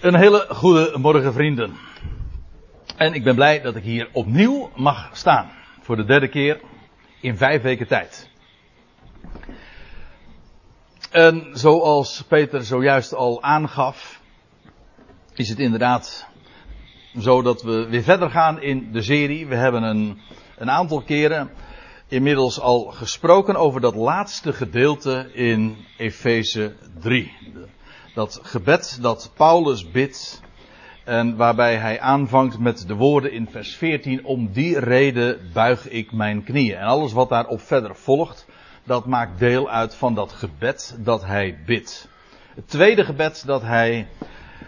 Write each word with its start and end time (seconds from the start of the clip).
Een 0.00 0.14
hele 0.14 0.46
goede 0.48 0.98
morgen, 0.98 1.32
vrienden. 1.32 1.76
En 2.96 3.14
ik 3.14 3.24
ben 3.24 3.34
blij 3.34 3.60
dat 3.60 3.76
ik 3.76 3.82
hier 3.82 4.08
opnieuw 4.12 4.70
mag 4.76 5.10
staan. 5.12 5.50
Voor 5.80 5.96
de 5.96 6.04
derde 6.04 6.28
keer 6.28 6.60
in 7.20 7.36
vijf 7.36 7.62
weken 7.62 7.86
tijd. 7.86 8.30
En 11.10 11.50
zoals 11.52 12.24
Peter 12.28 12.64
zojuist 12.64 13.14
al 13.14 13.42
aangaf, 13.42 14.20
is 15.34 15.48
het 15.48 15.58
inderdaad 15.58 16.26
zo 17.18 17.42
dat 17.42 17.62
we 17.62 17.86
weer 17.88 18.02
verder 18.02 18.30
gaan 18.30 18.62
in 18.62 18.92
de 18.92 19.02
serie. 19.02 19.46
We 19.46 19.56
hebben 19.56 19.82
een, 19.82 20.20
een 20.58 20.70
aantal 20.70 21.02
keren 21.02 21.50
inmiddels 22.08 22.60
al 22.60 22.84
gesproken 22.84 23.56
over 23.56 23.80
dat 23.80 23.94
laatste 23.94 24.52
gedeelte 24.52 25.30
in 25.32 25.76
Efeze 25.96 26.76
3 27.00 27.32
dat 28.14 28.40
gebed 28.42 28.98
dat 29.00 29.30
Paulus 29.34 29.90
bidt. 29.90 30.42
En 31.04 31.36
waarbij 31.36 31.76
hij 31.76 32.00
aanvangt 32.00 32.58
met 32.58 32.86
de 32.86 32.94
woorden 32.94 33.32
in 33.32 33.48
vers 33.50 33.74
14: 33.74 34.24
Om 34.24 34.52
die 34.52 34.78
reden 34.78 35.50
buig 35.52 35.88
ik 35.88 36.12
mijn 36.12 36.44
knieën. 36.44 36.76
En 36.76 36.86
alles 36.86 37.12
wat 37.12 37.28
daarop 37.28 37.60
verder 37.60 37.96
volgt, 37.96 38.46
dat 38.84 39.06
maakt 39.06 39.38
deel 39.38 39.70
uit 39.70 39.94
van 39.94 40.14
dat 40.14 40.32
gebed 40.32 40.96
dat 40.98 41.24
hij 41.24 41.58
bidt. 41.66 42.08
Het 42.54 42.68
tweede 42.68 43.04
gebed 43.04 43.42
dat 43.46 43.62
hij 43.62 44.06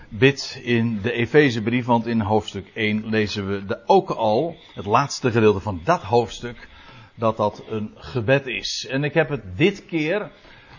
bidt 0.09 0.61
in 0.63 1.01
de 1.03 1.13
Efezebrief, 1.13 1.85
want 1.85 2.07
in 2.07 2.21
hoofdstuk 2.21 2.71
1 2.75 3.07
lezen 3.07 3.49
we 3.49 3.65
de, 3.65 3.79
ook 3.87 4.11
al, 4.11 4.57
het 4.75 4.87
laatste 4.87 5.31
gedeelte 5.31 5.61
van 5.61 5.81
dat 5.85 6.03
hoofdstuk, 6.03 6.69
dat 7.15 7.37
dat 7.37 7.63
een 7.69 7.91
gebed 7.95 8.47
is. 8.47 8.87
En 8.91 9.05
ik 9.05 9.15
heb 9.15 9.29
het 9.29 9.43
dit 9.57 9.87
keer 9.87 10.31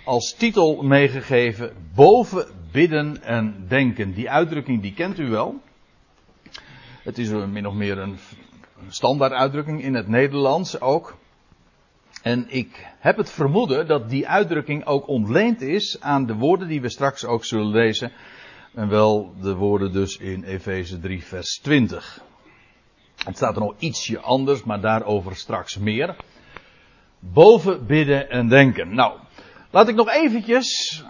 als 0.03 0.33
titel 0.33 0.81
meegegeven 0.81 1.73
boven 1.95 2.47
bidden 2.71 3.23
en 3.23 3.65
denken. 3.67 4.13
Die 4.13 4.29
uitdrukking 4.29 4.81
die 4.81 4.93
kent 4.93 5.19
u 5.19 5.29
wel. 5.29 5.61
Het 7.03 7.17
is 7.17 7.29
min 7.29 7.67
of 7.67 7.73
meer 7.73 7.97
een 7.97 8.17
standaard 8.89 9.31
uitdrukking 9.31 9.83
in 9.83 9.93
het 9.93 10.07
Nederlands 10.07 10.81
ook. 10.81 11.17
En 12.21 12.45
ik 12.49 12.87
heb 12.99 13.17
het 13.17 13.31
vermoeden 13.31 13.87
dat 13.87 14.09
die 14.09 14.27
uitdrukking 14.27 14.85
ook 14.85 15.07
ontleend 15.07 15.61
is 15.61 16.01
aan 16.01 16.25
de 16.25 16.35
woorden 16.35 16.67
die 16.67 16.81
we 16.81 16.89
straks 16.89 17.25
ook 17.25 17.45
zullen 17.45 17.71
lezen. 17.71 18.11
En 18.73 18.89
wel 18.89 19.33
de 19.41 19.55
woorden 19.55 19.91
dus 19.91 20.17
in 20.17 20.43
Efeze 20.43 20.99
3 20.99 21.23
vers 21.23 21.59
20. 21.59 22.21
Het 23.23 23.35
staat 23.35 23.55
er 23.55 23.61
nog 23.61 23.75
ietsje 23.77 24.19
anders, 24.19 24.63
maar 24.63 24.81
daarover 24.81 25.35
straks 25.35 25.77
meer. 25.77 26.15
Boven 27.19 27.85
bidden 27.85 28.29
en 28.29 28.47
denken. 28.47 28.95
Nou, 28.95 29.19
Laat 29.73 29.87
ik 29.87 29.95
nog 29.95 30.09
eventjes 30.09 31.03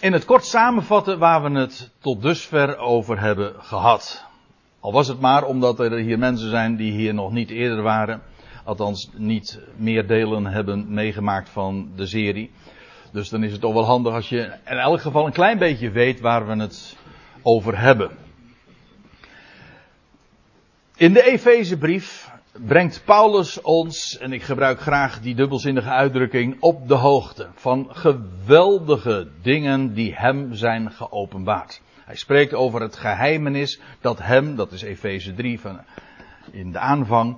in 0.00 0.12
het 0.12 0.24
kort 0.24 0.44
samenvatten 0.44 1.18
waar 1.18 1.42
we 1.42 1.58
het 1.58 1.90
tot 2.00 2.22
dusver 2.22 2.76
over 2.76 3.20
hebben 3.20 3.54
gehad. 3.58 4.24
Al 4.80 4.92
was 4.92 5.08
het 5.08 5.20
maar 5.20 5.44
omdat 5.44 5.80
er 5.80 5.98
hier 5.98 6.18
mensen 6.18 6.50
zijn 6.50 6.76
die 6.76 6.92
hier 6.92 7.14
nog 7.14 7.32
niet 7.32 7.50
eerder 7.50 7.82
waren. 7.82 8.22
Althans 8.64 9.10
niet 9.16 9.60
meer 9.76 10.06
delen 10.06 10.46
hebben 10.46 10.94
meegemaakt 10.94 11.48
van 11.48 11.90
de 11.96 12.06
serie. 12.06 12.50
Dus 13.12 13.28
dan 13.28 13.44
is 13.44 13.52
het 13.52 13.60
toch 13.60 13.72
wel 13.72 13.84
handig 13.84 14.14
als 14.14 14.28
je 14.28 14.42
in 14.66 14.76
elk 14.76 15.00
geval 15.00 15.26
een 15.26 15.32
klein 15.32 15.58
beetje 15.58 15.90
weet 15.90 16.20
waar 16.20 16.46
we 16.46 16.56
het 16.56 16.96
over 17.42 17.78
hebben. 17.78 18.10
In 20.96 21.12
de 21.12 21.22
Efezebrief 21.22 22.30
brengt 22.66 23.02
Paulus 23.04 23.60
ons, 23.60 24.18
en 24.18 24.32
ik 24.32 24.42
gebruik 24.42 24.80
graag 24.80 25.20
die 25.20 25.34
dubbelzinnige 25.34 25.88
uitdrukking, 25.88 26.56
op 26.60 26.88
de 26.88 26.94
hoogte 26.94 27.48
van 27.54 27.86
geweldige 27.90 29.28
dingen 29.42 29.94
die 29.94 30.14
hem 30.14 30.54
zijn 30.54 30.92
geopenbaard. 30.92 31.80
Hij 32.04 32.16
spreekt 32.16 32.54
over 32.54 32.80
het 32.80 32.96
geheimenis 32.96 33.80
dat 34.00 34.18
hem, 34.18 34.56
dat 34.56 34.72
is 34.72 34.82
Efeze 34.82 35.34
3 35.34 35.60
van, 35.60 35.80
in 36.50 36.72
de 36.72 36.78
aanvang, 36.78 37.36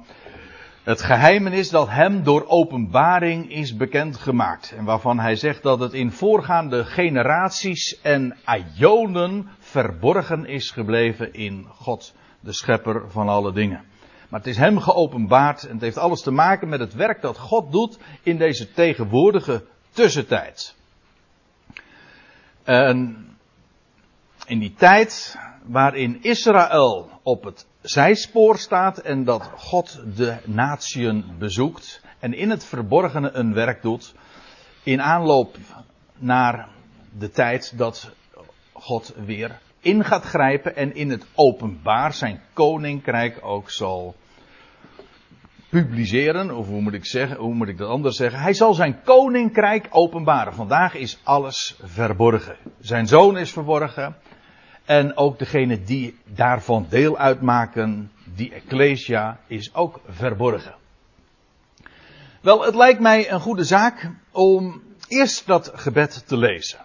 het 0.82 1.02
geheimenis 1.02 1.70
dat 1.70 1.88
hem 1.88 2.22
door 2.22 2.44
openbaring 2.46 3.50
is 3.50 3.76
bekendgemaakt. 3.76 4.74
En 4.76 4.84
waarvan 4.84 5.18
hij 5.18 5.36
zegt 5.36 5.62
dat 5.62 5.80
het 5.80 5.92
in 5.92 6.12
voorgaande 6.12 6.84
generaties 6.84 8.00
en 8.02 8.36
aionen 8.44 9.48
verborgen 9.58 10.46
is 10.46 10.70
gebleven 10.70 11.32
in 11.32 11.66
God, 11.68 12.14
de 12.40 12.52
schepper 12.52 13.10
van 13.10 13.28
alle 13.28 13.52
dingen. 13.52 13.89
Maar 14.30 14.40
het 14.40 14.48
is 14.48 14.56
hem 14.56 14.78
geopenbaard 14.78 15.62
en 15.64 15.72
het 15.72 15.80
heeft 15.80 15.98
alles 15.98 16.22
te 16.22 16.30
maken 16.30 16.68
met 16.68 16.80
het 16.80 16.94
werk 16.94 17.22
dat 17.22 17.38
God 17.38 17.72
doet 17.72 17.98
in 18.22 18.36
deze 18.36 18.72
tegenwoordige 18.72 19.64
tussentijd. 19.90 20.74
En 22.62 23.26
in 24.46 24.58
die 24.58 24.74
tijd 24.74 25.38
waarin 25.62 26.22
Israël 26.22 27.10
op 27.22 27.44
het 27.44 27.66
zijspoor 27.80 28.58
staat 28.58 28.98
en 28.98 29.24
dat 29.24 29.50
God 29.56 30.02
de 30.16 30.36
natieën 30.44 31.24
bezoekt 31.38 32.02
en 32.18 32.34
in 32.34 32.50
het 32.50 32.64
verborgene 32.64 33.30
een 33.30 33.54
werk 33.54 33.82
doet 33.82 34.14
in 34.82 35.02
aanloop 35.02 35.56
naar 36.16 36.68
de 37.18 37.30
tijd 37.30 37.78
dat 37.78 38.10
God 38.72 39.14
weer 39.24 39.58
in 39.80 40.04
gaat 40.04 40.24
grijpen 40.24 40.76
en 40.76 40.94
in 40.94 41.10
het 41.10 41.26
openbaar 41.34 42.12
zijn 42.12 42.40
koninkrijk 42.52 43.38
ook 43.42 43.70
zal 43.70 44.14
publiceren, 45.68 46.56
of 46.56 46.66
hoe 46.66 46.80
moet 46.80 46.92
ik 46.92 47.06
zeggen, 47.06 47.36
hoe 47.36 47.54
moet 47.54 47.68
ik 47.68 47.78
dat 47.78 47.88
anders 47.88 48.16
zeggen? 48.16 48.40
Hij 48.40 48.52
zal 48.52 48.74
zijn 48.74 49.02
koninkrijk 49.02 49.86
openbaren. 49.90 50.54
Vandaag 50.54 50.94
is 50.94 51.20
alles 51.22 51.76
verborgen. 51.82 52.56
Zijn 52.80 53.06
zoon 53.06 53.38
is 53.38 53.52
verborgen. 53.52 54.16
En 54.84 55.16
ook 55.16 55.38
degene 55.38 55.82
die 55.82 56.18
daarvan 56.24 56.86
deel 56.88 57.18
uitmaken, 57.18 58.10
die 58.34 58.52
Ecclesia, 58.52 59.40
is 59.46 59.74
ook 59.74 60.00
verborgen. 60.08 60.74
Wel, 62.40 62.64
het 62.64 62.74
lijkt 62.74 63.00
mij 63.00 63.30
een 63.32 63.40
goede 63.40 63.64
zaak 63.64 64.10
om 64.30 64.82
eerst 65.08 65.46
dat 65.46 65.72
gebed 65.74 66.26
te 66.26 66.36
lezen. 66.36 66.78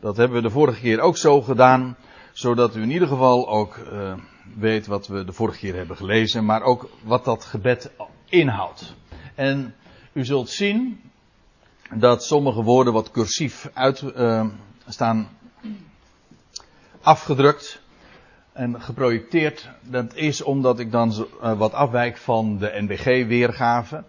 Dat 0.00 0.16
hebben 0.16 0.36
we 0.36 0.42
de 0.42 0.50
vorige 0.50 0.80
keer 0.80 1.00
ook 1.00 1.16
zo 1.16 1.42
gedaan, 1.42 1.96
zodat 2.32 2.76
u 2.76 2.82
in 2.82 2.90
ieder 2.90 3.08
geval 3.08 3.48
ook 3.48 3.76
uh, 3.76 4.14
weet 4.56 4.86
wat 4.86 5.06
we 5.06 5.24
de 5.24 5.32
vorige 5.32 5.58
keer 5.58 5.74
hebben 5.74 5.96
gelezen, 5.96 6.44
maar 6.44 6.62
ook 6.62 6.90
wat 7.02 7.24
dat 7.24 7.44
gebed 7.44 7.90
inhoudt. 8.24 8.94
En 9.34 9.74
u 10.12 10.24
zult 10.24 10.48
zien 10.48 11.00
dat 11.94 12.24
sommige 12.24 12.62
woorden 12.62 12.92
wat 12.92 13.10
cursief 13.10 13.70
uit 13.74 14.02
uh, 14.02 14.46
staan 14.88 15.28
afgedrukt 17.00 17.80
en 18.52 18.82
geprojecteerd. 18.82 19.70
Dat 19.82 20.14
is 20.14 20.42
omdat 20.42 20.78
ik 20.78 20.92
dan 20.92 21.26
uh, 21.42 21.58
wat 21.58 21.72
afwijk 21.72 22.16
van 22.16 22.58
de 22.58 22.72
NBG-weergave. 22.80 24.04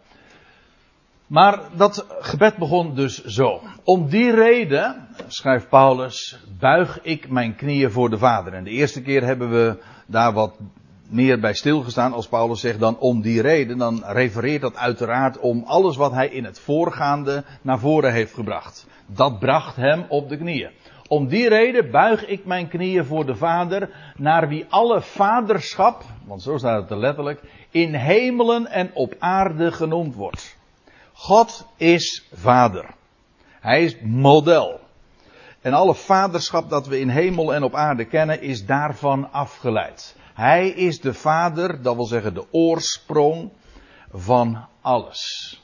Maar 1.29 1.59
dat 1.75 2.05
gebed 2.19 2.57
begon 2.57 2.95
dus 2.95 3.23
zo. 3.23 3.61
Om 3.83 4.09
die 4.09 4.31
reden, 4.31 5.07
schrijft 5.27 5.69
Paulus, 5.69 6.39
buig 6.59 7.01
ik 7.01 7.29
mijn 7.29 7.55
knieën 7.55 7.91
voor 7.91 8.09
de 8.09 8.17
Vader. 8.17 8.53
En 8.53 8.63
de 8.63 8.69
eerste 8.69 9.01
keer 9.01 9.23
hebben 9.23 9.49
we 9.49 9.77
daar 10.05 10.33
wat 10.33 10.57
meer 11.09 11.39
bij 11.39 11.53
stilgestaan 11.53 12.13
als 12.13 12.27
Paulus 12.27 12.59
zegt 12.59 12.79
dan 12.79 12.97
om 12.97 13.21
die 13.21 13.41
reden, 13.41 13.77
dan 13.77 14.03
refereert 14.05 14.61
dat 14.61 14.75
uiteraard 14.75 15.39
om 15.39 15.63
alles 15.65 15.95
wat 15.95 16.11
hij 16.11 16.27
in 16.27 16.43
het 16.43 16.59
voorgaande 16.59 17.43
naar 17.61 17.79
voren 17.79 18.13
heeft 18.13 18.33
gebracht. 18.33 18.87
Dat 19.05 19.39
bracht 19.39 19.75
hem 19.75 20.05
op 20.07 20.29
de 20.29 20.37
knieën. 20.37 20.71
Om 21.07 21.27
die 21.27 21.49
reden 21.49 21.91
buig 21.91 22.27
ik 22.27 22.45
mijn 22.45 22.67
knieën 22.67 23.05
voor 23.05 23.25
de 23.25 23.35
Vader, 23.35 23.89
naar 24.17 24.47
wie 24.47 24.65
alle 24.69 25.01
vaderschap, 25.01 26.03
want 26.25 26.41
zo 26.41 26.57
staat 26.57 26.81
het 26.81 26.91
er 26.91 26.97
letterlijk, 26.97 27.41
in 27.69 27.93
hemelen 27.93 28.67
en 28.67 28.91
op 28.93 29.15
aarde 29.19 29.71
genoemd 29.71 30.15
wordt. 30.15 30.57
God 31.19 31.65
is 31.77 32.27
Vader. 32.33 32.93
Hij 33.59 33.83
is 33.83 33.95
model. 34.01 34.79
En 35.61 35.73
alle 35.73 35.95
vaderschap 35.95 36.69
dat 36.69 36.87
we 36.87 36.99
in 36.99 37.09
hemel 37.09 37.53
en 37.53 37.63
op 37.63 37.75
aarde 37.75 38.05
kennen 38.05 38.41
is 38.41 38.65
daarvan 38.65 39.31
afgeleid. 39.31 40.15
Hij 40.33 40.69
is 40.69 41.01
de 41.01 41.13
vader, 41.13 41.81
dat 41.81 41.95
wil 41.95 42.05
zeggen 42.05 42.33
de 42.33 42.45
oorsprong 42.51 43.51
van 44.11 44.67
alles. 44.81 45.61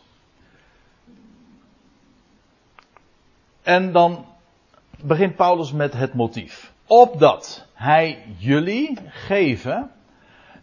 En 3.62 3.92
dan 3.92 4.26
begint 5.04 5.36
Paulus 5.36 5.72
met 5.72 5.94
het 5.94 6.14
motief. 6.14 6.74
Opdat 6.88 7.68
hij 7.74 8.36
jullie 8.38 9.00
geven 9.08 9.92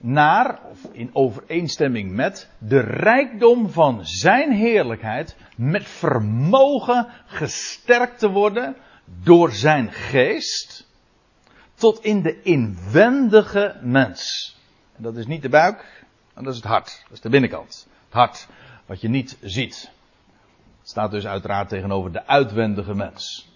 naar, 0.02 0.60
of 0.70 0.84
in 0.92 1.10
overeenstemming 1.12 2.12
met, 2.12 2.50
de 2.58 2.80
rijkdom 2.80 3.70
van 3.70 4.06
zijn 4.06 4.52
heerlijkheid 4.52 5.36
met 5.56 5.88
vermogen 5.88 7.06
gesterkt 7.26 8.18
te 8.18 8.30
worden 8.30 8.76
door 9.22 9.52
zijn 9.52 9.92
geest 9.92 10.86
tot 11.74 12.04
in 12.04 12.22
de 12.22 12.42
inwendige 12.42 13.78
mens. 13.82 14.56
En 14.96 15.02
dat 15.02 15.16
is 15.16 15.26
niet 15.26 15.42
de 15.42 15.48
buik, 15.48 16.04
dat 16.34 16.46
is 16.46 16.56
het 16.56 16.64
hart. 16.64 17.02
Dat 17.02 17.12
is 17.12 17.20
de 17.20 17.28
binnenkant. 17.28 17.88
Het 18.04 18.14
hart, 18.14 18.48
wat 18.86 19.00
je 19.00 19.08
niet 19.08 19.38
ziet. 19.40 19.90
Het 20.78 20.88
staat 20.88 21.10
dus 21.10 21.26
uiteraard 21.26 21.68
tegenover 21.68 22.12
de 22.12 22.26
uitwendige 22.26 22.94
mens. 22.94 23.51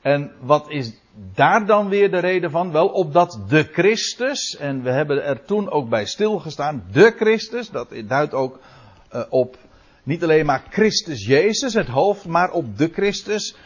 En 0.00 0.32
wat 0.40 0.70
is 0.70 0.92
daar 1.34 1.66
dan 1.66 1.88
weer 1.88 2.10
de 2.10 2.18
reden 2.18 2.50
van? 2.50 2.72
Wel, 2.72 2.88
opdat 2.88 3.40
de 3.48 3.62
Christus, 3.62 4.56
en 4.56 4.82
we 4.82 4.90
hebben 4.90 5.24
er 5.24 5.44
toen 5.44 5.70
ook 5.70 5.88
bij 5.88 6.06
stilgestaan, 6.06 6.84
de 6.92 7.14
Christus, 7.16 7.70
dat 7.70 7.94
duidt 8.04 8.34
ook 8.34 8.60
uh, 9.12 9.22
op 9.28 9.56
niet 10.02 10.22
alleen 10.22 10.46
maar 10.46 10.64
Christus 10.70 11.26
Jezus, 11.26 11.74
het 11.74 11.86
hoofd, 11.86 12.26
maar 12.26 12.50
op 12.50 12.78
de 12.78 12.88
Christus, 12.92 13.56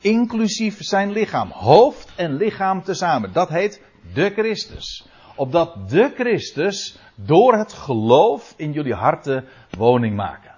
inclusief 0.00 0.76
zijn 0.82 1.12
lichaam. 1.12 1.50
Hoofd 1.50 2.12
en 2.16 2.36
lichaam 2.36 2.82
tezamen. 2.82 3.32
Dat 3.32 3.48
heet 3.48 3.82
de 4.14 4.30
Christus. 4.30 5.06
Opdat 5.34 5.90
de 5.90 6.12
Christus 6.14 6.98
door 7.14 7.54
het 7.54 7.72
geloof 7.72 8.54
in 8.56 8.72
jullie 8.72 8.94
harten 8.94 9.44
woning 9.70 10.16
maken. 10.16 10.54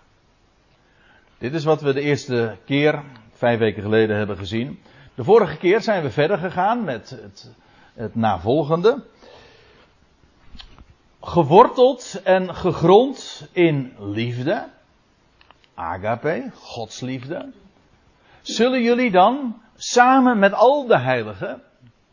Dit 1.38 1.54
is 1.54 1.64
wat 1.64 1.80
we 1.80 1.92
de 1.92 2.00
eerste 2.00 2.56
keer, 2.64 3.04
vijf 3.32 3.58
weken 3.58 3.82
geleden, 3.82 4.16
hebben 4.16 4.36
gezien. 4.36 4.78
De 5.18 5.24
vorige 5.24 5.56
keer 5.56 5.80
zijn 5.80 6.02
we 6.02 6.10
verder 6.10 6.38
gegaan 6.38 6.84
met 6.84 7.10
het, 7.10 7.54
het 7.94 8.14
navolgende. 8.14 9.04
Geworteld 11.20 12.20
en 12.24 12.54
gegrond 12.54 13.48
in 13.52 13.94
liefde. 13.98 14.68
Agape, 15.74 16.50
Gods 16.54 17.00
liefde. 17.00 17.52
Zullen 18.42 18.82
jullie 18.82 19.10
dan 19.10 19.62
samen 19.76 20.38
met 20.38 20.52
al 20.52 20.86
de 20.86 20.98
heiligen, 20.98 21.62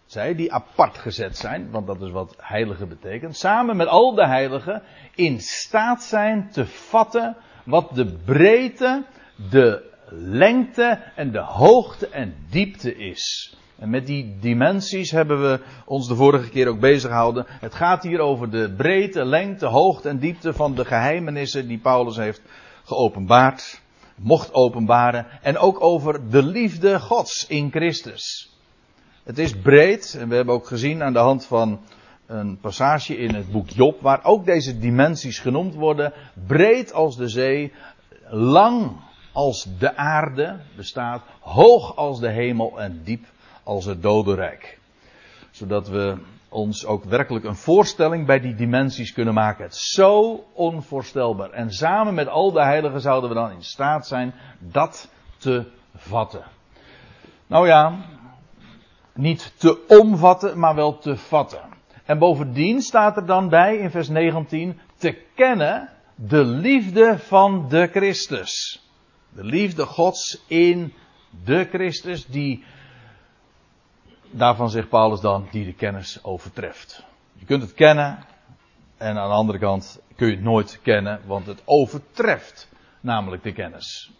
zij 0.06 0.36
die 0.36 0.54
apart 0.54 0.98
gezet 0.98 1.38
zijn, 1.38 1.72
want 1.72 1.88
dat 1.88 2.02
is 2.02 2.12
wat 2.12 2.36
heilige 2.38 2.86
betekent, 2.86 3.38
samen 3.38 3.76
met 3.76 3.88
al 3.88 4.16
de 4.16 4.28
heiligen 4.28 4.84
in 5.16 5.40
staat 5.40 6.04
zijn 6.04 6.50
te 6.52 6.66
vatten 6.66 7.38
wat 7.64 7.96
de 7.96 8.06
breedte, 8.26 9.04
de 9.50 9.94
lengte 10.18 11.00
en 11.16 11.32
de 11.32 11.40
hoogte 11.40 12.10
en 12.10 12.36
diepte 12.50 12.96
is. 12.96 13.56
En 13.80 13.90
met 13.90 14.06
die 14.08 14.38
dimensies 14.40 15.12
hebben 15.12 15.42
we 15.42 15.60
ons 15.86 16.08
de 16.08 16.16
vorige 16.16 16.50
keer 16.50 16.68
ook 16.68 16.80
bezig 16.80 17.10
gehouden. 17.10 17.46
Het 17.48 17.76
gaat 17.76 18.04
hier 18.04 18.20
over 18.20 18.50
de 18.50 18.74
breedte, 18.78 19.26
lengte, 19.26 19.66
hoogte 19.66 20.10
en 20.10 20.20
diepte 20.20 20.54
van 20.54 20.76
de 20.76 20.86
geheimenissen 20.86 21.68
die 21.68 21.78
Paulus 21.78 22.16
heeft 22.16 22.42
geopenbaard, 22.84 23.82
mocht 24.16 24.54
openbaren. 24.54 25.26
En 25.42 25.58
ook 25.58 25.84
over 25.84 26.30
de 26.30 26.44
liefde 26.44 27.00
Gods 27.00 27.48
in 27.48 27.72
Christus. 27.72 28.54
Het 29.24 29.38
is 29.38 29.56
breed, 29.56 30.18
en 30.20 30.30
we 30.30 30.36
hebben 30.36 30.54
ook 30.54 30.68
gezien 30.68 31.04
aan 31.04 31.14
de 31.14 31.20
hand 31.20 31.46
van 31.46 31.80
een 32.26 32.58
passage 32.60 33.18
in 33.18 33.36
het 33.36 33.52
boek 33.52 33.70
Job, 33.70 34.02
waar 34.02 34.24
ook 34.24 34.46
deze 34.46 34.80
dimensies 34.80 35.40
genoemd 35.40 35.74
worden. 35.74 36.14
Breed 36.48 36.94
als 36.94 37.18
de 37.18 37.28
zee, 37.28 37.74
lang 38.30 38.92
als 39.36 39.68
de 39.80 39.96
aarde 39.96 40.60
bestaat, 40.76 41.22
hoog 41.40 41.96
als 41.96 42.20
de 42.20 42.30
hemel 42.30 42.80
en 42.80 43.02
diep 43.04 43.26
als 43.64 43.86
het 43.86 44.02
dodenrijk. 44.02 44.80
Zodat 45.52 45.88
we 45.88 46.18
ons 46.50 46.86
ook 46.86 47.04
werkelijk 47.04 47.46
een 47.46 47.56
voorstelling 47.56 48.26
bij 48.26 48.40
die 48.40 48.56
dimensies 48.56 49.14
kunnen 49.14 49.34
maken. 49.34 49.64
Het 49.64 49.74
is 49.74 49.90
zo 49.94 50.44
onvoorstelbaar. 50.54 51.50
En 51.50 51.72
samen 51.72 52.14
met 52.14 52.28
al 52.28 52.52
de 52.52 52.64
heiligen 52.64 53.02
zouden 53.02 53.30
we 53.30 53.36
dan 53.36 53.52
in 53.52 53.64
staat 53.64 54.08
zijn 54.08 54.34
dat 54.60 55.10
te 55.38 55.66
vatten. 55.96 56.44
Nou 57.48 57.68
ja, 57.68 57.96
niet 59.14 59.54
te 59.58 59.86
omvatten, 59.88 60.60
maar 60.60 60.76
wel 60.76 60.98
te 60.98 61.18
vatten. 61.18 61.62
En 62.06 62.20
bovendien 62.20 62.82
staat 62.82 63.18
er 63.18 63.26
dan 63.26 63.50
bij 63.50 63.78
in 63.78 63.92
vers 63.92 64.10
19 64.10 64.80
te 64.98 65.22
kennen 65.36 65.90
de 66.16 66.44
liefde 66.46 67.20
van 67.20 67.66
de 67.70 67.88
Christus. 67.88 68.85
De 69.36 69.44
liefde 69.44 69.86
Gods 69.86 70.44
in 70.48 70.94
de 71.44 71.68
Christus, 71.72 72.26
die, 72.26 72.64
daarvan 74.32 74.70
zegt 74.70 74.90
Paulus 74.90 75.22
dan, 75.22 75.48
die 75.52 75.66
de 75.66 75.74
kennis 75.74 76.24
overtreft. 76.24 77.04
Je 77.34 77.46
kunt 77.46 77.62
het 77.62 77.74
kennen, 77.74 78.26
en 78.98 79.18
aan 79.18 79.30
de 79.30 79.36
andere 79.36 79.60
kant 79.60 80.02
kun 80.16 80.28
je 80.28 80.34
het 80.34 80.44
nooit 80.44 80.80
kennen, 80.82 81.22
want 81.26 81.46
het 81.46 81.62
overtreft 81.66 82.70
namelijk 83.00 83.44
de 83.44 83.54
kennis. 83.54 84.12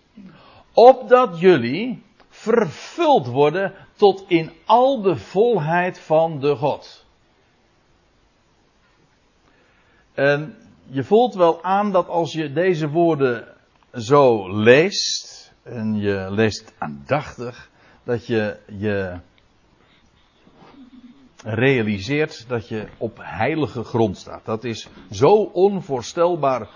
Opdat 0.74 1.40
jullie 1.40 2.04
vervuld 2.30 3.28
worden 3.28 3.74
tot 3.96 4.24
in 4.28 4.52
al 4.66 5.02
de 5.02 5.16
volheid 5.16 6.00
van 6.00 6.40
de 6.40 6.56
God. 6.56 7.06
En 10.14 10.58
je 10.86 11.04
voelt 11.04 11.34
wel 11.34 11.64
aan 11.64 11.92
dat 11.92 12.08
als 12.08 12.34
je 12.34 12.54
deze 12.54 12.90
woorden 12.90 13.55
zo 13.96 14.50
leest, 14.54 15.54
en 15.64 15.96
je 16.00 16.28
leest 16.30 16.74
aandachtig, 16.78 17.70
dat 18.04 18.28
je 18.28 18.58
je 18.78 19.20
realiseert 21.44 22.46
dat 22.48 22.68
je 22.68 22.88
op 22.98 23.20
heilige 23.22 23.84
grond 23.84 24.18
staat. 24.18 24.46
Dat 24.46 24.64
is 24.64 24.88
zo 25.12 25.34
onvoorstelbaar 25.36 26.70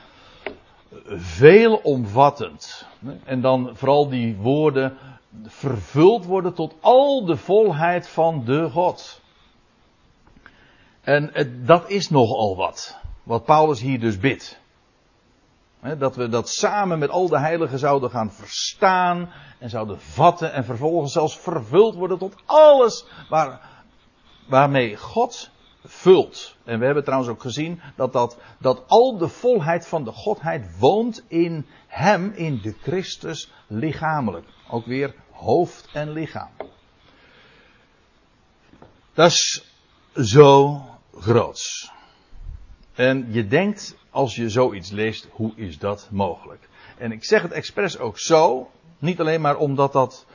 veelomvattend. 1.07 2.88
En 3.24 3.42
dan 3.42 3.69
vooral 3.74 4.10
die 4.10 4.36
woorden 4.36 4.98
vervuld 5.44 6.25
worden 6.25 6.54
tot 6.54 6.75
al 6.80 7.25
de 7.25 7.38
volheid 7.38 8.07
van 8.07 8.45
de 8.45 8.69
God. 8.69 9.22
En 11.01 11.31
dat 11.65 11.89
is 11.89 12.10
nogal 12.10 12.56
wat. 12.56 12.98
Wat 13.24 13.45
Paulus 13.45 13.81
hier 13.81 14.00
dus 14.00 14.19
bidt 14.19 14.59
dat 15.98 16.16
we 16.16 16.30
dat 16.30 16.50
samen 16.50 17.00
met 17.00 17.10
al 17.10 17.30
de 17.30 17.40
heiligen 17.40 17.80
zouden 17.80 18.10
gaan 18.10 18.31
verstaan 18.31 19.31
en 19.60 19.70
zouden 19.70 20.02
vatten 20.02 20.54
en 20.54 20.66
vervolgens 20.66 21.14
zelfs 21.14 21.38
vervuld 21.38 21.96
worden 21.96 22.18
tot 22.18 22.36
alles 22.46 23.06
waar, 23.30 23.84
waarmee 24.48 24.98
God 24.98 25.50
vult. 25.84 26.56
En 26.64 26.80
we 26.80 26.86
hebben 26.86 27.04
trouwens 27.04 27.31
ook 27.31 27.42
gezien 27.42 27.81
dat, 27.96 28.14
dat, 28.14 28.38
dat 28.60 28.84
al 28.88 29.18
de 29.18 29.28
volheid 29.28 29.88
van 29.88 30.04
de 30.04 30.12
Godheid 30.12 30.80
woont 30.80 31.24
in 31.28 31.66
Hem, 31.88 32.32
in 32.32 32.60
de 32.62 32.75
Christus 32.82 33.52
lichamelijk. 33.68 34.48
Ook 34.70 34.86
weer 34.86 35.16
hoofd 35.32 35.90
en 35.94 36.12
lichaam. 36.12 36.50
Dat 39.14 39.28
is 39.28 39.64
zo 40.14 40.82
groots. 41.20 41.92
En 42.94 43.28
je 43.32 43.48
denkt 43.48 43.96
als 44.10 44.36
je 44.36 44.50
zoiets 44.50 44.92
leest, 44.92 45.28
hoe 45.32 45.52
is 45.56 45.78
dat 45.78 46.08
mogelijk? 46.12 46.70
En 46.98 47.12
ik 47.12 47.26
zeg 47.26 47.42
het 47.42 47.52
expres 47.52 48.00
ook 48.00 48.20
zo, 48.20 48.70
niet 49.00 49.20
alleen 49.20 49.42
maar 49.42 49.58
omdat 49.58 49.94
dat 49.94 50.26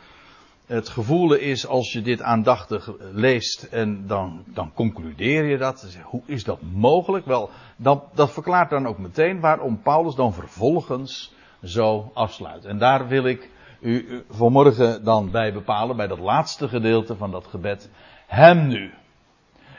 het 0.67 0.89
gevoel 0.89 1.35
is 1.35 1.67
als 1.67 1.93
je 1.93 2.03
dit 2.03 2.23
aandachtig 2.23 2.93
leest 3.13 3.63
en 3.63 4.07
dan, 4.07 4.45
dan 4.47 4.73
concludeer 4.73 5.45
je 5.45 5.57
dat. 5.57 5.97
Hoe 6.03 6.23
is 6.27 6.45
dat 6.45 6.59
mogelijk? 6.73 7.27
Wel, 7.27 7.51
dan, 7.77 8.03
dat 8.15 8.33
verklaart 8.33 8.71
dan 8.71 8.87
ook 8.87 8.99
meteen 8.99 9.41
waarom 9.41 9.83
Paulus 9.83 10.15
dan 10.15 10.33
vervolgens 10.33 11.33
zo 11.63 12.11
afsluit. 12.15 12.65
En 12.65 12.79
daar 12.79 13.09
wil 13.09 13.25
ik 13.25 13.51
u 13.81 14.25
vanmorgen 14.31 15.05
dan 15.05 15.31
bij 15.31 15.53
bepalen, 15.53 15.97
bij 15.97 16.07
dat 16.07 16.19
laatste 16.19 16.69
gedeelte 16.69 17.17
van 17.17 17.31
dat 17.31 17.47
gebed. 17.47 17.91
Hem 18.27 18.67
nu, 18.67 18.93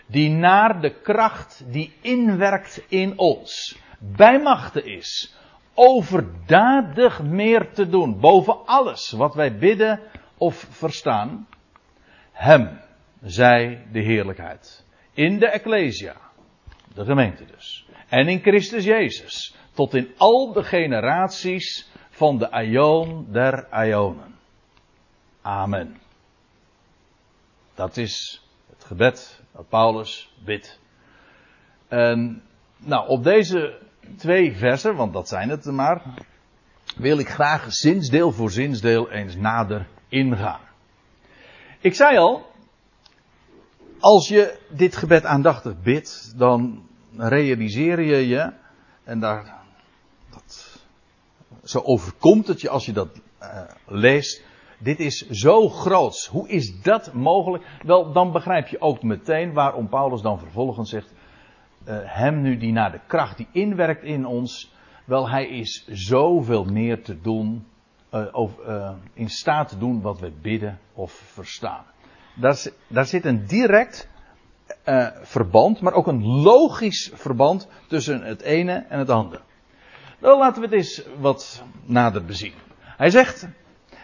die 0.07 0.29
naar 0.29 0.81
de 0.81 0.93
kracht 1.01 1.63
die 1.67 1.93
inwerkt 2.01 2.83
in 2.87 3.17
ons, 3.17 3.77
bij 4.15 4.39
machten 4.39 4.85
is 4.85 5.35
overdadig 5.73 7.23
meer 7.23 7.73
te 7.73 7.89
doen, 7.89 8.19
boven 8.19 8.65
alles 8.65 9.11
wat 9.11 9.35
wij 9.35 9.57
bidden 9.57 9.99
of 10.37 10.67
verstaan, 10.69 11.47
Hem 12.31 12.81
zij 13.21 13.87
de 13.91 13.99
heerlijkheid. 13.99 14.85
In 15.13 15.39
de 15.39 15.49
Ecclesia, 15.49 16.15
de 16.93 17.05
gemeente 17.05 17.45
dus. 17.45 17.87
En 18.09 18.27
in 18.27 18.39
Christus 18.39 18.83
Jezus, 18.83 19.55
tot 19.73 19.93
in 19.93 20.13
al 20.17 20.53
de 20.53 20.63
generaties 20.63 21.89
van 22.09 22.37
de 22.37 22.51
Aion 22.51 23.27
der 23.31 23.67
Aionen. 23.69 24.35
Amen. 25.41 25.97
Dat 27.73 27.97
is 27.97 28.41
het 28.69 28.83
gebed 28.83 29.43
dat 29.53 29.69
Paulus 29.69 30.33
bidt. 30.45 30.79
En 31.87 32.43
nou, 32.77 33.07
op 33.07 33.23
deze 33.23 33.84
twee 34.17 34.55
versen, 34.55 34.95
want 34.95 35.13
dat 35.13 35.27
zijn 35.27 35.49
het 35.49 35.65
maar, 35.65 36.01
wil 36.97 37.17
ik 37.17 37.29
graag 37.29 37.73
zinsdeel 37.73 38.31
voor 38.31 38.51
zinsdeel 38.51 39.11
eens 39.11 39.35
nader 39.35 39.87
ingaan. 40.07 40.59
Ik 41.79 41.95
zei 41.95 42.17
al, 42.17 42.45
als 43.99 44.27
je 44.27 44.59
dit 44.69 44.95
gebed 44.95 45.25
aandachtig 45.25 45.81
bidt, 45.81 46.33
dan 46.37 46.87
realiseer 47.17 48.01
je 48.01 48.27
je, 48.27 48.53
en 49.03 49.19
daar, 49.19 49.61
dat, 50.29 50.79
zo 51.63 51.79
overkomt 51.79 52.47
het 52.47 52.61
je 52.61 52.69
als 52.69 52.85
je 52.85 52.91
dat 52.91 53.21
uh, 53.41 53.61
leest, 53.87 54.43
dit 54.79 54.99
is 54.99 55.29
zo 55.29 55.69
groot. 55.69 56.27
Hoe 56.31 56.49
is 56.49 56.81
dat 56.81 57.13
mogelijk? 57.13 57.63
Wel, 57.81 58.11
dan 58.13 58.31
begrijp 58.31 58.67
je 58.67 58.81
ook 58.81 59.03
meteen 59.03 59.53
waarom 59.53 59.89
Paulus 59.89 60.21
dan 60.21 60.39
vervolgens 60.39 60.89
zegt, 60.89 61.13
hem 61.91 62.41
nu 62.41 62.57
die 62.57 62.71
naar 62.71 62.91
de 62.91 62.99
kracht 63.07 63.37
die 63.37 63.47
inwerkt 63.51 64.03
in 64.03 64.25
ons, 64.25 64.73
wel 65.05 65.29
hij 65.29 65.47
is 65.47 65.87
zoveel 65.87 66.63
meer 66.63 67.03
te 67.03 67.21
doen, 67.21 67.67
uh, 68.11 68.25
over, 68.31 68.69
uh, 68.69 68.91
in 69.13 69.29
staat 69.29 69.69
te 69.69 69.77
doen 69.77 70.01
wat 70.01 70.19
we 70.19 70.31
bidden 70.41 70.79
of 70.93 71.11
verstaan. 71.11 71.83
Daar, 72.87 73.05
zit 73.05 73.25
een 73.25 73.45
direct 73.45 74.09
verband, 75.21 75.81
maar 75.81 75.93
ook 75.93 76.07
een 76.07 76.25
logisch 76.25 77.11
verband 77.13 77.67
tussen 77.87 78.21
het 78.21 78.41
ene 78.41 78.85
en 78.89 78.99
het 78.99 79.09
andere. 79.09 79.41
Nou, 80.19 80.37
laten 80.37 80.61
we 80.61 80.67
het 80.67 80.75
eens 80.75 81.03
wat 81.19 81.63
nader 81.85 82.25
bezien. 82.25 82.53
Hij 82.79 83.09
zegt, 83.09 83.47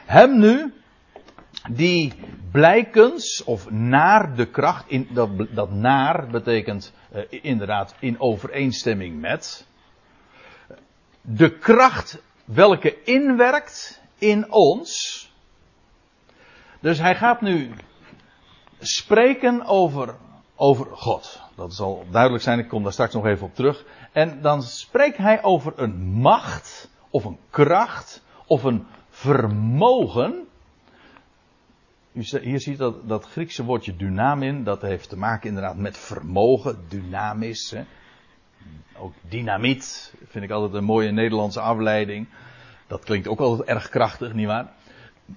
hem 0.06 0.40
nu, 0.40 0.74
die 1.70 2.14
blijkens, 2.52 3.44
of 3.44 3.70
naar 3.70 4.36
de 4.36 4.46
kracht, 4.46 4.84
in, 4.88 5.08
dat, 5.12 5.30
dat 5.52 5.72
naar 5.72 6.28
betekent 6.28 6.94
uh, 7.16 7.22
inderdaad 7.30 7.96
in 8.00 8.20
overeenstemming 8.20 9.20
met, 9.20 9.68
de 11.22 11.58
kracht 11.58 12.22
welke 12.46 13.04
inwerkt 13.04 14.02
in 14.18 14.52
ons. 14.52 15.20
Dus 16.80 17.00
hij 17.00 17.16
gaat 17.16 17.42
nu 17.42 17.72
spreken 18.80 19.66
over, 19.66 20.16
over 20.56 20.86
God. 20.92 21.42
Dat 21.56 21.74
zal 21.74 22.06
duidelijk 22.12 22.44
zijn, 22.44 22.60
ik 22.60 22.68
kom 22.68 22.84
daar 22.84 22.92
straks 22.92 23.14
nog 23.14 23.26
even 23.26 23.46
op 23.46 23.56
terug. 23.56 23.86
En 24.12 24.42
dan 24.42 24.64
spreekt 24.64 25.18
hij 25.18 25.44
over 25.44 25.74
een 25.76 26.02
macht, 26.02 26.90
of 27.10 27.26
een 27.26 27.40
kracht, 27.50 28.24
of 28.46 28.64
een 28.64 28.86
vermogen. 29.10 30.48
Hier 32.14 32.60
ziet 32.60 32.78
dat, 32.78 33.08
dat 33.08 33.26
Griekse 33.26 33.64
woordje 33.64 33.96
dynamin, 33.96 34.64
dat 34.64 34.82
heeft 34.82 35.10
te 35.10 35.18
maken 35.18 35.48
inderdaad 35.48 35.78
met 35.78 35.98
vermogen, 35.98 36.78
dynamisch. 36.88 37.72
Hè. 37.72 37.84
Ook 38.98 39.14
dynamiet 39.30 40.14
vind 40.28 40.44
ik 40.44 40.52
altijd 40.52 40.74
een 40.74 40.84
mooie 40.84 41.12
Nederlandse 41.12 41.60
afleiding. 41.60 42.28
Dat 42.88 43.04
klinkt 43.04 43.28
ook 43.28 43.40
altijd 43.40 43.68
erg 43.68 43.90
krachtig, 43.90 44.34
nietwaar? 44.34 44.72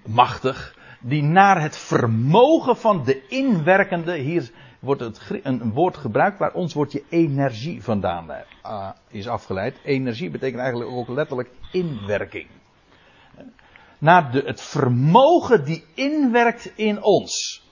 Machtig. 0.06 0.76
Die 1.00 1.22
naar 1.22 1.60
het 1.62 1.76
vermogen 1.76 2.76
van 2.76 3.04
de 3.04 3.26
inwerkende, 3.28 4.16
hier 4.16 4.50
wordt 4.78 5.00
het, 5.00 5.20
een 5.42 5.72
woord 5.72 5.96
gebruikt 5.96 6.38
waar 6.38 6.52
ons 6.52 6.74
woordje 6.74 7.02
energie 7.08 7.82
vandaan 7.82 8.26
uh, 8.66 8.90
is 9.08 9.28
afgeleid. 9.28 9.76
Energie 9.84 10.30
betekent 10.30 10.60
eigenlijk 10.60 10.90
ook 10.90 11.08
letterlijk 11.08 11.50
inwerking. 11.72 12.46
Naar 14.04 14.30
de, 14.30 14.42
het 14.46 14.60
vermogen 14.60 15.64
die 15.64 15.84
inwerkt 15.94 16.72
in 16.74 17.02
ons. 17.02 17.62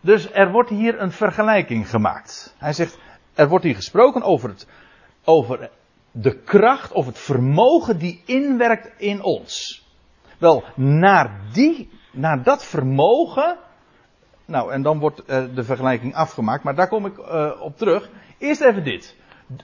Dus 0.00 0.32
er 0.32 0.50
wordt 0.50 0.70
hier 0.70 1.00
een 1.00 1.12
vergelijking 1.12 1.90
gemaakt. 1.90 2.54
Hij 2.58 2.72
zegt, 2.72 2.98
er 3.34 3.48
wordt 3.48 3.64
hier 3.64 3.74
gesproken 3.74 4.22
over, 4.22 4.48
het, 4.48 4.66
over 5.24 5.70
de 6.10 6.38
kracht 6.38 6.92
of 6.92 7.06
het 7.06 7.18
vermogen 7.18 7.98
die 7.98 8.22
inwerkt 8.24 8.90
in 8.96 9.22
ons. 9.22 9.82
Wel, 10.38 10.64
naar 10.74 11.40
die, 11.52 11.90
naar 12.10 12.42
dat 12.42 12.64
vermogen, 12.64 13.56
nou 14.44 14.72
en 14.72 14.82
dan 14.82 14.98
wordt 14.98 15.22
uh, 15.26 15.44
de 15.54 15.64
vergelijking 15.64 16.14
afgemaakt, 16.14 16.62
maar 16.62 16.74
daar 16.74 16.88
kom 16.88 17.06
ik 17.06 17.18
uh, 17.18 17.50
op 17.60 17.76
terug. 17.76 18.10
Eerst 18.38 18.60
even 18.60 18.84
dit. 18.84 19.16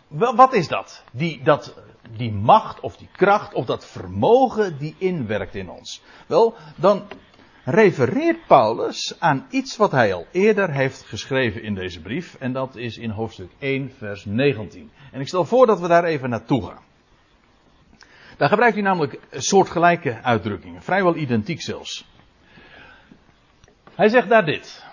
Wat 0.09 0.53
is 0.53 0.69
dat? 0.69 1.05
Die, 1.13 1.43
dat? 1.43 1.75
die 2.17 2.33
macht 2.33 2.81
of 2.81 2.97
die 2.97 3.09
kracht 3.13 3.55
of 3.55 3.67
dat 3.67 3.87
vermogen 3.87 4.79
die 4.79 4.95
inwerkt 4.99 5.55
in 5.55 5.71
ons. 5.71 6.03
Wel, 6.27 6.55
dan 6.77 7.03
refereert 7.65 8.47
Paulus 8.47 9.17
aan 9.19 9.47
iets 9.51 9.77
wat 9.77 9.91
hij 9.91 10.15
al 10.15 10.27
eerder 10.33 10.71
heeft 10.71 11.03
geschreven 11.03 11.63
in 11.63 11.75
deze 11.75 12.01
brief. 12.01 12.37
En 12.39 12.53
dat 12.53 12.77
is 12.77 12.97
in 12.97 13.11
hoofdstuk 13.11 13.51
1, 13.59 13.91
vers 13.99 14.25
19. 14.25 14.91
En 15.13 15.21
ik 15.21 15.29
stel 15.29 15.45
voor 15.45 15.67
dat 15.67 15.81
we 15.81 15.89
daar 15.89 16.05
even 16.05 16.31
naartoe 16.31 16.67
gaan. 16.67 16.83
Daar 18.37 18.49
gebruikt 18.49 18.75
hij 18.75 18.85
namelijk 18.85 19.21
soortgelijke 19.33 20.23
uitdrukkingen, 20.23 20.83
vrijwel 20.83 21.17
identiek 21.17 21.63
zelfs. 21.63 22.07
Hij 23.95 24.09
zegt 24.09 24.29
daar 24.29 24.45
dit. 24.45 24.85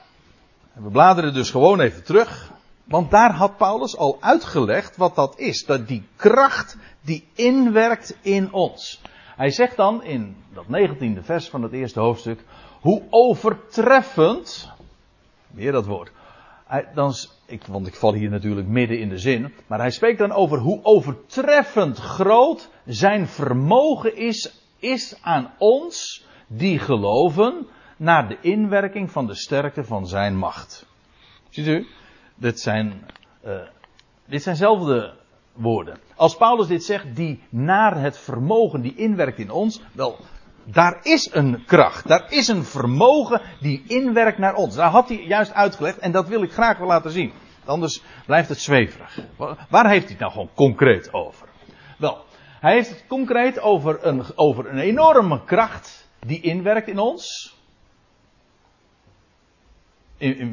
We 0.73 0.89
bladeren 0.89 1.33
dus 1.33 1.51
gewoon 1.51 1.79
even 1.79 2.03
terug. 2.03 2.53
Want 2.85 3.11
daar 3.11 3.33
had 3.33 3.57
Paulus 3.57 3.97
al 3.97 4.17
uitgelegd 4.19 4.97
wat 4.97 5.15
dat 5.15 5.39
is. 5.39 5.65
Dat 5.65 5.87
die 5.87 6.03
kracht 6.15 6.77
die 7.01 7.27
inwerkt 7.33 8.17
in 8.21 8.53
ons. 8.53 9.01
Hij 9.35 9.49
zegt 9.49 9.75
dan 9.75 10.03
in 10.03 10.35
dat 10.53 10.67
negentiende 10.67 11.23
vers 11.23 11.49
van 11.49 11.63
het 11.63 11.71
eerste 11.71 11.99
hoofdstuk. 11.99 12.43
Hoe 12.81 13.03
overtreffend. 13.09 14.71
Weer 15.47 15.71
dat 15.71 15.85
woord. 15.85 16.11
Hij, 16.65 16.87
dan, 16.93 17.13
ik, 17.45 17.65
want 17.65 17.87
ik 17.87 17.95
val 17.95 18.13
hier 18.13 18.29
natuurlijk 18.29 18.67
midden 18.67 18.99
in 18.99 19.09
de 19.09 19.17
zin. 19.17 19.53
Maar 19.67 19.79
hij 19.79 19.91
spreekt 19.91 20.19
dan 20.19 20.31
over 20.31 20.57
hoe 20.57 20.79
overtreffend 20.83 21.97
groot 21.97 22.69
zijn 22.85 23.27
vermogen 23.27 24.15
is, 24.15 24.63
is 24.79 25.17
aan 25.21 25.53
ons 25.57 26.25
die 26.47 26.79
geloven 26.79 27.67
naar 27.97 28.27
de 28.27 28.37
inwerking 28.41 29.11
van 29.11 29.27
de 29.27 29.35
sterkte 29.35 29.83
van 29.83 30.07
zijn 30.07 30.37
macht. 30.37 30.85
Ziet 31.49 31.67
u? 31.67 31.87
Dit 32.35 32.59
zijn, 32.59 33.05
uh, 33.45 33.51
dit 34.25 34.43
zijn 34.43 34.55
zelfde 34.55 35.13
woorden. 35.53 35.97
Als 36.15 36.37
Paulus 36.37 36.67
dit 36.67 36.83
zegt, 36.83 37.15
die 37.15 37.43
naar 37.49 38.01
het 38.01 38.17
vermogen 38.17 38.81
die 38.81 38.95
inwerkt 38.95 39.39
in 39.39 39.51
ons, 39.51 39.81
wel, 39.91 40.17
daar 40.63 40.99
is 41.01 41.29
een 41.33 41.63
kracht, 41.65 42.07
daar 42.07 42.31
is 42.31 42.47
een 42.47 42.63
vermogen 42.63 43.41
die 43.59 43.83
inwerkt 43.87 44.37
naar 44.37 44.55
ons. 44.55 44.75
Daar 44.75 44.89
had 44.89 45.09
hij 45.09 45.23
juist 45.23 45.53
uitgelegd 45.53 45.97
en 45.97 46.11
dat 46.11 46.27
wil 46.27 46.43
ik 46.43 46.51
graag 46.51 46.77
wel 46.77 46.87
laten 46.87 47.11
zien. 47.11 47.31
Anders 47.65 48.03
blijft 48.25 48.49
het 48.49 48.59
zweverig. 48.59 49.19
Waar 49.69 49.89
heeft 49.89 50.03
hij 50.03 50.11
het 50.11 50.19
nou 50.19 50.31
gewoon 50.31 50.49
concreet 50.55 51.13
over? 51.13 51.47
Wel, 51.97 52.23
hij 52.59 52.73
heeft 52.73 52.89
het 52.89 53.05
concreet 53.07 53.59
over 53.59 54.05
een, 54.05 54.23
over 54.35 54.69
een 54.69 54.79
enorme 54.79 55.43
kracht 55.43 56.09
die 56.19 56.41
inwerkt 56.41 56.87
in 56.87 56.99
ons. 56.99 57.54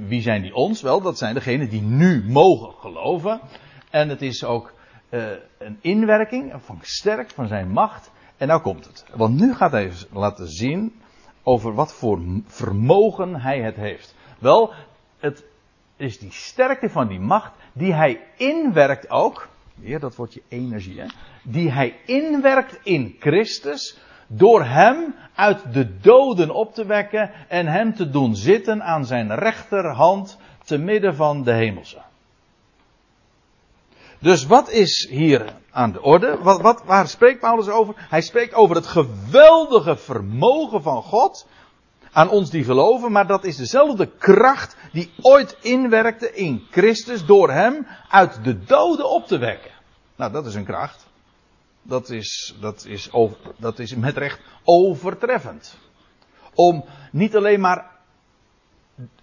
Wie 0.07 0.23
zijn 0.23 0.42
die 0.42 0.54
ons? 0.54 0.83
Wel, 0.83 1.00
dat 1.00 1.19
zijn 1.19 1.35
degenen 1.35 1.69
die 1.69 1.83
nu 1.83 2.25
mogen 2.25 2.73
geloven. 2.78 3.40
En 3.90 4.09
het 4.09 4.23
is 4.23 4.45
ook 4.45 4.73
uh, 5.11 5.31
een 5.59 5.78
inwerking 5.81 6.52
van 6.57 6.78
sterk 6.83 7.31
van 7.31 7.49
zijn 7.49 7.69
macht. 7.69 8.11
En 8.37 8.49
nou 8.49 8.61
komt 8.61 8.85
het. 8.85 9.04
Want 9.14 9.40
nu 9.40 9.54
gaat 9.54 9.73
hij 9.73 9.92
laten 10.12 10.49
zien 10.49 11.00
over 11.42 11.75
wat 11.75 11.95
voor 11.95 12.21
vermogen 12.47 13.40
hij 13.40 13.61
het 13.61 13.76
heeft. 13.76 14.14
Wel, 14.38 14.73
het 15.19 15.45
is 15.97 16.19
die 16.19 16.33
sterkte 16.33 16.90
van 16.90 17.09
die 17.09 17.21
macht 17.21 17.52
die 17.73 17.92
hij 17.92 18.21
inwerkt 18.37 19.11
ook. 19.11 19.49
Weer 19.75 20.00
dat 20.00 20.16
woordje 20.16 20.42
energie, 20.49 21.00
hè. 21.00 21.07
Die 21.42 21.71
hij 21.71 21.97
inwerkt 22.07 22.78
in 22.83 23.16
Christus 23.19 23.99
door 24.36 24.64
hem 24.64 25.14
uit 25.34 25.72
de 25.72 25.98
doden 26.00 26.50
op 26.50 26.74
te 26.74 26.86
wekken 26.86 27.30
en 27.48 27.66
hem 27.66 27.94
te 27.94 28.10
doen 28.10 28.36
zitten 28.36 28.82
aan 28.82 29.04
zijn 29.04 29.34
rechterhand 29.34 30.38
te 30.64 30.78
midden 30.78 31.14
van 31.14 31.42
de 31.42 31.52
hemelse. 31.52 31.98
Dus 34.18 34.46
wat 34.46 34.70
is 34.70 35.08
hier 35.10 35.54
aan 35.70 35.92
de 35.92 36.02
orde? 36.02 36.38
Wat, 36.42 36.60
wat, 36.60 36.82
waar 36.84 37.08
spreekt 37.08 37.40
Paulus 37.40 37.68
over? 37.68 37.94
Hij 37.96 38.20
spreekt 38.20 38.54
over 38.54 38.76
het 38.76 38.86
geweldige 38.86 39.96
vermogen 39.96 40.82
van 40.82 41.02
God 41.02 41.46
aan 42.12 42.30
ons 42.30 42.50
die 42.50 42.64
geloven, 42.64 43.12
maar 43.12 43.26
dat 43.26 43.44
is 43.44 43.56
dezelfde 43.56 44.06
kracht 44.18 44.76
die 44.92 45.12
ooit 45.20 45.56
inwerkte 45.60 46.34
in 46.34 46.66
Christus 46.70 47.26
door 47.26 47.50
hem 47.50 47.86
uit 48.08 48.44
de 48.44 48.64
doden 48.64 49.10
op 49.10 49.26
te 49.26 49.38
wekken. 49.38 49.70
Nou, 50.16 50.32
dat 50.32 50.46
is 50.46 50.54
een 50.54 50.64
kracht. 50.64 51.06
Dat 51.82 52.10
is, 52.10 52.54
dat 52.60 52.84
is, 52.84 53.10
dat 53.56 53.78
is 53.78 53.94
met 53.94 54.16
recht 54.16 54.40
overtreffend. 54.64 55.78
Om 56.54 56.84
niet 57.12 57.36
alleen 57.36 57.60
maar 57.60 57.90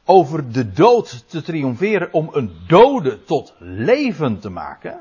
over 0.05 0.51
de 0.51 0.71
dood 0.71 1.29
te 1.29 1.41
triomferen, 1.41 2.13
om 2.13 2.29
een 2.31 2.51
dode 2.67 3.23
tot 3.23 3.53
leven 3.59 4.39
te 4.39 4.49
maken, 4.49 4.99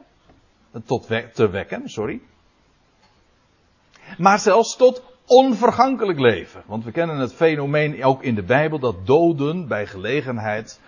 tot 0.84 1.06
te 1.32 1.50
wekken, 1.50 1.88
sorry. 1.88 2.20
Maar 4.18 4.38
zelfs 4.38 4.76
tot 4.76 5.02
onvergankelijk 5.26 6.18
leven. 6.18 6.62
Want 6.66 6.84
we 6.84 6.90
kennen 6.90 7.16
het 7.16 7.34
fenomeen 7.34 8.04
ook 8.04 8.22
in 8.22 8.34
de 8.34 8.42
Bijbel 8.42 8.78
dat 8.78 9.06
doden 9.06 9.68
bij 9.68 9.86
gelegenheid 9.86 10.80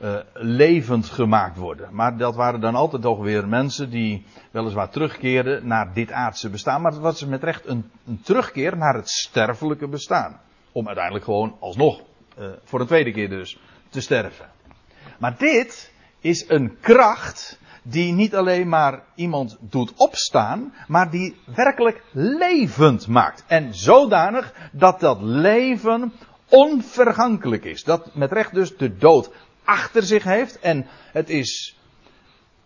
uh, 0.00 0.16
levend 0.32 1.06
gemaakt 1.06 1.56
worden. 1.56 1.88
Maar 1.94 2.16
dat 2.16 2.34
waren 2.34 2.60
dan 2.60 2.74
altijd 2.74 3.02
toch 3.02 3.20
weer 3.20 3.48
mensen 3.48 3.90
die 3.90 4.24
weliswaar 4.50 4.90
terugkeerden 4.90 5.66
naar 5.66 5.94
dit 5.94 6.12
aardse 6.12 6.50
bestaan. 6.50 6.82
Maar 6.82 6.92
het 6.92 7.00
was 7.00 7.24
met 7.24 7.42
recht 7.42 7.66
een, 7.66 7.90
een 8.06 8.20
terugkeer 8.22 8.76
naar 8.76 8.94
het 8.94 9.08
sterfelijke 9.08 9.88
bestaan. 9.88 10.40
Om 10.72 10.86
uiteindelijk 10.86 11.24
gewoon 11.24 11.56
alsnog, 11.60 12.00
uh, 12.38 12.46
voor 12.64 12.80
een 12.80 12.86
tweede 12.86 13.12
keer 13.12 13.28
dus, 13.28 13.58
te 13.88 14.00
sterven. 14.00 14.50
Maar 15.18 15.36
dit 15.38 15.92
is 16.20 16.48
een 16.48 16.76
kracht 16.80 17.58
die 17.82 18.12
niet 18.12 18.34
alleen 18.34 18.68
maar 18.68 19.02
iemand 19.14 19.56
doet 19.60 19.92
opstaan, 19.96 20.74
maar 20.86 21.10
die 21.10 21.36
werkelijk 21.54 22.02
levend 22.12 23.06
maakt. 23.06 23.44
En 23.46 23.74
zodanig 23.74 24.52
dat 24.72 25.00
dat 25.00 25.22
leven 25.22 26.12
onvergankelijk 26.48 27.64
is. 27.64 27.84
Dat 27.84 28.14
met 28.14 28.32
recht 28.32 28.54
dus 28.54 28.76
de 28.76 28.96
dood 28.96 29.30
achter 29.64 30.02
zich 30.02 30.24
heeft. 30.24 30.58
En 30.58 30.86
het 31.12 31.28
is 31.28 31.80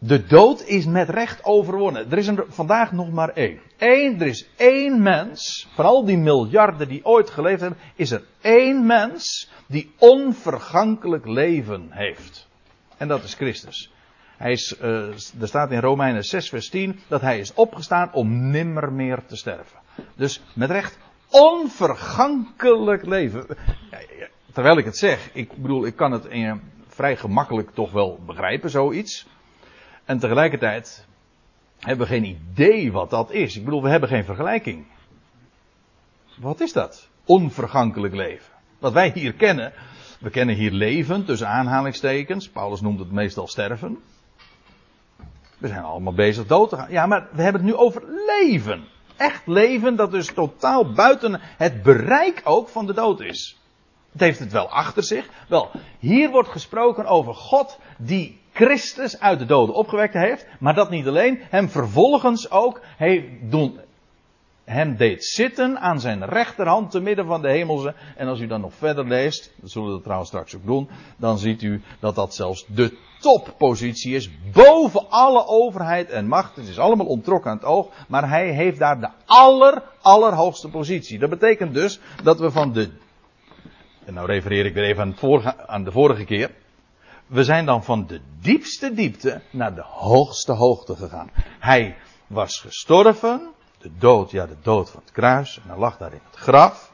De 0.07 0.27
dood 0.27 0.63
is 0.63 0.87
met 0.87 1.09
recht 1.09 1.45
overwonnen. 1.45 2.11
Er 2.11 2.19
is 2.19 2.27
er 2.27 2.45
vandaag 2.49 2.93
nog 2.93 3.11
maar 3.11 3.29
één. 3.29 3.61
Eén, 3.79 4.21
er 4.21 4.27
is 4.27 4.49
één 4.57 5.03
mens, 5.03 5.69
van 5.75 5.85
al 5.85 6.05
die 6.05 6.19
miljarden 6.19 6.89
die 6.89 7.05
ooit 7.05 7.31
geleefd 7.31 7.61
hebben, 7.61 7.79
is 7.95 8.11
er 8.11 8.23
één 8.41 8.87
mens 8.87 9.51
die 9.67 9.93
onvergankelijk 9.99 11.27
leven 11.27 11.87
heeft. 11.91 12.49
En 12.97 13.09
dat 13.09 13.23
is 13.23 13.35
Christus. 13.35 13.93
Hij 14.37 14.53
is, 14.53 14.77
uh, 14.83 14.87
er 15.41 15.49
staat 15.49 15.71
in 15.71 15.81
Romeinen 15.81 16.25
6 16.25 16.49
vers 16.49 16.69
10 16.69 17.01
dat 17.09 17.21
hij 17.21 17.39
is 17.39 17.55
opgestaan 17.55 18.13
om 18.13 18.51
nimmer 18.51 18.93
meer 18.93 19.27
te 19.27 19.37
sterven. 19.37 19.79
Dus 20.17 20.41
met 20.55 20.71
recht 20.71 20.99
onvergankelijk 21.31 23.07
leven. 23.07 23.47
Terwijl 24.53 24.79
ik 24.79 24.85
het 24.85 24.97
zeg, 24.97 25.31
ik 25.33 25.57
bedoel, 25.57 25.87
ik 25.87 25.97
kan 25.97 26.13
het 26.13 26.25
in, 26.25 26.61
vrij 26.95 27.17
gemakkelijk 27.17 27.71
toch 27.71 27.93
wel 27.93 28.19
begrijpen, 28.27 28.71
zoiets. 28.71 29.27
En 30.05 30.19
tegelijkertijd 30.19 31.07
hebben 31.79 32.07
we 32.07 32.13
geen 32.13 32.25
idee 32.25 32.93
wat 32.93 33.11
dat 33.11 33.31
is. 33.31 33.57
Ik 33.57 33.65
bedoel, 33.65 33.83
we 33.83 33.89
hebben 33.89 34.09
geen 34.09 34.25
vergelijking. 34.25 34.87
Wat 36.39 36.61
is 36.61 36.73
dat? 36.73 37.09
Onvergankelijk 37.25 38.15
leven. 38.15 38.53
Wat 38.79 38.93
wij 38.93 39.11
hier 39.15 39.33
kennen, 39.33 39.73
we 40.21 40.31
kennen 40.31 40.55
hier 40.55 40.71
leven 40.71 41.25
tussen 41.25 41.49
aanhalingstekens. 41.49 42.49
Paulus 42.49 42.81
noemt 42.81 42.99
het 42.99 43.13
meestal 43.13 43.47
sterven. 43.47 43.99
We 45.59 45.69
zijn 45.69 45.83
allemaal 45.83 46.15
bezig 46.15 46.47
dood 46.47 46.69
te 46.69 46.77
gaan. 46.77 46.91
Ja, 46.91 47.07
maar 47.07 47.29
we 47.33 47.43
hebben 47.43 47.63
het 47.63 47.71
nu 47.71 47.77
over 47.77 48.03
leven. 48.27 48.85
Echt 49.17 49.47
leven 49.47 49.97
dat 49.97 50.11
dus 50.11 50.33
totaal 50.33 50.93
buiten 50.93 51.41
het 51.41 51.83
bereik 51.83 52.41
ook 52.45 52.69
van 52.69 52.87
de 52.87 52.95
dood 52.95 53.21
is. 53.21 53.59
Het 54.15 54.23
heeft 54.23 54.39
het 54.39 54.53
wel 54.53 54.69
achter 54.69 55.03
zich. 55.03 55.29
Wel, 55.49 55.71
hier 55.99 56.31
wordt 56.31 56.49
gesproken 56.49 57.07
over 57.07 57.35
God 57.35 57.79
die 57.99 58.41
Christus 58.53 59.21
uit 59.21 59.39
de 59.39 59.45
doden 59.45 59.75
opgewekt 59.75 60.15
heeft. 60.15 60.47
Maar 60.61 60.75
dat 60.75 60.91
niet 60.91 61.07
alleen, 61.07 61.41
hem 61.41 61.69
vervolgens 61.69 62.51
ook 62.51 62.81
heeft 62.97 63.27
doen, 63.41 63.81
hem 64.65 64.97
deed 64.97 65.25
zitten 65.25 65.81
aan 65.81 66.01
zijn 66.01 66.25
rechterhand 66.25 66.91
te 66.91 67.01
midden 67.01 67.27
van 67.27 67.43
de 67.43 67.49
hemelse. 67.49 67.95
En 68.17 68.29
als 68.29 68.41
u 68.41 68.47
dan 68.47 68.61
nog 68.61 68.75
verder 68.75 69.07
leest, 69.07 69.53
dat 69.57 69.71
zullen 69.71 69.95
we 69.95 70.03
trouwens 70.03 70.29
straks 70.29 70.57
ook 70.57 70.67
doen, 70.67 70.89
dan 71.17 71.39
ziet 71.39 71.63
u 71.63 71.83
dat 72.01 72.15
dat 72.15 72.35
zelfs 72.35 72.67
de 72.67 72.97
toppositie 73.21 74.15
is, 74.15 74.31
boven 74.53 75.11
alle 75.11 75.47
overheid 75.47 76.11
en 76.11 76.29
macht. 76.29 76.57
Het 76.57 76.69
is 76.69 76.79
allemaal 76.79 77.07
ontrokken 77.07 77.51
aan 77.51 77.57
het 77.57 77.67
oog, 77.67 77.89
maar 78.09 78.29
hij 78.29 78.51
heeft 78.51 78.79
daar 78.79 79.01
de 79.01 79.11
aller, 79.25 79.83
allerhoogste 80.01 80.69
positie. 80.69 81.19
Dat 81.19 81.31
betekent 81.31 81.75
dus 81.75 82.01
dat 82.23 82.39
we 82.39 82.51
van 82.51 82.73
de, 82.73 82.91
en 84.07 84.15
nou 84.15 84.27
refereer 84.27 84.67
ik 84.67 84.75
weer 84.75 84.85
even 84.85 85.17
aan, 85.67 85.85
de 85.85 85.93
vorige 85.93 86.25
keer, 86.25 86.51
we 87.27 87.45
zijn 87.45 87.67
dan 87.67 87.85
van 87.85 88.07
de 88.07 88.21
diepste 88.41 88.95
diepte 88.95 89.41
naar 89.51 89.75
de 89.75 89.85
hoogste 89.85 90.53
hoogte 90.53 90.97
gegaan. 90.97 91.31
Hij 91.59 91.97
was 92.27 92.61
gestorven, 92.61 93.51
de 93.79 93.91
dood, 93.99 94.31
ja 94.31 94.47
de 94.47 94.57
dood 94.63 94.91
van 94.91 95.01
het 95.01 95.13
kruis, 95.13 95.61
en 95.63 95.69
hij 95.69 95.79
lag 95.79 95.97
daar 95.97 96.13
in 96.13 96.21
het 96.31 96.37
graf. 96.37 96.93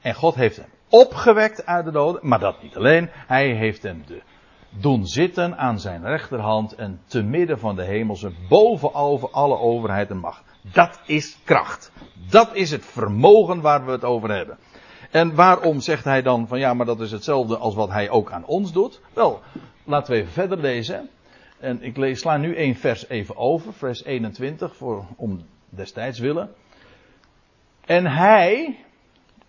En 0.00 0.14
God 0.14 0.34
heeft 0.34 0.56
hem 0.56 0.70
opgewekt 0.88 1.66
uit 1.66 1.84
de 1.84 1.90
doden, 1.90 2.28
maar 2.28 2.38
dat 2.38 2.62
niet 2.62 2.76
alleen, 2.76 3.08
hij 3.12 3.54
heeft 3.54 3.82
hem 3.82 4.02
de, 4.06 4.22
doen 4.70 5.06
zitten 5.06 5.58
aan 5.58 5.80
zijn 5.80 6.04
rechterhand 6.04 6.74
en 6.74 7.00
te 7.06 7.22
midden 7.22 7.58
van 7.58 7.76
de 7.76 7.84
hemelse, 7.84 8.32
boven 8.48 8.92
alle 9.32 9.58
overheid 9.58 10.10
en 10.10 10.18
macht. 10.18 10.42
Dat 10.72 11.00
is 11.06 11.38
kracht. 11.44 11.92
Dat 12.30 12.54
is 12.54 12.70
het 12.70 12.84
vermogen 12.84 13.60
waar 13.60 13.84
we 13.84 13.90
het 13.90 14.04
over 14.04 14.30
hebben. 14.30 14.58
En 15.16 15.34
waarom 15.34 15.80
zegt 15.80 16.04
hij 16.04 16.22
dan 16.22 16.48
van 16.48 16.58
ja, 16.58 16.74
maar 16.74 16.86
dat 16.86 17.00
is 17.00 17.10
hetzelfde 17.10 17.56
als 17.56 17.74
wat 17.74 17.88
hij 17.88 18.10
ook 18.10 18.32
aan 18.32 18.44
ons 18.44 18.72
doet? 18.72 19.00
Wel, 19.12 19.40
laten 19.84 20.12
we 20.12 20.18
even 20.18 20.32
verder 20.32 20.58
lezen. 20.58 21.08
En 21.58 21.82
ik 21.82 21.96
lees, 21.96 22.20
sla 22.20 22.36
nu 22.36 22.54
één 22.54 22.74
vers 22.74 23.08
even 23.08 23.36
over, 23.36 23.72
vers 23.72 24.04
21, 24.04 24.76
voor, 24.76 25.04
om 25.16 25.46
destijds 25.68 26.18
willen. 26.18 26.54
En 27.84 28.06
hij, 28.06 28.78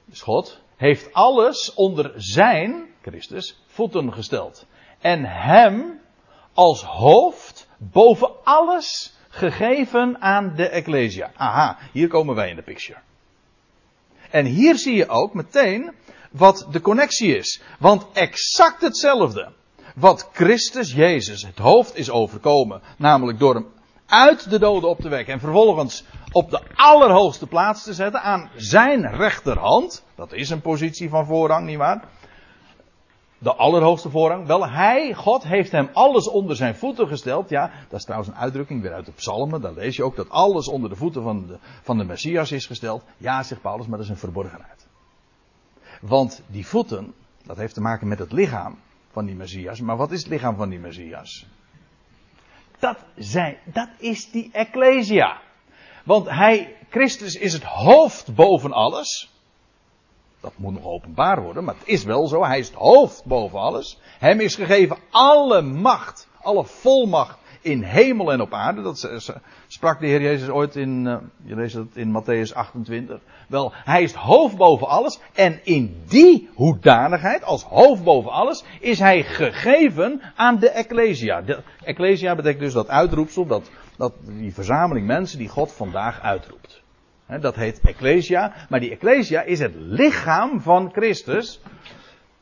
dus 0.06 0.22
God, 0.22 0.62
heeft 0.76 1.14
alles 1.14 1.74
onder 1.74 2.14
zijn, 2.16 2.86
Christus, 3.02 3.64
voeten 3.66 4.14
gesteld. 4.14 4.66
En 5.00 5.26
hem 5.26 6.00
als 6.54 6.84
hoofd 6.84 7.70
boven 7.78 8.32
alles 8.44 9.18
gegeven 9.30 10.22
aan 10.22 10.56
de 10.56 10.70
Ecclesia. 10.70 11.32
Aha, 11.36 11.78
hier 11.92 12.08
komen 12.08 12.36
wij 12.36 12.50
in 12.50 12.56
de 12.56 12.62
picture. 12.62 13.00
En 14.30 14.46
hier 14.46 14.78
zie 14.78 14.96
je 14.96 15.10
ook 15.10 15.34
meteen 15.34 15.92
wat 16.32 16.68
de 16.72 16.82
connectie 16.82 17.38
is. 17.38 17.62
Want 17.80 18.06
exact 18.14 18.82
hetzelfde. 18.82 19.52
Wat 19.96 20.30
Christus 20.34 20.94
Jezus, 20.94 21.44
het 21.44 21.58
hoofd, 21.58 21.96
is 21.96 22.10
overkomen. 22.10 22.82
Namelijk 22.98 23.40
door 23.40 23.54
hem 23.54 23.68
uit 24.06 24.50
de 24.50 24.60
doden 24.60 24.90
op 24.90 25.00
te 25.00 25.10
wekken. 25.10 25.34
En 25.34 25.40
vervolgens 25.40 26.04
op 26.32 26.50
de 26.50 26.62
allerhoogste 26.76 27.48
plaats 27.48 27.84
te 27.84 27.94
zetten. 27.94 28.22
Aan 28.22 28.50
zijn 28.56 29.16
rechterhand. 29.16 30.04
Dat 30.16 30.34
is 30.34 30.50
een 30.50 30.62
positie 30.62 31.10
van 31.10 31.26
voorrang, 31.26 31.66
nietwaar? 31.66 32.04
De 33.40 33.56
allerhoogste 33.56 34.10
voorrang. 34.10 34.46
Wel, 34.48 34.70
hij, 34.70 35.14
God, 35.14 35.44
heeft 35.44 35.72
hem 35.72 35.90
alles 35.94 36.30
onder 36.30 36.56
zijn 36.56 36.76
voeten 36.76 37.08
gesteld. 37.08 37.50
Ja, 37.50 37.72
dat 37.90 38.00
is 38.00 38.06
trouwens 38.06 38.32
een 38.32 38.38
uitdrukking 38.38 38.82
weer 38.82 38.94
uit 38.94 39.06
de 39.06 39.12
psalmen. 39.12 39.62
Daar 39.62 39.74
lees 39.74 39.96
je 39.96 40.04
ook 40.04 40.16
dat 40.16 40.30
alles 40.30 40.68
onder 40.68 40.90
de 40.90 40.96
voeten 40.96 41.24
van 41.24 41.48
de, 41.48 41.58
van 41.82 41.98
de 41.98 42.04
Messias 42.04 42.52
is 42.52 42.66
gesteld. 42.66 43.04
Ja, 43.18 43.44
zegt 43.44 43.62
Paulus, 43.62 43.88
maar 43.88 43.98
dat 43.98 44.06
is 44.06 44.12
een 44.12 44.20
verborgenheid. 44.20 44.88
Want 46.02 46.42
die 46.48 46.68
voeten, 46.68 47.14
dat 47.44 47.58
heeft 47.58 47.74
te 47.74 47.82
maken 47.82 48.08
met 48.08 48.20
het 48.20 48.32
lichaam 48.32 48.80
van 49.12 49.26
die 49.26 49.36
Messias. 49.36 49.82
Maar 49.82 49.98
wat 49.98 50.12
is 50.12 50.20
het 50.20 50.30
lichaam 50.30 50.56
van 50.56 50.70
die 50.70 50.80
Messias? 50.80 51.46
Dat, 52.80 52.98
zijn, 53.16 53.58
dat 53.66 53.90
is 53.98 54.32
die 54.32 54.50
Ecclesia. 54.52 55.42
Want 56.04 56.30
hij, 56.30 56.76
Christus 56.90 57.36
is 57.36 57.54
het 57.54 57.64
hoofd 57.64 58.36
boven 58.36 58.72
alles. 58.72 59.37
Dat 60.40 60.54
moet 60.56 60.74
nog 60.74 60.86
openbaar 60.86 61.42
worden, 61.42 61.64
maar 61.64 61.76
het 61.78 61.88
is 61.88 62.04
wel 62.04 62.28
zo. 62.28 62.44
Hij 62.44 62.60
is 62.60 62.68
het 62.68 62.76
hoofd 62.76 63.26
boven 63.26 63.60
alles. 63.60 64.00
Hem 64.20 64.40
is 64.40 64.56
gegeven 64.56 64.98
alle 65.10 65.62
macht, 65.62 66.28
alle 66.42 66.66
volmacht 66.66 67.38
in 67.62 67.84
hemel 67.84 68.32
en 68.32 68.42
op 68.42 68.54
aarde. 68.54 68.82
Dat 68.82 69.10
sprak 69.68 70.00
de 70.00 70.08
Heer 70.08 70.22
Jezus 70.22 70.50
ooit 70.50 70.76
in, 70.76 71.06
uh, 71.06 71.18
je 71.44 71.56
leest 71.56 71.78
in 71.94 72.22
Matthäus 72.22 72.54
28. 72.54 73.20
Wel, 73.48 73.72
hij 73.74 74.04
is 74.04 74.12
het 74.12 74.22
hoofd 74.22 74.58
boven 74.58 74.88
alles. 74.88 75.20
En 75.34 75.60
in 75.64 76.04
die 76.08 76.50
hoedanigheid, 76.54 77.44
als 77.44 77.64
hoofd 77.64 78.04
boven 78.04 78.32
alles, 78.32 78.64
is 78.80 79.00
hij 79.00 79.24
gegeven 79.24 80.22
aan 80.36 80.60
de 80.60 80.70
Ecclesia. 80.70 81.42
De 81.42 81.64
Ecclesia 81.84 82.36
betekent 82.36 82.62
dus 82.62 82.74
dat 82.74 82.88
uitroepsel, 82.88 83.46
dat, 83.46 83.70
dat 83.98 84.14
die 84.24 84.54
verzameling 84.54 85.08
mensen 85.08 85.38
die 85.38 85.50
God 85.50 85.72
vandaag 85.72 86.22
uitroept. 86.22 86.86
Dat 87.28 87.56
heet 87.56 87.80
Ecclesia. 87.84 88.54
Maar 88.70 88.80
die 88.80 88.92
Ecclesia 88.92 89.42
is 89.42 89.60
het 89.60 89.74
lichaam 89.76 90.62
van 90.62 90.92
Christus. 90.92 91.62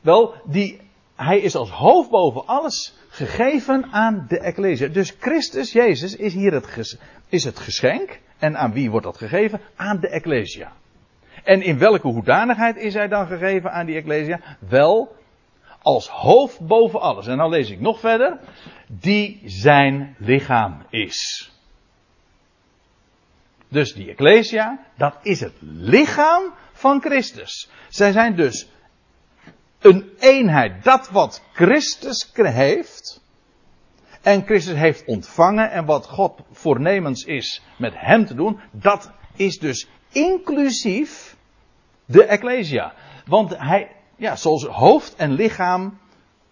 Wel, 0.00 0.34
die, 0.44 0.80
hij 1.16 1.38
is 1.38 1.54
als 1.54 1.70
hoofd 1.70 2.10
boven 2.10 2.46
alles 2.46 2.96
gegeven 3.08 3.86
aan 3.92 4.24
de 4.28 4.40
Ecclesia. 4.40 4.88
Dus 4.88 5.16
Christus, 5.20 5.72
Jezus, 5.72 6.16
is 6.16 6.34
hier 6.34 6.52
het, 6.52 6.98
is 7.28 7.44
het 7.44 7.58
geschenk. 7.58 8.20
En 8.38 8.56
aan 8.56 8.72
wie 8.72 8.90
wordt 8.90 9.06
dat 9.06 9.16
gegeven? 9.16 9.60
Aan 9.76 10.00
de 10.00 10.08
Ecclesia. 10.08 10.72
En 11.44 11.62
in 11.62 11.78
welke 11.78 12.08
hoedanigheid 12.08 12.76
is 12.76 12.94
hij 12.94 13.08
dan 13.08 13.26
gegeven 13.26 13.72
aan 13.72 13.86
die 13.86 13.96
Ecclesia? 13.96 14.40
Wel, 14.68 15.16
als 15.82 16.08
hoofd 16.08 16.60
boven 16.60 17.00
alles. 17.00 17.26
En 17.26 17.36
dan 17.36 17.50
lees 17.50 17.70
ik 17.70 17.80
nog 17.80 18.00
verder. 18.00 18.38
Die 18.86 19.42
zijn 19.44 20.16
lichaam 20.18 20.82
is. 20.90 21.50
Dus 23.68 23.94
die 23.94 24.10
Ecclesia, 24.10 24.86
dat 24.96 25.16
is 25.22 25.40
het 25.40 25.54
lichaam 25.60 26.54
van 26.72 27.00
Christus. 27.00 27.70
Zij 27.88 28.12
zijn 28.12 28.36
dus 28.36 28.68
een 29.78 30.10
eenheid. 30.18 30.84
Dat 30.84 31.10
wat 31.10 31.42
Christus 31.52 32.30
heeft. 32.34 33.24
En 34.22 34.44
Christus 34.44 34.76
heeft 34.76 35.04
ontvangen. 35.04 35.70
En 35.70 35.84
wat 35.84 36.06
God 36.06 36.40
voornemens 36.52 37.24
is 37.24 37.62
met 37.78 37.92
hem 37.96 38.26
te 38.26 38.34
doen. 38.34 38.60
Dat 38.70 39.10
is 39.36 39.58
dus 39.58 39.88
inclusief 40.12 41.36
de 42.04 42.24
Ecclesia. 42.24 42.94
Want 43.26 43.58
hij, 43.58 43.90
ja, 44.16 44.36
zoals 44.36 44.64
hoofd 44.64 45.14
en 45.14 45.32
lichaam 45.32 45.98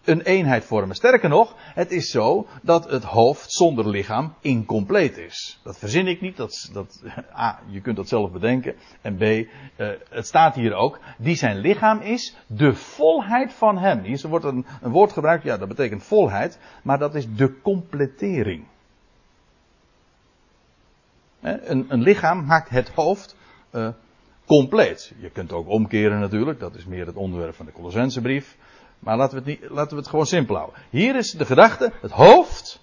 een 0.05 0.21
eenheid 0.21 0.65
vormen. 0.65 0.97
Sterker 0.97 1.29
nog, 1.29 1.55
het 1.59 1.91
is 1.91 2.11
zo 2.11 2.47
dat 2.63 2.91
het 2.91 3.05
hoofd 3.05 3.53
zonder 3.53 3.89
lichaam 3.89 4.35
incompleet 4.41 5.19
is. 5.19 5.61
Dat 5.63 5.79
verzin 5.79 6.07
ik 6.07 6.21
niet. 6.21 6.37
Dat, 6.37 6.71
dat, 6.73 7.03
A, 7.39 7.61
je 7.67 7.81
kunt 7.81 7.97
dat 7.97 8.09
zelf 8.09 8.31
bedenken. 8.31 8.75
En 9.01 9.17
B, 9.17 9.23
uh, 9.23 9.47
het 10.11 10.27
staat 10.27 10.55
hier 10.55 10.75
ook. 10.75 11.01
Die 11.19 11.37
zijn 11.37 11.57
lichaam 11.57 12.01
is 12.01 12.37
de 12.47 12.75
volheid 12.75 13.53
van 13.53 13.79
hem. 13.79 14.03
Hier 14.03 14.29
wordt 14.29 14.45
een, 14.45 14.67
een 14.83 14.91
woord 14.91 15.13
gebruikt, 15.13 15.45
ja, 15.45 15.57
dat 15.57 15.69
betekent 15.69 16.03
volheid. 16.03 16.59
Maar 16.83 16.99
dat 16.99 17.15
is 17.15 17.35
de 17.35 17.61
completering. 17.61 18.65
Een, 21.41 21.85
een 21.89 22.03
lichaam 22.03 22.45
maakt 22.45 22.69
het 22.69 22.89
hoofd 22.89 23.37
uh, 23.73 23.89
compleet. 24.47 25.13
Je 25.19 25.31
kunt 25.31 25.53
ook 25.53 25.69
omkeren 25.69 26.21
natuurlijk. 26.21 26.61
Dat 26.61 26.75
is 26.75 26.85
meer 26.85 27.07
het 27.07 27.17
onderwerp 27.17 27.55
van 27.55 27.67
de 27.67 27.73
Colossensebrief. 27.73 28.57
Maar 29.05 29.17
laten 29.17 29.43
we, 29.43 29.51
het 29.51 29.61
niet, 29.61 29.71
laten 29.71 29.91
we 29.91 29.97
het 29.97 30.09
gewoon 30.09 30.27
simpel 30.27 30.57
houden. 30.57 30.81
Hier 30.91 31.17
is 31.17 31.31
de 31.31 31.45
gedachte, 31.45 31.93
het 32.01 32.11
hoofd 32.11 32.83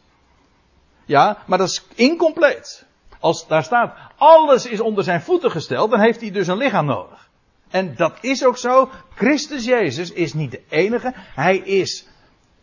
Ja, 1.06 1.38
maar 1.46 1.58
dat 1.58 1.70
is 1.70 1.86
incompleet. 1.96 2.86
Als 3.20 3.48
daar 3.48 3.64
staat, 3.64 3.96
alles 4.18 4.66
is 4.66 4.80
onder 4.80 5.04
zijn 5.04 5.22
voeten 5.22 5.52
gesteld, 5.52 5.92
dan 5.92 6.00
heeft 6.00 6.22
hij 6.22 6.32
dus 6.32 6.48
een 6.48 6.58
lichaam 6.58 6.86
nodig. 6.86 7.30
En 7.70 7.96
dat 7.96 8.18
is 8.22 8.46
ook 8.46 8.58
zo. 8.58 8.90
Christus 9.16 9.66
Jezus 9.66 10.12
is 10.12 10.34
niet 10.34 10.52
de 10.52 10.62
enige. 10.70 11.14
Hij 11.16 11.58
is 11.58 12.08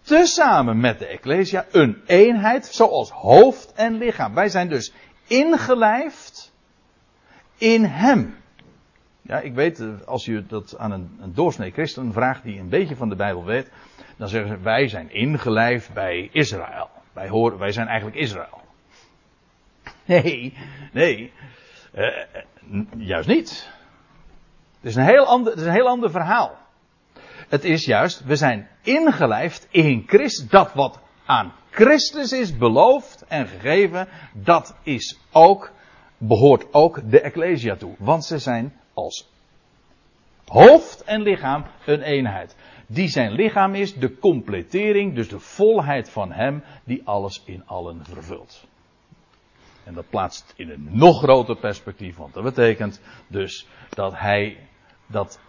tezamen 0.02 0.80
met 0.80 0.98
de 0.98 1.06
Ecclesia 1.06 1.66
een 1.70 2.02
eenheid, 2.06 2.66
zoals 2.66 3.10
hoofd 3.10 3.72
en 3.72 3.98
lichaam. 3.98 4.34
Wij 4.34 4.48
zijn 4.48 4.68
dus 4.68 4.92
ingelijfd 5.26 6.52
in 7.56 7.84
Hem. 7.84 8.36
Ja, 9.28 9.40
ik 9.40 9.54
weet, 9.54 9.80
eh, 9.80 9.88
als 10.06 10.24
je 10.24 10.46
dat 10.46 10.78
aan 10.78 10.92
een, 10.92 11.18
een 11.20 11.34
doorsnee 11.34 11.70
christen 11.70 12.12
vraagt 12.12 12.42
die 12.42 12.60
een 12.60 12.68
beetje 12.68 12.96
van 12.96 13.08
de 13.08 13.16
Bijbel 13.16 13.44
weet, 13.44 13.70
dan 14.16 14.28
zeggen 14.28 14.50
ze, 14.50 14.62
wij 14.62 14.88
zijn 14.88 15.10
ingelijfd 15.10 15.92
bij 15.92 16.28
Israël. 16.32 16.90
Wij, 17.12 17.28
horen, 17.28 17.58
wij 17.58 17.72
zijn 17.72 17.86
eigenlijk 17.86 18.16
Israël. 18.18 18.60
Nee, 20.04 20.54
nee, 20.92 21.32
uh, 21.94 22.24
juist 22.96 23.28
niet. 23.28 23.70
Het 24.80 24.90
is, 24.90 24.94
een 24.96 25.04
heel 25.04 25.24
ander, 25.24 25.52
het 25.52 25.60
is 25.60 25.66
een 25.66 25.72
heel 25.72 25.88
ander 25.88 26.10
verhaal. 26.10 26.56
Het 27.48 27.64
is 27.64 27.84
juist, 27.84 28.24
we 28.24 28.36
zijn 28.36 28.68
ingelijfd 28.82 29.68
in 29.70 30.04
Christus. 30.06 30.48
Dat 30.48 30.72
wat 30.72 31.00
aan 31.26 31.52
Christus 31.70 32.32
is 32.32 32.56
beloofd 32.56 33.24
en 33.26 33.46
gegeven, 33.46 34.08
dat 34.32 34.76
is 34.82 35.18
ook, 35.32 35.72
behoort 36.18 36.72
ook 36.72 37.10
de 37.10 37.20
Ecclesia 37.20 37.76
toe. 37.76 37.94
Want 37.98 38.24
ze 38.24 38.38
zijn 38.38 38.78
als 38.98 39.28
hoofd 40.46 41.04
en 41.04 41.22
lichaam 41.22 41.64
een 41.86 42.02
eenheid. 42.02 42.56
Die 42.86 43.08
zijn 43.08 43.32
lichaam 43.32 43.74
is 43.74 43.94
de 43.94 44.18
completering, 44.18 45.14
dus 45.14 45.28
de 45.28 45.38
volheid 45.38 46.10
van 46.10 46.32
Hem 46.32 46.62
die 46.84 47.02
alles 47.04 47.42
in 47.44 47.66
allen 47.66 48.04
vervult. 48.04 48.66
En 49.84 49.94
dat 49.94 50.08
plaatst 50.08 50.52
in 50.56 50.70
een 50.70 50.88
nog 50.90 51.22
groter 51.22 51.56
perspectief, 51.56 52.16
want 52.16 52.34
dat 52.34 52.42
betekent 52.42 53.00
dus 53.26 53.66
dat 53.88 54.12
Hij, 54.18 54.68
dat, 55.06 55.40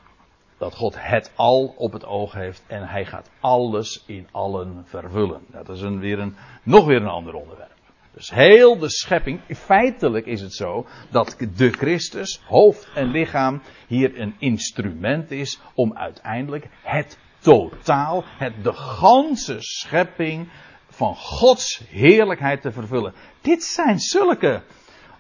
dat 0.58 0.76
God 0.76 0.96
het 0.98 1.32
al 1.36 1.74
op 1.78 1.94
het 1.94 2.06
oog 2.06 2.34
heeft 2.34 2.64
en 2.68 2.88
Hij 2.88 3.06
gaat 3.06 3.30
alles 3.40 4.04
in 4.06 4.28
allen 4.32 4.86
vervullen. 4.86 5.42
Dat 5.48 5.70
is 5.70 5.82
een, 5.82 6.00
weer 6.00 6.20
een, 6.20 6.36
nog 6.64 6.86
weer 6.86 7.02
een 7.02 7.08
ander 7.08 7.34
onderwerp. 7.34 7.79
Dus 8.20 8.30
heel 8.30 8.78
de 8.78 8.90
schepping, 8.90 9.42
feitelijk 9.56 10.26
is 10.26 10.42
het 10.42 10.54
zo 10.54 10.88
dat 11.10 11.36
de 11.56 11.70
Christus, 11.72 12.42
hoofd 12.46 12.88
en 12.96 13.12
lichaam, 13.12 13.62
hier 13.88 14.20
een 14.20 14.36
instrument 14.40 15.32
is 15.32 15.60
om 15.74 15.98
uiteindelijk 15.98 16.68
het 16.84 17.18
totaal, 17.40 18.24
het, 18.26 18.64
de 18.64 18.74
ganse 18.74 19.56
schepping 19.60 20.50
van 20.90 21.16
Gods 21.16 21.82
heerlijkheid 21.90 22.62
te 22.62 22.72
vervullen. 22.72 23.14
Dit 23.42 23.64
zijn 23.64 24.00
zulke 24.00 24.62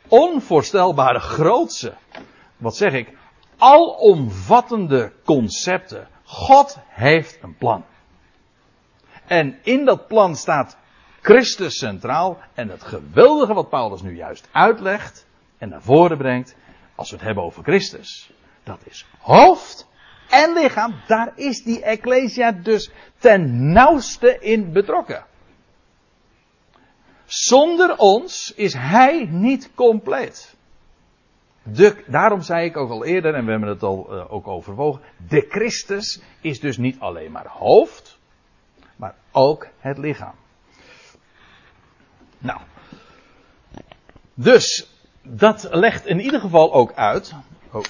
onvoorstelbare 0.07 1.19
grootse, 1.19 1.93
wat 2.57 2.75
zeg 2.75 2.93
ik, 2.93 3.17
alomvattende 3.57 5.13
concepten. 5.25 6.07
God 6.23 6.77
heeft 6.88 7.39
een 7.41 7.57
plan. 7.57 7.85
En 9.27 9.59
in 9.63 9.85
dat 9.85 10.07
plan 10.07 10.35
staat 10.35 10.77
Christus 11.21 11.77
centraal. 11.77 12.38
En 12.53 12.69
het 12.69 12.84
geweldige 12.84 13.53
wat 13.53 13.69
Paulus 13.69 14.01
nu 14.01 14.15
juist 14.15 14.49
uitlegt 14.51 15.27
en 15.58 15.69
naar 15.69 15.82
voren 15.82 16.17
brengt, 16.17 16.55
als 16.95 17.10
we 17.10 17.15
het 17.15 17.25
hebben 17.25 17.43
over 17.43 17.63
Christus, 17.63 18.32
dat 18.63 18.79
is 18.84 19.05
hoofd 19.19 19.88
en 20.29 20.53
lichaam. 20.53 20.95
Daar 21.08 21.32
is 21.36 21.63
die 21.63 21.84
Ecclesia 21.84 22.51
dus 22.51 22.91
ten 23.17 23.71
nauwste 23.71 24.39
in 24.39 24.71
betrokken. 24.71 25.25
Zonder 27.25 27.97
ons 27.97 28.53
is 28.55 28.73
Hij 28.73 29.27
niet 29.32 29.71
compleet. 29.75 30.58
Daarom 32.08 32.41
zei 32.41 32.65
ik 32.65 32.77
ook 32.77 32.89
al 32.89 33.05
eerder, 33.05 33.34
en 33.34 33.45
we 33.45 33.51
hebben 33.51 33.69
het 33.69 33.84
al 33.84 34.08
uh, 34.10 34.34
ook 34.34 34.47
overwogen, 34.47 35.01
de 35.27 35.45
Christus 35.49 36.21
is 36.41 36.60
dus 36.60 36.77
niet 36.77 36.99
alleen 36.99 37.32
maar 37.32 37.47
hoofd, 37.47 38.19
maar 38.95 39.15
ook 39.32 39.67
het 39.79 39.97
lichaam. 39.97 40.36
Nou. 42.39 42.60
Dus, 44.34 44.88
dat 45.21 45.67
legt 45.71 46.06
in 46.06 46.19
ieder 46.19 46.39
geval 46.39 46.73
ook 46.73 46.93
uit. 46.93 47.34
Oh. 47.71 47.84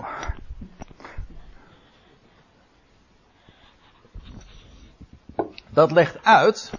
Dat 5.69 5.91
legt 5.91 6.23
uit 6.23 6.71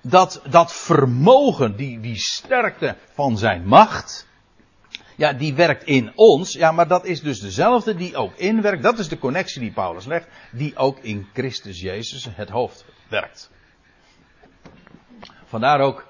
dat 0.00 0.42
dat 0.48 0.72
vermogen, 0.72 1.76
die, 1.76 2.00
die 2.00 2.16
sterkte 2.16 2.96
van 3.14 3.38
zijn 3.38 3.66
macht, 3.66 4.28
ja, 5.16 5.32
die 5.32 5.54
werkt 5.54 5.84
in 5.84 6.12
ons. 6.14 6.52
Ja, 6.52 6.72
maar 6.72 6.88
dat 6.88 7.04
is 7.04 7.20
dus 7.20 7.40
dezelfde 7.40 7.94
die 7.94 8.16
ook 8.16 8.34
inwerkt. 8.34 8.82
Dat 8.82 8.98
is 8.98 9.08
de 9.08 9.18
connectie 9.18 9.60
die 9.60 9.72
Paulus 9.72 10.06
legt, 10.06 10.28
die 10.52 10.76
ook 10.76 10.98
in 10.98 11.28
Christus 11.32 11.80
Jezus, 11.80 12.28
het 12.30 12.48
hoofd, 12.48 12.84
werkt. 13.08 13.50
Vandaar 15.44 15.80
ook 15.80 16.09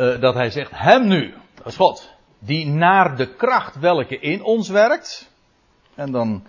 uh, 0.00 0.20
dat 0.20 0.34
hij 0.34 0.50
zegt, 0.50 0.70
hem 0.74 1.06
nu, 1.06 1.34
dat 1.54 1.66
is 1.66 1.76
God, 1.76 2.10
die 2.38 2.66
naar 2.66 3.16
de 3.16 3.34
kracht 3.34 3.78
welke 3.78 4.18
in 4.18 4.42
ons 4.42 4.68
werkt. 4.68 5.30
En 5.94 6.12
dan, 6.12 6.46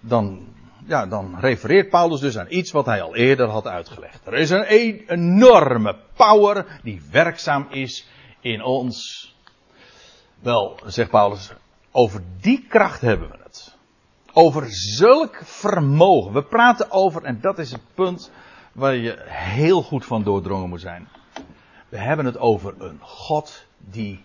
dan, 0.00 0.46
ja, 0.86 1.06
dan 1.06 1.38
refereert 1.40 1.88
Paulus 1.88 2.20
dus 2.20 2.38
aan 2.38 2.46
iets 2.48 2.70
wat 2.70 2.86
hij 2.86 3.02
al 3.02 3.16
eerder 3.16 3.48
had 3.48 3.66
uitgelegd. 3.66 4.26
Er 4.26 4.34
is 4.34 4.50
een 4.50 4.64
e-, 4.68 5.04
enorme 5.06 5.96
power 6.16 6.80
die 6.82 7.02
werkzaam 7.10 7.66
is 7.70 8.06
in 8.40 8.62
ons. 8.62 9.26
Wel, 10.40 10.78
zegt 10.86 11.10
Paulus, 11.10 11.52
over 11.90 12.22
die 12.40 12.66
kracht 12.68 13.00
hebben 13.00 13.28
we 13.30 13.36
het. 13.42 13.76
Over 14.32 14.66
zulk 14.70 15.40
vermogen. 15.44 16.32
We 16.32 16.42
praten 16.42 16.90
over, 16.90 17.22
en 17.22 17.40
dat 17.40 17.58
is 17.58 17.72
het 17.72 17.94
punt 17.94 18.30
waar 18.72 18.94
je 18.94 19.22
heel 19.26 19.82
goed 19.82 20.04
van 20.04 20.22
doordrongen 20.22 20.68
moet 20.68 20.80
zijn. 20.80 21.08
We 21.92 21.98
hebben 21.98 22.26
het 22.26 22.38
over 22.38 22.74
een 22.78 22.98
God 23.00 23.66
die 23.78 24.24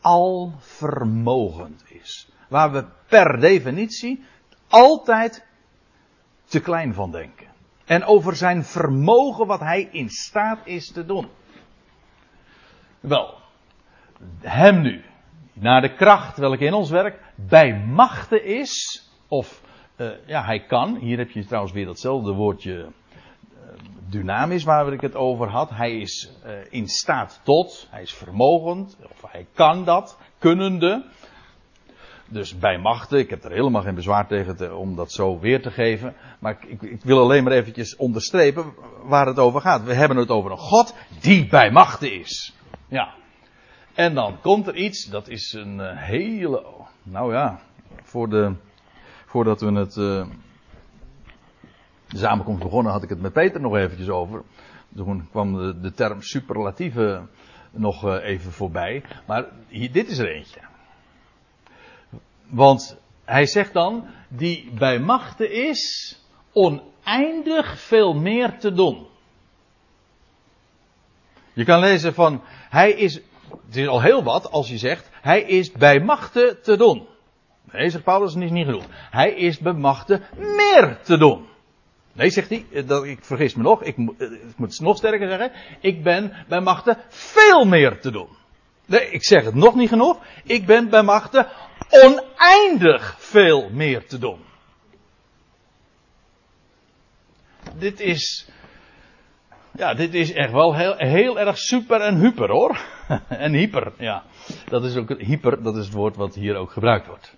alvermogend 0.00 1.84
is. 1.88 2.28
Waar 2.48 2.72
we 2.72 2.84
per 3.08 3.40
definitie 3.40 4.24
altijd 4.68 5.46
te 6.44 6.60
klein 6.60 6.94
van 6.94 7.10
denken. 7.10 7.46
En 7.84 8.04
over 8.04 8.36
zijn 8.36 8.64
vermogen 8.64 9.46
wat 9.46 9.60
hij 9.60 9.88
in 9.92 10.08
staat 10.08 10.58
is 10.64 10.92
te 10.92 11.06
doen. 11.06 11.28
Wel, 13.00 13.34
hem 14.40 14.80
nu, 14.80 15.04
naar 15.52 15.80
de 15.80 15.94
kracht 15.94 16.38
welke 16.38 16.64
in 16.64 16.74
ons 16.74 16.90
werkt, 16.90 17.20
bij 17.34 17.84
machten 17.86 18.44
is, 18.44 19.04
of 19.28 19.62
uh, 19.96 20.10
ja, 20.26 20.44
hij 20.44 20.66
kan, 20.66 20.96
hier 20.96 21.18
heb 21.18 21.30
je 21.30 21.44
trouwens 21.44 21.72
weer 21.72 21.86
datzelfde 21.86 22.32
woordje 22.32 22.92
dynamisch 24.14 24.64
waar 24.64 24.92
ik 24.92 25.00
het 25.00 25.14
over 25.14 25.48
had. 25.48 25.70
Hij 25.70 25.96
is 25.96 26.32
uh, 26.46 26.52
in 26.70 26.88
staat 26.88 27.40
tot, 27.42 27.88
hij 27.90 28.02
is 28.02 28.12
vermogend, 28.12 28.96
of 29.02 29.30
hij 29.30 29.46
kan 29.54 29.84
dat, 29.84 30.18
kunnende. 30.38 31.04
Dus 32.28 32.58
bij 32.58 32.78
machten, 32.78 33.18
ik 33.18 33.30
heb 33.30 33.44
er 33.44 33.50
helemaal 33.50 33.82
geen 33.82 33.94
bezwaar 33.94 34.26
tegen 34.26 34.56
te, 34.56 34.74
om 34.74 34.96
dat 34.96 35.12
zo 35.12 35.38
weer 35.38 35.62
te 35.62 35.70
geven. 35.70 36.14
Maar 36.38 36.56
ik, 36.66 36.82
ik, 36.82 37.02
wil 37.02 37.18
alleen 37.18 37.44
maar 37.44 37.52
eventjes 37.52 37.96
onderstrepen 37.96 38.74
waar 39.02 39.26
het 39.26 39.38
over 39.38 39.60
gaat. 39.60 39.84
We 39.84 39.94
hebben 39.94 40.16
het 40.16 40.30
over 40.30 40.50
een 40.50 40.58
God 40.58 40.94
die 41.20 41.46
bij 41.46 41.70
machten 41.70 42.12
is. 42.12 42.54
Ja. 42.88 43.14
En 43.94 44.14
dan 44.14 44.40
komt 44.40 44.66
er 44.66 44.76
iets, 44.76 45.04
dat 45.04 45.28
is 45.28 45.52
een 45.52 45.78
uh, 45.78 45.90
hele, 45.92 46.64
nou 47.02 47.32
ja, 47.32 47.60
voor 48.02 48.28
de, 48.28 48.54
voordat 49.26 49.60
we 49.60 49.72
het 49.72 49.96
uh, 49.96 50.26
de 52.08 52.18
samenkomst 52.18 52.62
begonnen 52.62 52.92
had 52.92 53.02
ik 53.02 53.08
het 53.08 53.20
met 53.20 53.32
Peter 53.32 53.60
nog 53.60 53.76
eventjes 53.76 54.08
over. 54.08 54.42
Toen 54.96 55.28
kwam 55.30 55.56
de, 55.56 55.80
de 55.80 55.92
term 55.92 56.22
superlatieve 56.22 57.26
nog 57.70 58.04
uh, 58.04 58.16
even 58.22 58.52
voorbij. 58.52 59.04
Maar 59.26 59.44
hier, 59.68 59.92
dit 59.92 60.08
is 60.08 60.18
er 60.18 60.28
eentje. 60.28 60.60
Want 62.48 62.98
hij 63.24 63.46
zegt 63.46 63.72
dan, 63.72 64.06
die 64.28 64.70
bij 64.78 64.98
machten 64.98 65.52
is 65.52 66.14
oneindig 66.52 67.80
veel 67.80 68.14
meer 68.14 68.58
te 68.58 68.72
doen. 68.72 69.06
Je 71.52 71.64
kan 71.64 71.80
lezen 71.80 72.14
van, 72.14 72.42
hij 72.70 72.92
is, 72.92 73.14
het 73.66 73.76
is 73.76 73.86
al 73.86 74.02
heel 74.02 74.22
wat 74.22 74.50
als 74.50 74.68
je 74.68 74.78
zegt, 74.78 75.10
hij 75.20 75.42
is 75.42 75.72
bij 75.72 76.00
machten 76.00 76.62
te 76.62 76.76
doen. 76.76 77.06
Nee, 77.72 77.90
zegt 77.90 78.04
Paulus, 78.04 78.34
is 78.34 78.50
niet 78.50 78.66
genoeg. 78.66 78.84
Hij 79.10 79.34
is 79.34 79.58
bij 79.58 79.72
machten 79.72 80.22
meer 80.36 80.98
te 81.02 81.18
doen. 81.18 81.46
Nee, 82.14 82.30
zegt 82.30 82.48
hij, 82.48 82.66
eh, 82.72 82.86
dat, 82.86 83.04
ik 83.04 83.24
vergis 83.24 83.54
me 83.54 83.62
nog, 83.62 83.82
ik, 83.82 83.96
eh, 83.96 84.30
ik 84.32 84.56
moet 84.56 84.70
het 84.70 84.80
nog 84.80 84.96
sterker 84.96 85.28
zeggen, 85.28 85.52
ik 85.80 86.02
ben 86.02 86.32
bij 86.48 86.60
machten 86.60 86.98
veel 87.08 87.64
meer 87.64 88.00
te 88.00 88.10
doen. 88.10 88.28
Nee, 88.86 89.10
ik 89.10 89.24
zeg 89.24 89.44
het 89.44 89.54
nog 89.54 89.74
niet 89.74 89.88
genoeg, 89.88 90.18
ik 90.44 90.66
ben 90.66 90.88
bij 90.88 91.02
machten 91.02 91.48
oneindig 91.90 93.16
veel 93.18 93.70
meer 93.70 94.06
te 94.06 94.18
doen. 94.18 94.38
Dit 97.78 98.00
is, 98.00 98.48
Ja, 99.76 99.94
dit 99.94 100.14
is 100.14 100.32
echt 100.32 100.52
wel 100.52 100.74
heel, 100.96 101.38
erg 101.38 101.58
super 101.58 102.00
en 102.00 102.20
hyper 102.20 102.50
hoor. 102.50 102.78
en 103.28 103.52
hyper, 103.52 103.92
ja. 103.98 104.24
Dat 104.68 104.84
is 104.84 104.96
ook 104.96 105.18
hyper, 105.18 105.62
dat 105.62 105.76
is 105.76 105.84
het 105.84 105.94
woord 105.94 106.16
wat 106.16 106.34
hier 106.34 106.56
ook 106.56 106.70
gebruikt 106.70 107.06
wordt. 107.06 107.34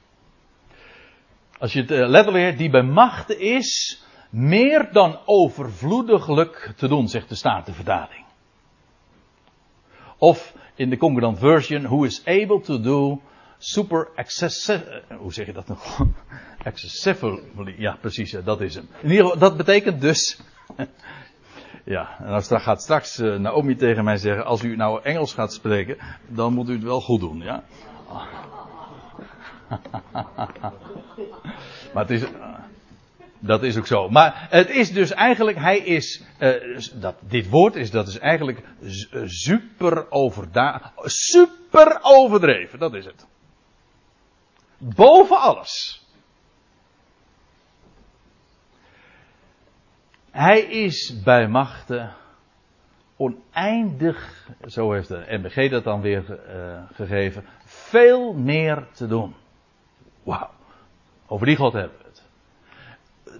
Als 1.58 1.72
je 1.72 1.80
het 1.80 1.90
uh, 1.90 2.08
letterlijk 2.08 2.58
die 2.58 2.70
bij 2.70 2.82
machten 2.82 3.40
is 3.40 4.00
meer 4.36 4.88
dan 4.92 5.18
overvloediglijk 5.24 6.72
te 6.76 6.88
doen, 6.88 7.08
zegt 7.08 7.28
de 7.28 7.34
Statenvertaling. 7.34 8.24
Of 10.18 10.54
in 10.74 10.90
de 10.90 10.96
Concordant 10.96 11.38
Version, 11.38 11.82
who 11.82 12.04
is 12.04 12.22
able 12.24 12.60
to 12.60 12.80
do 12.80 13.20
super 13.58 14.08
excessive, 14.14 15.02
eh, 15.08 15.16
hoe 15.16 15.32
zeg 15.32 15.46
je 15.46 15.52
dat 15.52 15.68
nog? 15.68 16.04
excessively, 16.64 17.74
ja 17.78 17.96
precies, 18.00 18.36
dat 18.44 18.60
is 18.60 18.74
hem. 18.74 18.88
In 19.00 19.10
ieder 19.10 19.24
geval, 19.24 19.38
dat 19.38 19.56
betekent 19.56 20.00
dus, 20.00 20.40
ja, 21.94 22.18
en 22.18 22.42
dan 22.48 22.60
gaat 22.60 22.82
straks 22.82 23.18
uh, 23.18 23.38
Naomi 23.38 23.76
tegen 23.76 24.04
mij 24.04 24.16
zeggen, 24.16 24.44
als 24.44 24.62
u 24.62 24.76
nou 24.76 25.02
Engels 25.02 25.34
gaat 25.34 25.52
spreken, 25.52 25.96
dan 26.28 26.52
moet 26.52 26.68
u 26.68 26.72
het 26.72 26.82
wel 26.82 27.00
goed 27.00 27.20
doen, 27.20 27.40
ja. 27.40 27.64
maar 31.94 32.02
het 32.02 32.10
is, 32.10 32.24
dat 33.40 33.62
is 33.62 33.78
ook 33.78 33.86
zo. 33.86 34.08
Maar 34.08 34.46
het 34.50 34.70
is 34.70 34.92
dus 34.92 35.10
eigenlijk, 35.10 35.58
hij 35.58 35.78
is, 35.78 36.24
uh, 36.40 36.78
dat, 36.94 37.16
dit 37.20 37.48
woord 37.48 37.76
is, 37.76 37.90
dat 37.90 38.08
is 38.08 38.18
eigenlijk 38.18 38.62
super 39.24 40.10
overda, 40.10 40.92
super 41.04 41.98
overdreven, 42.02 42.78
dat 42.78 42.94
is 42.94 43.04
het. 43.04 43.26
Boven 44.78 45.38
alles. 45.40 46.04
Hij 50.30 50.60
is 50.60 51.22
bij 51.22 51.48
machten 51.48 52.14
oneindig, 53.16 54.48
zo 54.66 54.92
heeft 54.92 55.08
de 55.08 55.24
MBG 55.28 55.70
dat 55.70 55.84
dan 55.84 56.00
weer 56.00 56.24
uh, 56.48 56.82
gegeven, 56.92 57.44
veel 57.64 58.32
meer 58.32 58.86
te 58.92 59.06
doen. 59.06 59.34
Wauw. 60.22 60.50
Over 61.26 61.46
die 61.46 61.56
God 61.56 61.72
hebben. 61.72 62.05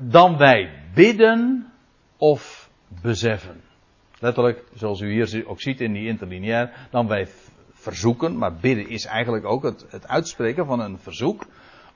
Dan 0.01 0.37
wij 0.37 0.71
bidden 0.95 1.73
of 2.17 2.71
beseffen. 3.03 3.61
Letterlijk, 4.19 4.65
zoals 4.75 5.01
u 5.01 5.13
hier 5.13 5.45
ook 5.47 5.61
ziet 5.61 5.81
in 5.81 5.93
die 5.93 6.07
interlineair, 6.07 6.71
dan 6.91 7.07
wij 7.07 7.29
verzoeken, 7.73 8.39
maar 8.39 8.55
bidden 8.55 8.89
is 8.89 9.05
eigenlijk 9.05 9.45
ook 9.45 9.63
het, 9.63 9.87
het 9.89 10.09
uitspreken 10.09 10.67
van 10.67 10.81
een 10.81 10.99
verzoek. 10.99 11.47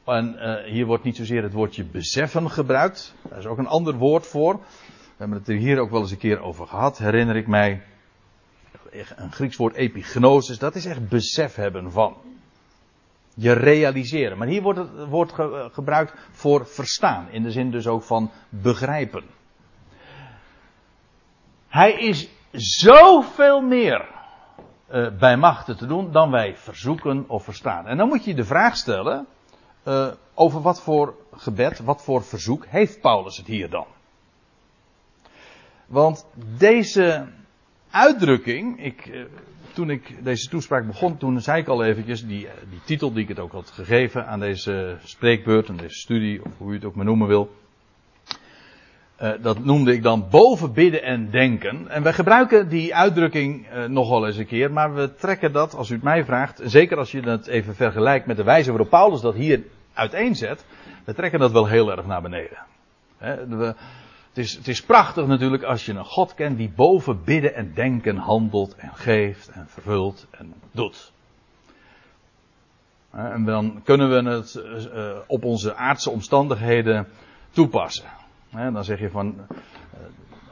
En 0.05 0.37
uh, 0.39 0.73
hier 0.73 0.87
wordt 0.87 1.05
niet 1.05 1.17
zozeer 1.17 1.43
het 1.43 1.53
woordje 1.53 1.85
beseffen 1.85 2.51
gebruikt. 2.51 3.15
Daar 3.29 3.39
is 3.39 3.47
ook 3.47 3.59
een 3.59 3.67
ander 3.67 3.95
woord 3.95 4.27
voor. 4.27 4.55
We 4.55 5.17
hebben 5.17 5.39
het 5.39 5.49
er 5.49 5.57
hier 5.57 5.79
ook 5.79 5.91
wel 5.91 6.01
eens 6.01 6.11
een 6.11 6.19
keer 6.19 6.41
over 6.41 6.67
gehad, 6.67 6.99
herinner 6.99 7.37
ik 7.37 7.47
mij. 7.47 7.83
Een 9.17 9.33
Grieks 9.33 9.57
woord 9.57 9.75
epignosis, 9.75 10.59
dat 10.59 10.75
is 10.75 10.87
echt 10.87 11.09
besef 11.09 11.55
hebben 11.55 11.93
van. 11.93 12.17
Je 13.35 13.53
realiseren. 13.53 14.39
Maar 14.39 14.47
hier 14.47 14.63
wordt 14.63 14.79
het 14.79 15.09
woord 15.09 15.33
ge, 15.33 15.69
gebruikt 15.73 16.15
voor 16.31 16.67
verstaan. 16.67 17.29
In 17.31 17.43
de 17.43 17.51
zin 17.51 17.71
dus 17.71 17.87
ook 17.87 18.03
van 18.03 18.31
begrijpen. 18.49 19.25
Hij 21.69 21.93
is 21.93 22.29
zoveel 22.53 23.61
meer 23.61 24.09
uh, 24.91 25.19
bij 25.19 25.37
machten 25.37 25.77
te 25.77 25.87
doen 25.87 26.13
dan 26.13 26.31
wij 26.31 26.57
verzoeken 26.57 27.25
of 27.29 27.45
verstaan. 27.45 27.87
En 27.87 27.97
dan 27.97 28.09
moet 28.09 28.25
je 28.25 28.35
de 28.35 28.45
vraag 28.45 28.77
stellen 28.77 29.27
uh, 29.85 30.13
over 30.35 30.61
wat 30.61 30.83
voor 30.83 31.15
gebed, 31.33 31.79
wat 31.79 32.03
voor 32.03 32.25
verzoek 32.25 32.67
heeft 32.67 33.01
Paulus 33.01 33.37
het 33.37 33.47
hier 33.47 33.71
dan? 33.71 33.87
Want 35.87 36.27
deze 36.59 37.29
uitdrukking, 37.91 38.85
ik, 38.85 39.27
toen 39.73 39.91
ik 39.91 40.25
deze 40.25 40.49
toespraak 40.49 40.87
begon, 40.87 41.17
toen 41.17 41.41
zei 41.41 41.61
ik 41.61 41.69
al 41.69 41.85
eventjes, 41.85 42.27
die, 42.27 42.49
die 42.71 42.81
titel 42.85 43.13
die 43.13 43.23
ik 43.23 43.29
het 43.29 43.39
ook 43.39 43.53
had 43.53 43.71
gegeven 43.71 44.27
aan 44.27 44.41
deze 44.41 44.97
spreekbeurt, 45.05 45.69
aan 45.69 45.77
deze 45.77 45.99
studie, 45.99 46.45
of 46.45 46.53
hoe 46.59 46.71
u 46.71 46.75
het 46.75 46.85
ook 46.85 46.95
maar 46.95 47.05
noemen 47.05 47.29
wil. 47.29 47.51
Uh, 49.23 49.31
dat 49.41 49.65
noemde 49.65 49.93
ik 49.93 50.03
dan 50.03 50.27
boven 50.31 50.73
bidden 50.73 51.03
en 51.03 51.31
denken. 51.31 51.89
En 51.89 52.03
wij 52.03 52.13
gebruiken 52.13 52.69
die 52.69 52.95
uitdrukking 52.95 53.67
uh, 53.67 53.85
nog 53.85 54.09
wel 54.09 54.27
eens 54.27 54.37
een 54.37 54.47
keer, 54.47 54.73
maar 54.73 54.95
we 54.95 55.15
trekken 55.15 55.53
dat, 55.53 55.75
als 55.75 55.91
u 55.91 55.95
het 55.95 56.03
mij 56.03 56.25
vraagt, 56.25 56.61
zeker 56.65 56.99
als 56.99 57.13
je 57.13 57.21
het 57.21 57.47
even 57.47 57.75
vergelijkt 57.75 58.27
met 58.27 58.37
de 58.37 58.45
wijze 58.45 58.71
waarop 58.71 58.91
Paulus 58.91 59.21
dat 59.21 59.35
hier 59.35 59.63
uiteenzet, 59.93 60.65
we 61.05 61.15
trekken 61.15 61.39
dat 61.39 61.53
wel 61.53 61.67
heel 61.67 61.91
erg 61.91 62.07
naar 62.07 62.23
beneden. 62.23 62.59
We, 63.19 63.75
het, 64.31 64.39
is, 64.39 64.55
het 64.55 64.69
is 64.69 64.83
prachtig 64.83 65.27
natuurlijk 65.27 65.63
als 65.63 65.87
je 65.87 65.93
een 65.93 66.05
God 66.05 66.35
kent 66.35 66.57
die 66.57 66.73
boven 66.77 67.25
bidden 67.25 67.55
en 67.55 67.75
denken 67.75 68.17
handelt 68.17 68.75
en 68.75 68.91
geeft 68.95 69.49
en 69.49 69.67
vervult 69.69 70.27
en 70.31 70.55
doet. 70.71 71.13
En 73.11 73.45
dan 73.45 73.81
kunnen 73.85 74.09
we 74.09 74.31
het 74.31 74.55
uh, 74.55 75.19
op 75.27 75.45
onze 75.45 75.75
aardse 75.75 76.11
omstandigheden 76.11 77.07
toepassen. 77.51 78.11
Dan 78.51 78.85
zeg 78.85 79.01
je 79.01 79.11
van, 79.11 79.47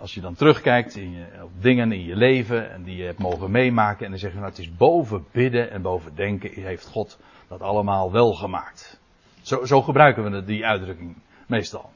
als 0.00 0.14
je 0.14 0.20
dan 0.20 0.34
terugkijkt 0.34 0.96
in 0.96 1.12
je, 1.12 1.26
op 1.42 1.50
dingen 1.60 1.92
in 1.92 2.04
je 2.04 2.16
leven 2.16 2.70
en 2.70 2.82
die 2.82 2.96
je 2.96 3.04
hebt 3.04 3.18
mogen 3.18 3.50
meemaken 3.50 4.04
en 4.04 4.10
dan 4.10 4.20
zeg 4.20 4.30
je 4.30 4.38
nou 4.38 4.48
het 4.48 4.58
is 4.58 4.76
boven 4.76 5.24
bidden 5.32 5.70
en 5.70 5.82
boven 5.82 6.14
denken 6.14 6.50
heeft 6.62 6.86
God 6.86 7.18
dat 7.48 7.60
allemaal 7.60 8.12
wel 8.12 8.32
gemaakt. 8.32 9.00
Zo, 9.42 9.64
zo 9.64 9.82
gebruiken 9.82 10.30
we 10.30 10.44
die 10.44 10.66
uitdrukking 10.66 11.16
meestal. 11.46 11.90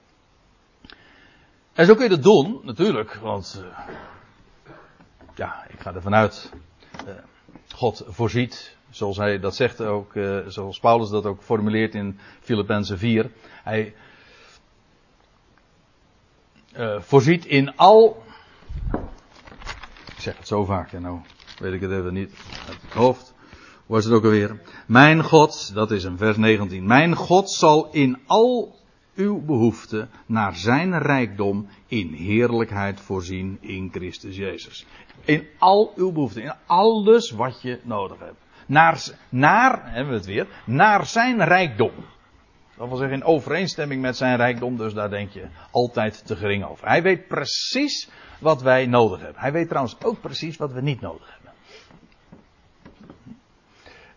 En 1.73 1.87
zo 1.87 1.95
kun 1.95 2.03
je 2.03 2.11
dat 2.11 2.23
doen, 2.23 2.61
natuurlijk, 2.63 3.15
want 3.15 3.63
uh, 3.65 3.79
ja, 5.35 5.67
ik 5.69 5.81
ga 5.81 5.95
ervan 5.95 6.15
uit, 6.15 6.53
uh, 7.07 7.15
God 7.75 8.05
voorziet, 8.07 8.77
zoals 8.91 9.17
hij 9.17 9.39
dat 9.39 9.57
zegt 9.57 9.81
ook, 9.81 10.15
uh, 10.15 10.39
zoals 10.47 10.79
Paulus 10.79 11.09
dat 11.09 11.27
ook 11.27 11.43
formuleert 11.43 11.95
in 11.95 12.19
Filippenzen 12.41 12.99
4. 12.99 13.31
Hij 13.63 13.95
voorziet 16.99 17.45
in 17.45 17.77
al. 17.77 18.23
Ik 20.15 20.21
zeg 20.21 20.37
het 20.37 20.47
zo 20.47 20.65
vaak 20.65 20.93
en 20.93 21.03
nou 21.03 21.21
weet 21.59 21.73
ik 21.73 21.81
het 21.81 21.91
even 21.91 22.13
niet 22.13 22.33
uit 22.69 22.83
het 22.83 22.93
hoofd. 22.93 23.35
Was 23.87 24.05
het 24.05 24.15
ook 24.15 24.25
alweer? 24.25 24.61
Mijn 24.87 25.23
God, 25.23 25.75
dat 25.75 25.91
is 25.91 26.05
een 26.05 26.19
vers 26.19 26.37
19. 26.37 26.87
Mijn 26.87 27.15
God 27.17 27.51
zal 27.51 27.89
in 27.91 28.19
al 28.27 28.81
uw 29.15 29.41
behoeften 29.41 30.11
naar 30.27 30.57
zijn 30.57 30.99
rijkdom 30.99 31.69
in 31.87 32.13
heerlijkheid 32.13 33.01
voorzien 33.01 33.59
in 33.61 33.89
Christus 33.93 34.37
Jezus. 34.37 34.87
In 35.25 35.47
al 35.59 35.93
uw 35.97 36.13
behoeften, 36.13 36.43
in 36.43 36.55
alles 36.67 37.31
wat 37.31 37.63
je 37.63 37.81
nodig 37.83 38.19
hebt. 38.19 38.41
Naar, 38.67 39.03
naar, 39.29 39.93
hebben 39.93 40.13
we 40.13 40.19
het 40.19 40.27
weer, 40.27 40.47
naar 40.65 41.07
zijn 41.07 41.45
rijkdom. 41.45 41.93
Dat 42.77 42.89
wil 42.89 42.97
zeggen 42.97 43.17
in 43.17 43.25
overeenstemming 43.25 44.03
met 44.03 44.17
zijn 44.17 44.37
rijkdom, 44.37 44.77
dus 44.77 44.95
daar 44.95 45.11
denk 45.11 45.31
je 45.31 45.49
altijd 45.71 46.27
te 46.27 46.37
gering 46.37 46.65
over. 46.65 46.87
Hij 46.87 47.03
weet 47.03 47.29
precies 47.29 48.11
wat 48.39 48.63
wij 48.63 48.87
nodig 48.87 49.21
hebben. 49.21 49.41
Hij 49.41 49.53
weet 49.53 49.69
trouwens 49.69 49.97
ook 50.03 50.21
precies 50.21 50.57
wat 50.57 50.73
we 50.73 50.81
niet 50.81 51.01
nodig 51.01 51.31
hebben. 51.31 51.53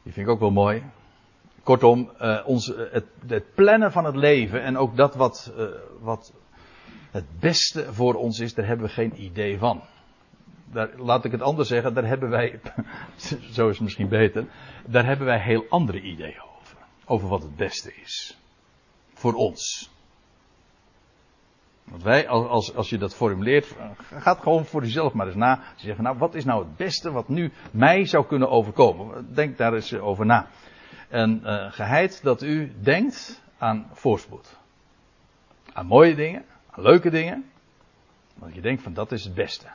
Die 0.03 0.13
vind 0.13 0.27
ik 0.27 0.33
ook 0.33 0.39
wel 0.39 0.51
mooi. 0.51 0.83
Kortom, 1.65 2.11
uh, 2.21 2.41
ons, 2.45 2.67
het, 2.91 3.05
het, 3.27 3.53
plannen 3.53 3.91
van 3.91 4.05
het 4.05 4.15
leven 4.15 4.63
en 4.63 4.77
ook 4.77 4.95
dat 4.97 5.15
wat, 5.15 5.53
uh, 5.57 5.65
wat 5.99 6.33
het 7.11 7.25
beste 7.39 7.93
voor 7.93 8.13
ons 8.13 8.39
is, 8.39 8.53
daar 8.53 8.67
hebben 8.67 8.85
we 8.85 8.91
geen 8.91 9.23
idee 9.23 9.57
van. 9.57 9.81
Daar, 10.71 10.89
laat 10.97 11.25
ik 11.25 11.31
het 11.31 11.41
anders 11.41 11.67
zeggen, 11.67 11.93
daar 11.93 12.07
hebben 12.07 12.29
wij, 12.29 12.59
zo 13.55 13.67
is 13.67 13.75
het 13.75 13.79
misschien 13.79 14.09
beter, 14.09 14.45
daar 14.85 15.05
hebben 15.05 15.25
wij 15.25 15.39
heel 15.39 15.65
andere 15.69 16.01
ideeën 16.01 16.41
over. 16.59 16.77
Over 17.05 17.27
wat 17.27 17.41
het 17.41 17.55
beste 17.55 17.93
is 18.03 18.37
voor 19.13 19.33
ons. 19.33 19.91
Want 21.83 22.03
wij, 22.03 22.27
als, 22.27 22.75
als 22.75 22.89
je 22.89 22.97
dat 22.97 23.15
formuleert, 23.15 23.75
gaat 24.11 24.39
gewoon 24.39 24.65
voor 24.65 24.81
jezelf 24.81 25.13
maar 25.13 25.27
eens 25.27 25.35
na. 25.35 25.63
Je 25.75 25.87
zegt, 25.87 25.99
nou, 25.99 26.17
wat 26.17 26.35
is 26.35 26.45
nou 26.45 26.63
het 26.63 26.75
beste 26.75 27.11
wat 27.11 27.27
nu 27.27 27.51
mij 27.71 28.05
zou 28.05 28.25
kunnen 28.25 28.49
overkomen? 28.49 29.33
Denk 29.33 29.57
daar 29.57 29.73
eens 29.73 29.93
over 29.93 30.25
na. 30.25 30.47
En 31.15 31.41
uh, 31.43 31.71
geheid 31.71 32.23
dat 32.23 32.41
u 32.41 32.73
denkt 32.81 33.41
aan 33.57 33.89
voorspoed. 33.93 34.57
Aan 35.73 35.85
mooie 35.85 36.15
dingen, 36.15 36.45
aan 36.69 36.83
leuke 36.83 37.09
dingen. 37.09 37.49
Want 38.33 38.55
je 38.55 38.61
denkt 38.61 38.83
van 38.83 38.93
dat 38.93 39.11
is 39.11 39.23
het 39.23 39.33
beste. 39.33 39.67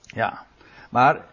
Ja, 0.00 0.46
maar 0.90 1.26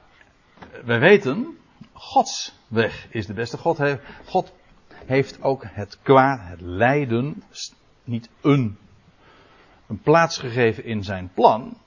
wij 0.83 0.99
weten, 0.99 1.57
Gods 1.93 2.53
weg 2.67 3.07
is 3.09 3.25
de 3.25 3.33
beste. 3.33 3.57
God, 3.57 3.77
heeft, 3.77 4.01
God 4.25 4.53
heeft 5.05 5.41
ook 5.41 5.63
het 5.67 5.97
kwaad, 6.01 6.39
het 6.41 6.61
lijden, 6.61 7.43
niet 8.03 8.29
een, 8.41 8.77
een 9.87 9.99
plaats 10.01 10.37
gegeven 10.37 10.83
in 10.83 11.03
zijn 11.03 11.31
plan. 11.33 11.77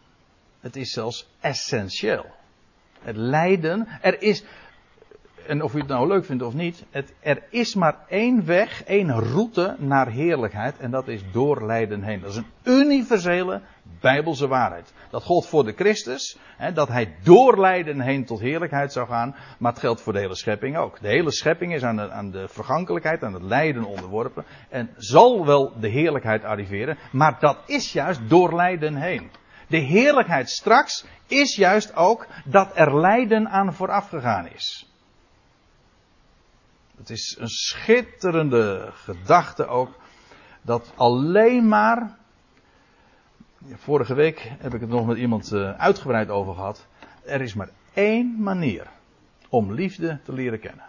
Het 0.60 0.76
is 0.76 0.90
zelfs 0.90 1.28
essentieel. 1.40 2.26
Het 3.00 3.16
lijden, 3.16 3.88
er 4.00 4.22
is, 4.22 4.44
en 5.46 5.62
of 5.62 5.74
u 5.74 5.78
het 5.78 5.88
nou 5.88 6.08
leuk 6.08 6.24
vindt 6.24 6.42
of 6.42 6.54
niet, 6.54 6.84
het, 6.90 7.14
er 7.20 7.42
is 7.50 7.74
maar 7.74 7.96
één 8.08 8.46
weg, 8.46 8.84
één 8.84 9.10
route 9.10 9.76
naar 9.78 10.08
heerlijkheid 10.08 10.78
en 10.78 10.90
dat 10.90 11.08
is 11.08 11.22
door 11.32 11.66
lijden 11.66 12.02
heen. 12.02 12.20
Dat 12.20 12.30
is 12.30 12.36
een 12.36 12.46
universele 12.64 13.60
bijbelse 14.00 14.48
waarheid. 14.48 14.92
Dat 15.10 15.22
gold 15.22 15.46
voor 15.46 15.64
de 15.64 15.72
Christus, 15.72 16.38
hè, 16.56 16.72
dat 16.72 16.88
hij 16.88 17.14
door 17.22 17.60
lijden 17.60 18.00
heen 18.00 18.24
tot 18.24 18.40
heerlijkheid 18.40 18.92
zou 18.92 19.06
gaan, 19.08 19.34
maar 19.58 19.72
het 19.72 19.80
geldt 19.80 20.00
voor 20.00 20.12
de 20.12 20.18
hele 20.18 20.36
schepping 20.36 20.76
ook. 20.76 21.00
De 21.00 21.08
hele 21.08 21.32
schepping 21.32 21.74
is 21.74 21.82
aan 21.82 21.96
de, 21.96 22.10
aan 22.10 22.30
de 22.30 22.48
vergankelijkheid, 22.48 23.22
aan 23.22 23.34
het 23.34 23.42
lijden 23.42 23.84
onderworpen 23.84 24.44
en 24.68 24.90
zal 24.96 25.46
wel 25.46 25.72
de 25.80 25.88
heerlijkheid 25.88 26.44
arriveren, 26.44 26.98
maar 27.12 27.36
dat 27.40 27.58
is 27.66 27.92
juist 27.92 28.28
door 28.28 28.54
lijden 28.54 28.94
heen. 28.94 29.30
De 29.68 29.78
heerlijkheid 29.78 30.50
straks 30.50 31.06
is 31.26 31.56
juist 31.56 31.96
ook 31.96 32.26
dat 32.44 32.70
er 32.74 33.00
lijden 33.00 33.48
aan 33.48 33.74
vooraf 33.74 34.08
gegaan 34.08 34.48
is. 34.48 34.93
Het 36.96 37.10
is 37.10 37.36
een 37.38 37.48
schitterende 37.48 38.90
gedachte 38.92 39.66
ook 39.66 39.94
dat 40.62 40.92
alleen 40.94 41.68
maar. 41.68 42.16
Vorige 43.72 44.14
week 44.14 44.52
heb 44.58 44.74
ik 44.74 44.80
het 44.80 44.90
nog 44.90 45.06
met 45.06 45.16
iemand 45.16 45.52
eh, 45.52 45.78
uitgebreid 45.78 46.28
over 46.28 46.54
gehad. 46.54 46.86
Er 47.24 47.40
is 47.40 47.54
maar 47.54 47.70
één 47.92 48.42
manier 48.42 48.86
om 49.48 49.72
liefde 49.72 50.18
te 50.24 50.32
leren 50.32 50.60
kennen. 50.60 50.84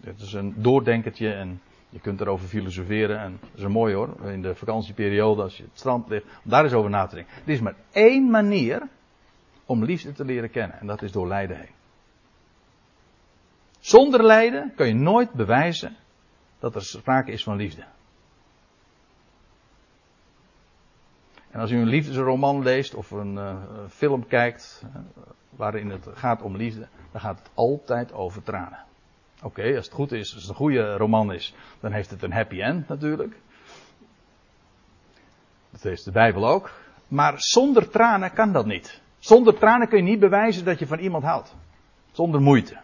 Het 0.00 0.20
is 0.20 0.32
een 0.32 0.54
doordenkertje 0.56 1.32
en 1.32 1.60
je 1.90 2.00
kunt 2.00 2.20
erover 2.20 2.48
filosoferen 2.48 3.20
en 3.20 3.38
dat 3.40 3.60
is 3.60 3.66
mooi 3.66 3.94
hoor. 3.94 4.30
In 4.30 4.42
de 4.42 4.54
vakantieperiode 4.54 5.42
als 5.42 5.56
je 5.56 5.62
het 5.62 5.78
strand 5.78 6.08
ligt, 6.08 6.24
om 6.44 6.50
daar 6.50 6.64
eens 6.64 6.72
over 6.72 6.90
na 6.90 7.06
te 7.06 7.14
denken. 7.14 7.34
Er 7.44 7.52
is 7.52 7.60
maar 7.60 7.76
één 7.90 8.30
manier 8.30 8.88
om 9.64 9.84
liefde 9.84 10.12
te 10.12 10.24
leren 10.24 10.50
kennen 10.50 10.80
en 10.80 10.86
dat 10.86 11.02
is 11.02 11.12
door 11.12 11.26
lijden 11.26 11.56
heen. 11.56 11.77
Zonder 13.78 14.24
lijden 14.24 14.72
kan 14.74 14.86
je 14.86 14.94
nooit 14.94 15.32
bewijzen 15.32 15.96
dat 16.58 16.74
er 16.74 16.82
sprake 16.82 17.32
is 17.32 17.42
van 17.42 17.56
liefde. 17.56 17.84
En 21.50 21.60
als 21.60 21.70
u 21.70 21.76
een 21.76 21.88
liefdesroman 21.88 22.62
leest 22.62 22.94
of 22.94 23.10
een 23.10 23.34
uh, 23.34 23.56
film 23.88 24.26
kijkt 24.26 24.82
uh, 24.84 25.00
waarin 25.50 25.90
het 25.90 26.08
gaat 26.14 26.42
om 26.42 26.56
liefde, 26.56 26.88
dan 27.12 27.20
gaat 27.20 27.38
het 27.38 27.50
altijd 27.54 28.12
over 28.12 28.42
tranen. 28.42 28.84
Oké, 29.42 29.76
als 29.76 29.84
het 29.84 29.94
goed 29.94 30.12
is, 30.12 30.34
als 30.34 30.42
het 30.42 30.50
een 30.50 30.56
goede 30.56 30.96
roman 30.96 31.32
is, 31.32 31.54
dan 31.80 31.92
heeft 31.92 32.10
het 32.10 32.22
een 32.22 32.32
happy 32.32 32.60
end 32.60 32.88
natuurlijk. 32.88 33.36
Dat 35.70 35.82
heeft 35.82 36.04
de 36.04 36.10
Bijbel 36.10 36.48
ook. 36.48 36.70
Maar 37.08 37.34
zonder 37.36 37.90
tranen 37.90 38.32
kan 38.32 38.52
dat 38.52 38.66
niet. 38.66 39.00
Zonder 39.18 39.58
tranen 39.58 39.88
kun 39.88 39.98
je 39.98 40.10
niet 40.10 40.20
bewijzen 40.20 40.64
dat 40.64 40.78
je 40.78 40.86
van 40.86 40.98
iemand 40.98 41.24
houdt. 41.24 41.56
Zonder 42.12 42.40
moeite. 42.40 42.78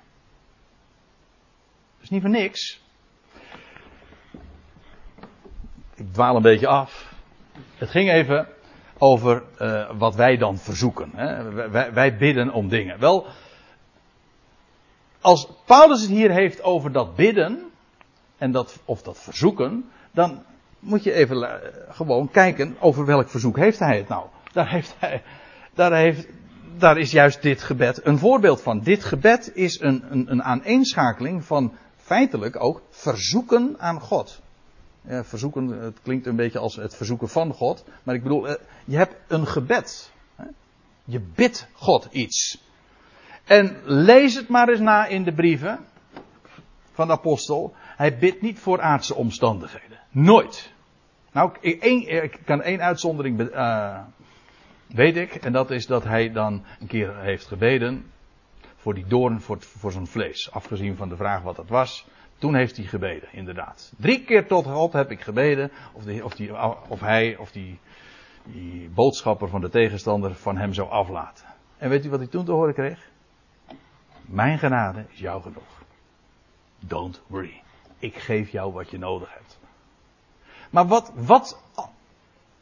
Is 2.05 2.11
niet 2.11 2.21
voor 2.21 2.31
niks. 2.31 2.81
Ik 5.95 6.13
dwaal 6.13 6.37
een 6.37 6.43
beetje 6.43 6.67
af. 6.67 7.15
Het 7.77 7.91
ging 7.91 8.11
even 8.11 8.49
over 8.99 9.43
uh, 9.61 9.91
wat 9.99 10.15
wij 10.15 10.37
dan 10.37 10.59
verzoeken. 10.59 11.11
Hè. 11.15 11.53
Wij, 11.93 12.17
bidden 12.17 12.53
om 12.53 12.69
dingen. 12.69 13.01
Wel, 13.01 13.27
als 15.21 15.49
Paulus 15.65 16.01
het 16.01 16.11
hier 16.11 16.31
heeft 16.31 16.63
over 16.63 16.93
dat 16.93 17.17
bidden, 17.17 17.71
en 18.37 18.53
dat, 18.53 18.79
of 18.85 19.03
dat 19.03 19.19
verzoeken, 19.19 19.91
dan 20.11 20.45
moet 20.79 21.03
je 21.03 21.13
even 21.13 21.37
uh, 21.37 21.53
gewoon 21.89 22.31
kijken 22.31 22.77
over 22.81 23.07
welk 23.07 23.29
verzoek 23.29 23.57
heeft 23.57 23.79
hij 23.79 23.97
het 23.97 24.09
nou. 24.09 24.27
Daar, 24.53 24.71
heeft 24.71 24.95
hij, 24.99 25.23
daar, 25.75 25.93
heeft, 25.93 26.29
daar 26.79 26.99
is 26.99 27.11
juist 27.11 27.43
dit 27.43 27.63
gebed 27.63 28.07
een 28.07 28.19
voorbeeld 28.19 28.63
van. 28.63 28.81
Dit 28.81 29.05
gebed 29.05 29.51
is 29.55 29.81
een, 29.81 30.05
een, 30.11 30.31
een 30.31 30.43
aaneenschakeling 30.43 31.45
van 31.45 31.73
feitelijk 32.05 32.61
ook 32.61 32.83
verzoeken 32.91 33.75
aan 33.79 34.01
God. 34.01 34.43
Verzoeken, 35.07 35.69
het 35.69 35.99
klinkt 36.03 36.27
een 36.27 36.37
beetje 36.37 36.59
als 36.59 36.77
het 36.77 36.97
verzoeken 36.97 37.29
van 37.29 37.53
God, 37.53 37.85
maar 38.03 38.15
ik 38.15 38.23
bedoel, 38.23 38.49
uh, 38.49 38.55
je 38.85 38.97
hebt 38.97 39.17
een 39.29 39.47
gebed. 39.47 40.13
Je 41.05 41.21
bidt 41.21 41.69
God 41.73 42.09
iets. 42.11 42.63
En 43.45 43.77
lees 43.85 44.35
het 44.35 44.49
maar 44.49 44.69
eens 44.69 44.81
na 44.81 45.07
in 45.07 45.25
de 45.25 45.33
brieven 45.33 45.79
van 46.93 47.07
de 47.07 47.13
apostel. 47.13 47.75
Hij 47.77 48.19
bidt 48.19 48.43
niet 48.43 48.59
voor 48.59 48.81
aardse 48.81 49.15
omstandigheden. 49.15 49.99
Nooit. 50.11 50.73
Nou, 51.33 51.53
ik 51.61 52.39
kan 52.45 52.63
één 52.63 52.81
uitzondering, 52.81 53.41
uh, 53.41 53.99
weet 54.87 55.17
ik. 55.17 55.35
En 55.35 55.53
dat 55.53 55.71
is 55.71 55.87
dat 55.87 56.05
hij 56.05 56.33
dan 56.33 56.65
een 56.81 56.87
keer 56.87 57.17
heeft 57.19 57.47
gebeden 57.47 58.13
voor 58.85 58.95
die 58.95 59.07
doorn 59.07 59.41
voor, 59.41 59.57
voor 59.61 59.93
zijn 59.93 60.07
vlees. 60.07 60.51
Afgezien 60.51 60.97
van 60.97 61.09
de 61.09 61.17
vraag 61.17 61.43
wat 61.43 61.57
dat 61.57 61.69
was. 61.69 62.07
Toen 62.39 62.55
heeft 62.55 62.77
hij 62.77 62.87
gebeden, 62.87 63.29
inderdaad. 63.33 63.93
Drie 63.97 64.25
keer 64.25 64.47
tot 64.47 64.67
God 64.67 64.93
heb 64.93 65.11
ik 65.11 65.21
gebeden. 65.21 65.71
Of, 65.93 66.05
die, 66.05 66.25
of, 66.25 66.35
die, 66.35 66.51
of 66.89 67.01
hij, 67.01 67.37
of 67.37 67.53
die, 67.53 67.79
die 68.43 68.89
boodschapper 68.89 69.49
van 69.49 69.61
de 69.61 69.69
tegenstander 69.69 70.35
van 70.35 70.57
hem 70.57 70.73
zou 70.73 70.91
aflaten. 70.91 71.47
En 71.79 71.89
weet 71.89 72.05
u 72.05 72.11
wat 72.11 72.19
hij 72.19 72.29
toen 72.29 72.45
te 72.45 72.53
horen 72.53 72.75
kreeg? 72.75 73.11
Mijn 74.21 74.59
genade 74.59 75.05
is 75.11 75.19
jou 75.19 75.43
genoeg. 75.43 75.83
Don't 76.79 77.23
worry. 77.27 77.63
Ik 77.99 78.15
geef 78.17 78.51
jou 78.51 78.73
wat 78.73 78.91
je 78.91 78.99
nodig 78.99 79.33
hebt. 79.33 79.59
Maar 80.71 80.87
wat, 80.87 81.13
wat, 81.15 81.63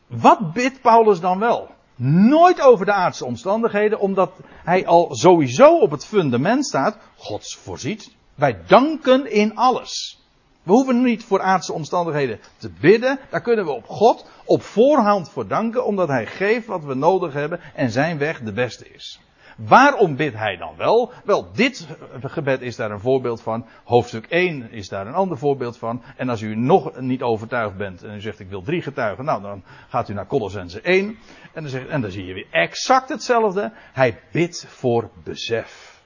wat 0.06 0.52
bidt 0.52 0.80
Paulus 0.80 1.20
dan 1.20 1.38
wel? 1.38 1.70
Nooit 1.96 2.60
over 2.60 2.86
de 2.86 2.92
aardse 2.92 3.24
omstandigheden, 3.24 4.00
omdat 4.00 4.32
hij 4.64 4.86
al 4.86 5.14
sowieso 5.14 5.78
op 5.78 5.90
het 5.90 6.04
fundament 6.04 6.66
staat. 6.66 6.96
Gods 7.16 7.56
voorziet. 7.56 8.14
Wij 8.34 8.58
danken 8.66 9.30
in 9.30 9.56
alles. 9.56 10.20
We 10.62 10.72
hoeven 10.72 11.02
niet 11.02 11.24
voor 11.24 11.40
aardse 11.40 11.72
omstandigheden 11.72 12.40
te 12.56 12.70
bidden. 12.80 13.18
Daar 13.30 13.40
kunnen 13.40 13.64
we 13.64 13.70
op 13.70 13.86
God 13.86 14.26
op 14.44 14.62
voorhand 14.62 15.30
voor 15.30 15.46
danken, 15.46 15.84
omdat 15.84 16.08
Hij 16.08 16.26
geeft 16.26 16.66
wat 16.66 16.84
we 16.84 16.94
nodig 16.94 17.32
hebben 17.32 17.60
en 17.74 17.90
Zijn 17.90 18.18
weg 18.18 18.40
de 18.40 18.52
beste 18.52 18.88
is. 18.88 19.20
Waarom 19.56 20.16
bidt 20.16 20.36
hij 20.36 20.56
dan 20.56 20.76
wel? 20.76 21.12
Wel, 21.24 21.52
dit 21.52 21.86
gebed 22.22 22.60
is 22.60 22.76
daar 22.76 22.90
een 22.90 23.00
voorbeeld 23.00 23.42
van. 23.42 23.66
Hoofdstuk 23.84 24.26
1 24.26 24.70
is 24.70 24.88
daar 24.88 25.06
een 25.06 25.14
ander 25.14 25.38
voorbeeld 25.38 25.78
van. 25.78 26.02
En 26.16 26.28
als 26.28 26.40
u 26.40 26.56
nog 26.56 27.00
niet 27.00 27.22
overtuigd 27.22 27.76
bent 27.76 28.02
en 28.02 28.14
u 28.14 28.20
zegt 28.20 28.40
ik 28.40 28.48
wil 28.48 28.62
drie 28.62 28.82
getuigen, 28.82 29.24
nou 29.24 29.42
dan 29.42 29.62
gaat 29.88 30.08
u 30.08 30.14
naar 30.14 30.26
Colossense 30.26 30.80
1. 30.80 31.18
En 31.52 31.62
dan, 31.62 31.68
zegt, 31.68 31.88
en 31.88 32.00
dan 32.00 32.10
zie 32.10 32.24
je 32.24 32.34
weer 32.34 32.46
exact 32.50 33.08
hetzelfde. 33.08 33.72
Hij 33.92 34.20
bidt 34.32 34.66
voor 34.68 35.10
besef. 35.24 36.00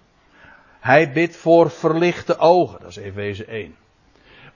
Hij 0.80 1.12
bidt 1.12 1.36
voor 1.36 1.70
verlichte 1.70 2.38
ogen. 2.38 2.80
Dat 2.80 2.88
is 2.88 2.96
Efeze 2.96 3.44
1. 3.44 3.74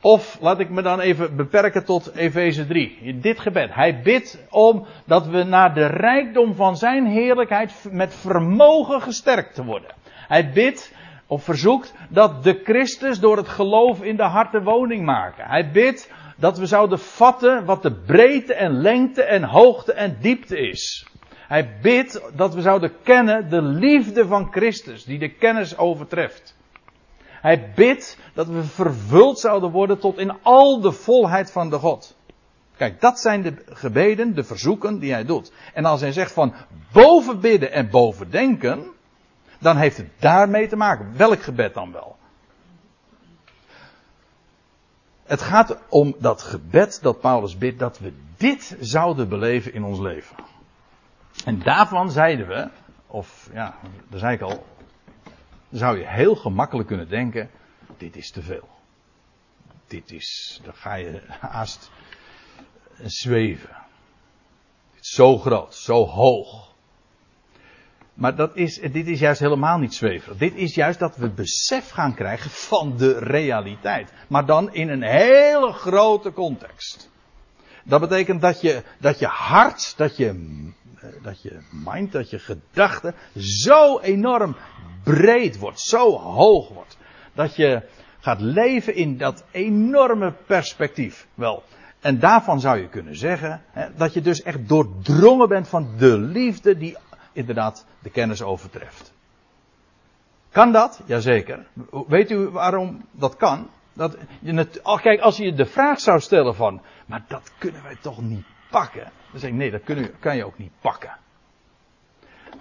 Of 0.03 0.39
laat 0.41 0.61
ik 0.61 0.71
me 0.71 0.83
dan 0.83 1.01
even 1.01 1.37
beperken 1.37 1.85
tot 1.85 2.15
Efeze 2.15 2.67
3. 2.67 2.99
In 3.03 3.21
dit 3.21 3.41
gebed. 3.41 3.75
Hij 3.75 4.01
bidt 4.03 4.45
om 4.51 4.87
dat 5.07 5.27
we 5.27 5.43
naar 5.43 5.75
de 5.75 5.87
rijkdom 5.87 6.55
van 6.55 6.77
zijn 6.77 7.07
heerlijkheid 7.07 7.89
met 7.91 8.15
vermogen 8.15 9.03
gesterkt 9.03 9.55
te 9.55 9.65
worden. 9.65 9.95
Hij 10.29 10.51
bidt 10.51 10.95
of 11.27 11.45
verzoekt 11.45 11.95
dat 12.09 12.43
de 12.43 12.61
Christus 12.65 13.21
door 13.21 13.37
het 13.37 13.49
geloof 13.49 14.03
in 14.03 14.17
de 14.17 14.23
harten 14.23 14.63
woning 14.63 15.05
maken. 15.05 15.45
Hij 15.45 15.71
bidt 15.71 16.13
dat 16.37 16.59
we 16.59 16.67
zouden 16.67 16.99
vatten 16.99 17.65
wat 17.65 17.83
de 17.83 17.93
breedte 17.93 18.55
en 18.55 18.73
lengte 18.73 19.23
en 19.23 19.45
hoogte 19.45 19.93
en 19.93 20.17
diepte 20.21 20.59
is. 20.59 21.07
Hij 21.49 21.79
bidt 21.83 22.31
dat 22.37 22.55
we 22.55 22.61
zouden 22.61 22.93
kennen 23.03 23.51
de 23.51 23.63
liefde 23.63 24.27
van 24.27 24.53
Christus 24.53 25.05
die 25.05 25.19
de 25.19 25.35
kennis 25.35 25.79
overtreft. 25.79 26.59
Hij 27.41 27.73
bidt 27.75 28.19
dat 28.35 28.47
we 28.47 28.63
vervuld 28.63 29.39
zouden 29.39 29.71
worden 29.71 29.99
tot 29.99 30.19
in 30.19 30.43
al 30.43 30.81
de 30.81 30.93
volheid 30.93 31.53
van 31.53 31.71
de 31.71 31.79
God. 31.79 32.17
Kijk, 32.77 33.01
dat 33.01 33.21
zijn 33.21 33.43
de 33.43 33.55
gebeden, 33.67 34.35
de 34.35 34.45
verzoeken 34.45 34.99
die 34.99 35.13
hij 35.13 35.25
doet. 35.25 35.53
En 35.75 35.85
als 35.85 36.01
hij 36.01 36.13
zegt 36.13 36.33
van 36.33 36.55
boven 36.93 37.41
bidden 37.41 37.73
en 37.73 37.91
boven 37.91 38.31
denken, 38.31 38.91
dan 39.59 39.77
heeft 39.77 39.97
het 39.97 40.11
daarmee 40.19 40.67
te 40.67 40.77
maken. 40.77 41.17
Welk 41.17 41.43
gebed 41.43 41.75
dan 41.75 41.93
wel? 41.93 42.17
Het 45.25 45.43
gaat 45.43 45.79
om 45.89 46.15
dat 46.19 46.43
gebed 46.43 46.99
dat 47.03 47.21
Paulus 47.21 47.59
bidt, 47.59 47.79
dat 47.79 47.99
we 47.99 48.13
dit 48.37 48.77
zouden 48.81 49.29
beleven 49.29 49.73
in 49.75 49.85
ons 49.85 49.99
leven. 49.99 50.37
En 51.45 51.59
daarvan 51.59 52.11
zeiden 52.11 52.47
we, 52.47 52.69
of 53.07 53.49
ja, 53.53 53.75
dat 54.09 54.21
zei 54.21 54.35
ik 54.35 54.41
al, 54.41 54.65
dan 55.71 55.79
zou 55.79 55.99
je 55.99 56.09
heel 56.09 56.35
gemakkelijk 56.35 56.89
kunnen 56.89 57.09
denken: 57.09 57.51
dit 57.97 58.17
is 58.17 58.31
te 58.31 58.43
veel. 58.43 58.69
Dit 59.87 60.13
is, 60.13 60.61
dan 60.65 60.75
ga 60.75 60.95
je 60.95 61.23
haast 61.41 61.91
zweven. 63.05 63.77
Dit 64.93 65.01
is 65.01 65.11
zo 65.11 65.39
groot, 65.39 65.75
zo 65.75 66.05
hoog. 66.05 66.69
Maar 68.15 68.37
dat 68.37 68.57
is, 68.57 68.81
dit 68.81 69.07
is 69.07 69.21
juist 69.21 69.41
helemaal 69.41 69.79
niet 69.79 69.95
zweven. 69.95 70.39
Dit 70.39 70.55
is 70.55 70.75
juist 70.75 70.99
dat 70.99 71.17
we 71.17 71.31
besef 71.31 71.91
gaan 71.91 72.15
krijgen 72.15 72.51
van 72.51 72.97
de 72.97 73.19
realiteit. 73.19 74.13
Maar 74.29 74.47
dan 74.47 74.75
in 74.75 74.89
een 74.89 75.03
hele 75.03 75.73
grote 75.73 76.33
context. 76.33 77.11
Dat 77.85 78.01
betekent 78.01 78.41
dat 78.41 78.61
je, 78.61 78.83
dat 78.99 79.19
je 79.19 79.27
hart, 79.27 79.97
dat 79.97 80.17
je, 80.17 80.61
dat 81.23 81.43
je 81.43 81.59
mind, 81.85 82.13
dat 82.13 82.31
je 82.31 82.39
gedachten 82.39 83.15
zo 83.37 83.99
enorm 83.99 84.57
breed 85.05 85.59
wordt, 85.59 85.81
zo 85.81 86.19
hoog 86.19 86.69
wordt. 86.69 86.99
Dat 87.35 87.57
je 87.57 87.83
gaat 88.21 88.41
leven 88.41 88.95
in 88.95 89.17
dat 89.17 89.45
enorme 89.51 90.35
perspectief. 90.47 91.27
Wel, 91.35 91.63
en 92.01 92.19
daarvan 92.19 92.61
zou 92.61 92.79
je 92.79 92.89
kunnen 92.89 93.17
zeggen 93.17 93.63
hè, 93.71 93.89
dat 93.97 94.13
je 94.15 94.21
dus 94.21 94.43
echt 94.43 94.69
doordrongen 94.69 95.49
bent 95.49 95.69
van 95.69 95.89
de 95.97 96.19
liefde 96.19 96.77
die 96.77 96.97
inderdaad 97.33 97.87
de 97.99 98.11
kennis 98.11 98.43
overtreft. 98.43 99.13
Kan 100.51 100.73
dat? 100.73 101.03
Jazeker. 101.07 101.67
Weet 102.07 102.31
u 102.31 102.49
waarom 102.49 103.05
dat 103.11 103.37
kan? 103.37 103.69
Dat 103.93 104.17
je 104.41 104.55
het, 104.55 104.81
kijk, 105.03 105.21
als 105.21 105.37
je 105.37 105.55
de 105.55 105.67
vraag 105.67 106.01
zou 106.01 106.21
stellen 106.21 106.55
van, 106.55 106.81
maar 107.07 107.25
dat 107.29 107.53
kunnen 107.59 107.83
wij 107.83 107.97
toch 108.01 108.21
niet 108.21 108.45
pakken? 108.71 109.13
Dan 109.31 109.41
zeg 109.41 109.51
ik, 109.51 109.57
nee, 109.57 109.71
dat 109.71 109.85
kun, 109.85 110.19
kan 110.19 110.37
je 110.37 110.45
ook 110.45 110.59
niet 110.59 110.73
pakken. 110.81 111.17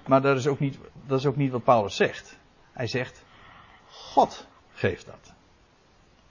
Maar 0.06 0.22
dat 0.22 0.38
is, 0.38 0.48
ook 0.48 0.60
niet, 0.60 0.78
dat 1.08 1.20
is 1.20 1.26
ook 1.26 1.36
niet 1.36 1.52
wat 1.52 1.64
Paulus 1.64 1.96
zegt. 1.96 2.38
Hij 2.74 2.88
zegt, 2.88 3.24
God 3.88 4.48
geeft 4.74 5.06
dat. 5.06 5.34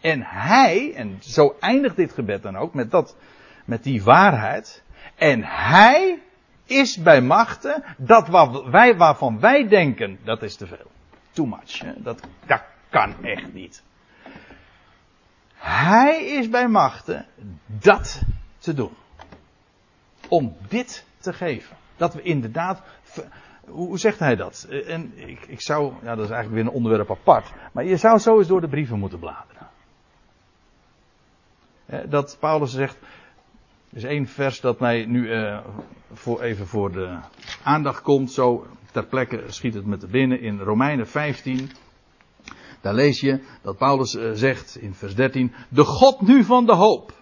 En 0.00 0.22
hij, 0.22 0.94
en 0.94 1.18
zo 1.20 1.56
eindigt 1.60 1.96
dit 1.96 2.12
gebed 2.12 2.42
dan 2.42 2.56
ook, 2.56 2.74
met, 2.74 2.90
dat, 2.90 3.16
met 3.64 3.82
die 3.82 4.02
waarheid. 4.02 4.82
En 5.14 5.44
hij 5.44 6.22
is 6.64 6.96
bij 6.96 7.20
machten 7.20 7.84
dat 7.96 8.28
wat 8.28 8.64
wij, 8.64 8.96
waarvan 8.96 9.40
wij 9.40 9.68
denken, 9.68 10.18
dat 10.24 10.42
is 10.42 10.56
te 10.56 10.66
veel. 10.66 10.90
Too 11.30 11.46
much. 11.46 11.78
Hè? 11.78 11.92
Dat, 12.02 12.20
dat 12.46 12.62
kan 12.88 13.24
echt 13.24 13.52
niet. 13.52 13.82
Hij 15.54 16.24
is 16.24 16.48
bij 16.48 16.68
machten 16.68 17.26
dat 17.66 18.22
te 18.58 18.74
doen. 18.74 18.92
Om 20.28 20.56
dit 20.68 21.04
te 21.18 21.32
geven. 21.32 21.76
Dat 21.96 22.14
we 22.14 22.22
inderdaad. 22.22 22.82
Hoe 23.66 23.98
zegt 23.98 24.18
hij 24.18 24.36
dat? 24.36 24.66
En 24.86 25.12
ik, 25.14 25.46
ik 25.46 25.60
zou. 25.60 25.92
Ja, 26.02 26.14
dat 26.14 26.24
is 26.24 26.30
eigenlijk 26.30 26.62
weer 26.62 26.72
een 26.72 26.78
onderwerp 26.78 27.10
apart. 27.10 27.52
Maar 27.72 27.84
je 27.84 27.96
zou 27.96 28.18
zo 28.18 28.38
eens 28.38 28.46
door 28.46 28.60
de 28.60 28.68
brieven 28.68 28.98
moeten 28.98 29.18
bladeren. 29.18 29.66
Dat 32.10 32.36
Paulus 32.40 32.72
zegt. 32.72 32.96
Er 33.90 33.96
is 33.96 34.04
één 34.04 34.26
vers 34.26 34.60
dat 34.60 34.80
mij 34.80 35.04
nu 35.04 35.28
uh, 35.28 35.58
voor, 36.12 36.42
even 36.42 36.66
voor 36.66 36.92
de 36.92 37.18
aandacht 37.62 38.02
komt. 38.02 38.32
Zo 38.32 38.66
ter 38.92 39.06
plekke 39.06 39.44
schiet 39.46 39.74
het 39.74 39.86
met 39.86 40.00
de 40.00 40.06
binnen 40.06 40.40
in 40.40 40.60
Romeinen 40.60 41.08
15. 41.08 41.70
Daar 42.80 42.94
lees 42.94 43.20
je 43.20 43.40
dat 43.62 43.76
Paulus 43.76 44.10
zegt 44.32 44.76
in 44.76 44.94
vers 44.94 45.14
13. 45.14 45.52
De 45.68 45.84
God 45.84 46.20
nu 46.20 46.44
van 46.44 46.66
de 46.66 46.74
hoop. 46.74 47.17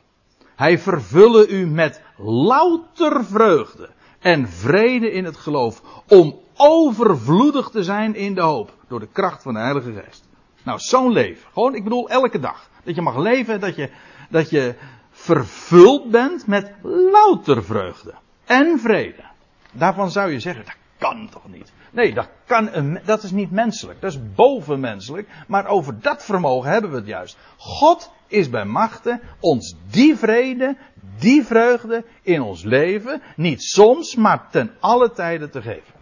Hij 0.56 0.78
vervulle 0.78 1.48
u 1.48 1.66
met 1.66 2.02
louter 2.16 3.24
vreugde 3.24 3.90
en 4.18 4.48
vrede 4.48 5.12
in 5.12 5.24
het 5.24 5.36
geloof. 5.36 5.82
Om 6.08 6.40
overvloedig 6.56 7.68
te 7.68 7.82
zijn 7.84 8.14
in 8.14 8.34
de 8.34 8.40
hoop. 8.40 8.72
Door 8.88 9.00
de 9.00 9.08
kracht 9.12 9.42
van 9.42 9.54
de 9.54 9.60
Heilige 9.60 9.92
Geest. 9.92 10.28
Nou, 10.62 10.78
zo'n 10.78 11.12
leven. 11.12 11.48
Gewoon, 11.52 11.74
ik 11.74 11.84
bedoel, 11.84 12.08
elke 12.08 12.38
dag. 12.38 12.68
Dat 12.84 12.94
je 12.94 13.02
mag 13.02 13.16
leven, 13.16 13.60
dat 13.60 13.76
je, 13.76 13.90
dat 14.30 14.50
je 14.50 14.74
vervuld 15.10 16.10
bent 16.10 16.46
met 16.46 16.72
louter 16.82 17.64
vreugde 17.64 18.14
en 18.44 18.78
vrede. 18.78 19.24
Daarvan 19.72 20.10
zou 20.10 20.30
je 20.30 20.40
zeggen, 20.40 20.64
dat 20.64 20.74
kan 20.98 21.28
toch 21.28 21.48
niet? 21.48 21.72
Nee, 21.90 22.14
dat, 22.14 22.28
kan 22.44 22.68
een, 22.72 23.00
dat 23.04 23.22
is 23.22 23.30
niet 23.30 23.50
menselijk. 23.50 24.00
Dat 24.00 24.12
is 24.12 24.34
bovenmenselijk. 24.34 25.28
Maar 25.46 25.66
over 25.66 26.00
dat 26.00 26.24
vermogen 26.24 26.70
hebben 26.70 26.90
we 26.90 26.96
het 26.96 27.06
juist. 27.06 27.38
God 27.56 28.12
is 28.26 28.50
bij 28.50 28.64
machten 28.64 29.20
ons 29.40 29.76
die 29.90 30.16
vrede, 30.16 30.76
die 31.18 31.44
vreugde 31.44 32.04
in 32.22 32.40
ons 32.40 32.62
leven, 32.62 33.22
niet 33.36 33.62
soms, 33.62 34.14
maar 34.14 34.50
ten 34.50 34.70
alle 34.80 35.10
tijden 35.10 35.50
te 35.50 35.62
geven. 35.62 35.94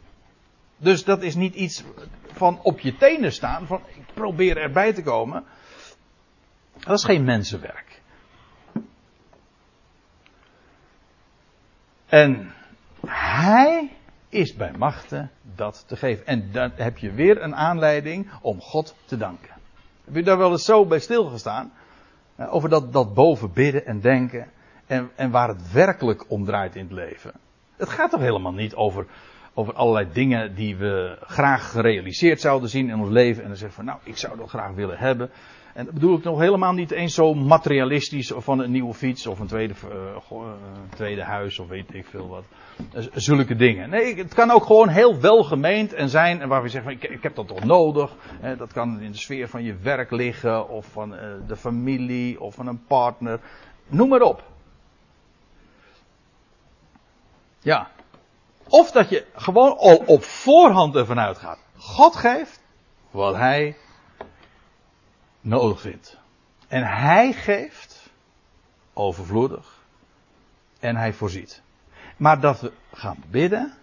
Dus 0.76 1.05
dat 1.05 1.22
is 1.22 1.34
niet 1.34 1.55
iets 1.55 1.84
van 2.32 2.61
op 2.62 2.80
je 2.80 2.97
tenen 2.97 3.32
staan, 3.32 3.66
van 3.66 3.80
ik 3.86 4.14
probeer 4.14 4.57
erbij 4.57 4.92
te 4.92 5.03
komen. 5.03 5.45
Dat 6.78 6.99
is 6.99 7.05
geen 7.05 7.24
mensenwerk. 7.24 8.03
En 12.07 12.55
hij 13.07 13.97
is 14.35 14.55
bij 14.55 14.72
machten 14.78 15.30
dat 15.55 15.85
te 15.87 15.97
geven. 15.97 16.26
En 16.26 16.53
dan 16.53 16.70
heb 16.74 16.99
je 16.99 17.12
weer 17.12 17.43
een 17.43 17.57
aanleiding 17.57 18.30
om 18.43 18.61
God 18.61 18.95
te 19.05 19.16
danken. 19.16 19.51
Heb 20.05 20.14
je 20.14 20.22
daar 20.22 20.39
wel 20.39 20.51
eens 20.51 20.64
zo 20.64 20.87
bij 20.87 20.99
stilgestaan? 20.99 21.72
Eh, 22.37 22.55
over 22.55 22.68
dat, 22.68 22.93
dat 22.93 23.14
boven 23.14 23.53
bidden 23.53 23.87
en 23.87 24.01
denken. 24.01 24.51
En, 24.87 25.11
en 25.14 25.30
waar 25.30 25.49
het 25.49 25.72
werkelijk 25.72 26.24
om 26.28 26.45
draait 26.45 26.76
in 26.76 26.85
het 26.85 26.93
leven. 26.93 27.32
Het 27.76 27.89
gaat 27.89 28.11
toch 28.11 28.20
helemaal 28.20 28.53
niet 28.53 28.74
over, 28.74 29.07
over 29.55 29.75
allerlei 29.75 30.07
dingen 30.13 30.55
die 30.55 30.77
we 30.77 31.19
graag 31.21 31.71
gerealiseerd 31.71 32.41
zouden 32.41 32.69
zien 32.69 32.89
in 32.89 32.99
ons 32.99 33.11
leven. 33.11 33.43
En 33.43 33.49
dan 33.49 33.57
zeggen 33.57 33.77
van 33.77 33.85
nou, 33.85 33.99
ik 34.03 34.17
zou 34.17 34.37
dat 34.37 34.49
graag 34.49 34.75
willen 34.75 34.99
hebben. 34.99 35.31
En 35.75 35.85
dat 35.85 35.95
bedoel 35.95 36.17
ik 36.17 36.25
nog 36.25 36.39
helemaal 36.39 36.73
niet 36.73 36.91
eens 36.91 37.15
zo 37.15 37.35
materialistisch 37.35 38.33
van 38.37 38.59
een 38.59 38.71
nieuwe 38.71 38.95
fiets 38.95 39.27
of 39.27 39.39
een 39.39 39.47
tweede, 39.47 39.75
uh, 40.33 40.39
tweede 40.95 41.23
huis 41.23 41.59
of 41.59 41.69
weet 41.69 41.95
ik 41.95 42.07
veel 42.07 42.29
wat. 42.29 42.45
Uh, 42.95 43.07
zulke 43.15 43.57
dingen. 43.57 43.91
Nee, 43.91 44.17
het 44.17 44.35
kan 44.35 44.51
ook 44.51 44.65
gewoon 44.65 44.89
heel 44.89 45.21
welgemeend 45.21 45.93
en 45.93 46.09
zijn 46.09 46.41
en 46.41 46.49
waar 46.49 46.63
we 46.63 46.69
zeggen, 46.69 46.93
ik, 46.93 47.05
ik 47.05 47.23
heb 47.23 47.35
dat 47.35 47.49
toch 47.49 47.65
nodig. 47.65 48.15
Dat 48.59 48.73
kan 48.73 49.01
in 49.01 49.11
de 49.11 49.19
sfeer 49.19 49.49
van 49.49 49.63
je 49.63 49.77
werk 49.77 50.11
liggen 50.11 50.69
of 50.69 50.87
van 50.87 51.11
de 51.47 51.57
familie 51.57 52.41
of 52.41 52.55
van 52.55 52.67
een 52.67 52.85
partner. 52.87 53.41
Noem 53.87 54.09
maar 54.09 54.23
op. 54.23 54.43
Ja. 57.61 57.91
Of 58.75 58.91
dat 58.91 59.09
je 59.09 59.27
gewoon 59.35 59.77
al 59.77 59.97
op 59.97 60.25
voorhand 60.25 60.95
ervan 60.95 61.18
uitgaat. 61.18 61.59
God 61.77 62.16
geeft 62.16 62.61
wat 63.11 63.35
hij 63.35 63.77
nodig 65.41 65.81
vindt. 65.81 66.18
En 66.68 66.83
hij 66.83 67.33
geeft 67.33 68.11
overvloedig 68.93 69.85
en 70.79 70.97
hij 70.97 71.12
voorziet. 71.12 71.62
Maar 72.16 72.41
dat 72.41 72.61
we 72.61 72.72
gaan 72.93 73.25
bidden, 73.31 73.75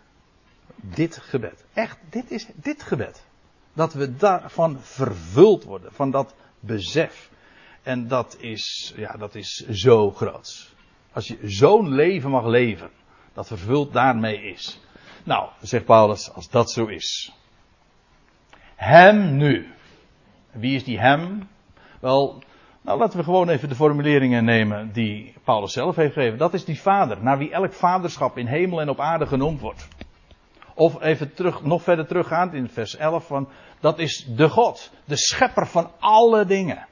dit 0.76 1.18
gebed. 1.18 1.66
Echt, 1.74 1.98
dit 2.10 2.32
is 2.32 2.48
dit 2.54 2.84
gebed. 2.84 3.24
Dat 3.74 3.94
we 3.94 4.16
daarvan 4.16 4.80
vervuld 4.82 5.64
worden, 5.64 5.94
van 5.94 6.12
dat 6.12 6.34
besef. 6.60 7.30
En 7.82 8.08
dat 8.08 8.38
is, 8.40 8.94
ja, 8.96 9.18
dat 9.18 9.36
is 9.36 9.56
zo 9.70 10.12
groot. 10.12 10.74
Als 11.12 11.28
je 11.28 11.38
zo'n 11.42 11.90
leven 11.90 12.30
mag 12.30 12.46
leven, 12.46 12.92
dat 13.34 13.48
vervuld 13.48 13.94
daarmee 13.94 14.42
is. 14.44 14.80
Nou, 15.24 15.50
zegt 15.62 15.86
Paulus, 15.86 16.34
als 16.34 16.50
dat 16.50 16.72
zo 16.72 16.86
is. 16.86 17.34
Hem 18.76 19.36
nu. 19.36 19.74
Wie 20.52 20.76
is 20.76 20.84
die 20.84 21.00
hem? 21.00 21.50
Wel, 22.00 22.44
nou 22.82 23.00
laten 23.00 23.18
we 23.18 23.24
gewoon 23.24 23.50
even 23.50 23.70
de 23.70 23.76
formuleringen 23.76 24.44
nemen 24.44 24.92
die 24.92 25.34
Paulus 25.44 25.74
zelf 25.74 25.96
heeft 25.96 26.14
gegeven. 26.14 26.38
Dat 26.38 26.54
is 26.54 26.66
die 26.66 26.82
vader, 26.82 27.24
naar 27.24 27.38
wie 27.38 27.52
elk 27.52 27.74
vaderschap 27.74 28.38
in 28.38 28.46
hemel 28.46 28.82
en 28.82 28.90
op 28.90 29.00
aarde 29.00 29.26
genoemd 29.26 29.62
wordt. 29.62 29.88
Of 30.74 31.02
even 31.02 31.34
terug, 31.34 31.64
nog 31.64 31.82
verder 31.82 32.08
teruggaand 32.08 32.54
in 32.54 32.70
vers 32.70 32.96
11 32.96 33.28
van, 33.28 33.50
dat 33.80 34.00
is 34.00 34.26
de 34.36 34.50
God, 34.50 34.92
de 35.06 35.18
schepper 35.18 35.68
van 35.68 35.92
alle 36.00 36.46
dingen. 36.46 36.88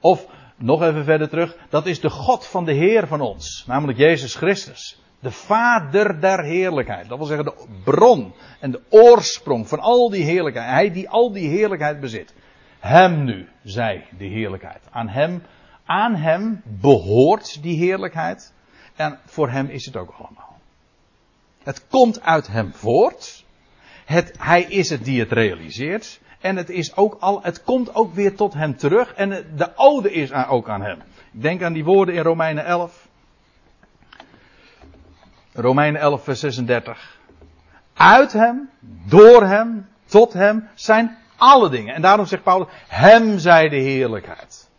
Of 0.00 0.26
nog 0.56 0.82
even 0.82 1.04
verder 1.04 1.28
terug, 1.28 1.56
dat 1.68 1.86
is 1.86 2.00
de 2.00 2.10
God 2.10 2.46
van 2.46 2.64
de 2.64 2.72
Heer 2.72 3.06
van 3.06 3.20
ons, 3.20 3.64
namelijk 3.66 3.98
Jezus 3.98 4.34
Christus. 4.34 5.00
De 5.20 5.30
Vader 5.30 6.20
der 6.20 6.44
heerlijkheid. 6.44 7.08
Dat 7.08 7.18
wil 7.18 7.26
zeggen 7.26 7.44
de 7.44 7.66
bron 7.84 8.34
en 8.60 8.70
de 8.70 8.80
oorsprong 8.88 9.68
van 9.68 9.80
al 9.80 10.10
die 10.10 10.24
heerlijkheid. 10.24 10.70
Hij 10.70 10.92
die 10.92 11.08
al 11.08 11.32
die 11.32 11.48
heerlijkheid 11.48 12.00
bezit. 12.00 12.34
Hem 12.78 13.24
nu, 13.24 13.48
zij 13.62 14.06
de 14.18 14.24
heerlijkheid. 14.24 14.82
Aan 14.90 15.08
hem, 15.08 15.42
aan 15.84 16.14
hem 16.14 16.62
behoort 16.64 17.62
die 17.62 17.76
heerlijkheid. 17.76 18.52
En 18.96 19.18
voor 19.24 19.50
hem 19.50 19.66
is 19.66 19.86
het 19.86 19.96
ook 19.96 20.14
allemaal. 20.18 20.58
Het 21.62 21.86
komt 21.88 22.20
uit 22.20 22.46
hem 22.46 22.74
voort. 22.74 23.44
Het, 24.04 24.34
hij 24.38 24.62
is 24.62 24.90
het 24.90 25.04
die 25.04 25.20
het 25.20 25.32
realiseert. 25.32 26.20
En 26.46 26.56
het, 26.56 26.70
is 26.70 26.96
ook 26.96 27.16
al, 27.20 27.42
het 27.42 27.62
komt 27.62 27.94
ook 27.94 28.14
weer 28.14 28.36
tot 28.36 28.54
hem 28.54 28.76
terug. 28.76 29.14
En 29.14 29.28
de 29.56 29.70
ode 29.76 30.12
is 30.12 30.32
ook 30.32 30.68
aan 30.68 30.82
hem. 30.82 30.98
Ik 31.32 31.42
denk 31.42 31.62
aan 31.62 31.72
die 31.72 31.84
woorden 31.84 32.14
in 32.14 32.22
Romeinen 32.22 32.64
11. 32.64 33.08
Romeinen 35.52 36.00
11, 36.00 36.24
vers 36.24 36.40
36. 36.40 37.18
Uit 37.94 38.32
hem, 38.32 38.70
door 39.06 39.42
hem, 39.42 39.88
tot 40.04 40.32
hem 40.32 40.68
zijn 40.74 41.16
alle 41.36 41.70
dingen. 41.70 41.94
En 41.94 42.02
daarom 42.02 42.26
zegt 42.26 42.42
Paulus, 42.42 42.68
hem 42.88 43.38
zij 43.38 43.68
de 43.68 43.76
heerlijkheid. 43.76 44.70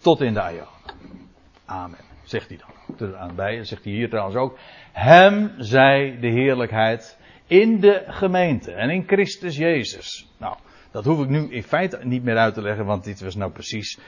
Tot 0.00 0.20
in 0.20 0.34
de 0.34 0.40
aion. 0.40 0.66
Amen. 1.64 1.98
Zegt 2.22 2.48
hij 2.48 2.58
dan. 2.58 3.16
Aan 3.18 3.34
bij, 3.34 3.64
zegt 3.64 3.84
hij 3.84 3.92
hier 3.92 4.08
trouwens 4.08 4.36
ook. 4.36 4.58
Hem 4.92 5.54
zij 5.58 6.18
de 6.20 6.28
heerlijkheid 6.28 7.18
in 7.46 7.80
de 7.80 8.04
gemeente 8.06 8.72
en 8.72 8.90
in 8.90 9.04
Christus 9.06 9.56
Jezus. 9.56 10.28
Nou, 10.38 10.56
dat 10.90 11.04
hoef 11.04 11.22
ik 11.22 11.28
nu 11.28 11.50
in 11.50 11.62
feite 11.62 12.00
niet 12.02 12.22
meer 12.22 12.36
uit 12.36 12.54
te 12.54 12.62
leggen, 12.62 12.84
want 12.84 13.04
dit 13.04 13.20
was 13.20 13.34
nou 13.34 13.52
precies 13.52 13.98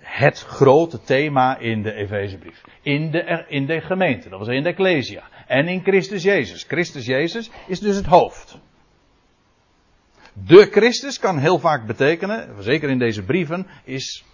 het 0.00 0.40
grote 0.40 1.00
thema 1.00 1.58
in 1.58 1.82
de 1.82 1.92
Efezebrief. 1.92 2.60
In 2.82 3.10
de, 3.10 3.44
in 3.48 3.66
de 3.66 3.80
gemeente, 3.80 4.28
dat 4.28 4.38
was 4.38 4.48
in 4.48 4.62
de 4.62 4.68
Ecclesia. 4.68 5.22
En 5.46 5.68
in 5.68 5.82
Christus 5.82 6.22
Jezus. 6.22 6.62
Christus 6.62 7.06
Jezus 7.06 7.50
is 7.66 7.80
dus 7.80 7.96
het 7.96 8.06
hoofd. 8.06 8.58
De 10.32 10.68
Christus 10.70 11.18
kan 11.18 11.38
heel 11.38 11.58
vaak 11.58 11.86
betekenen, 11.86 12.62
zeker 12.62 12.90
in 12.90 12.98
deze 12.98 13.22
brieven, 13.22 13.66
is 13.84 14.24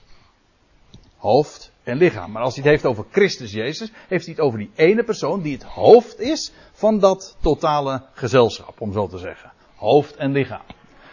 hoofd 1.17 1.74
en 1.85 1.97
lichaam. 1.97 2.33
Maar 2.33 2.43
als 2.43 2.55
hij 2.55 2.63
het 2.63 2.73
heeft 2.73 2.87
over 2.87 3.05
Christus 3.11 3.53
Jezus, 3.53 3.93
heeft 4.09 4.25
hij 4.25 4.35
het 4.35 4.45
over 4.45 4.59
die 4.59 4.71
ene 4.75 5.05
persoon 5.05 5.43
die 5.43 5.53
het 5.53 5.63
hoofd 5.63 6.21
is 6.21 6.53
van 6.73 6.99
dat 6.99 7.37
totale 7.41 8.03
gezelschap, 8.13 8.81
om 8.81 8.93
zo 8.93 9.07
te 9.07 9.19
zeggen. 9.19 9.53
Hoofd 9.75 10.17
en 10.17 10.33
lichaam. 10.33 10.65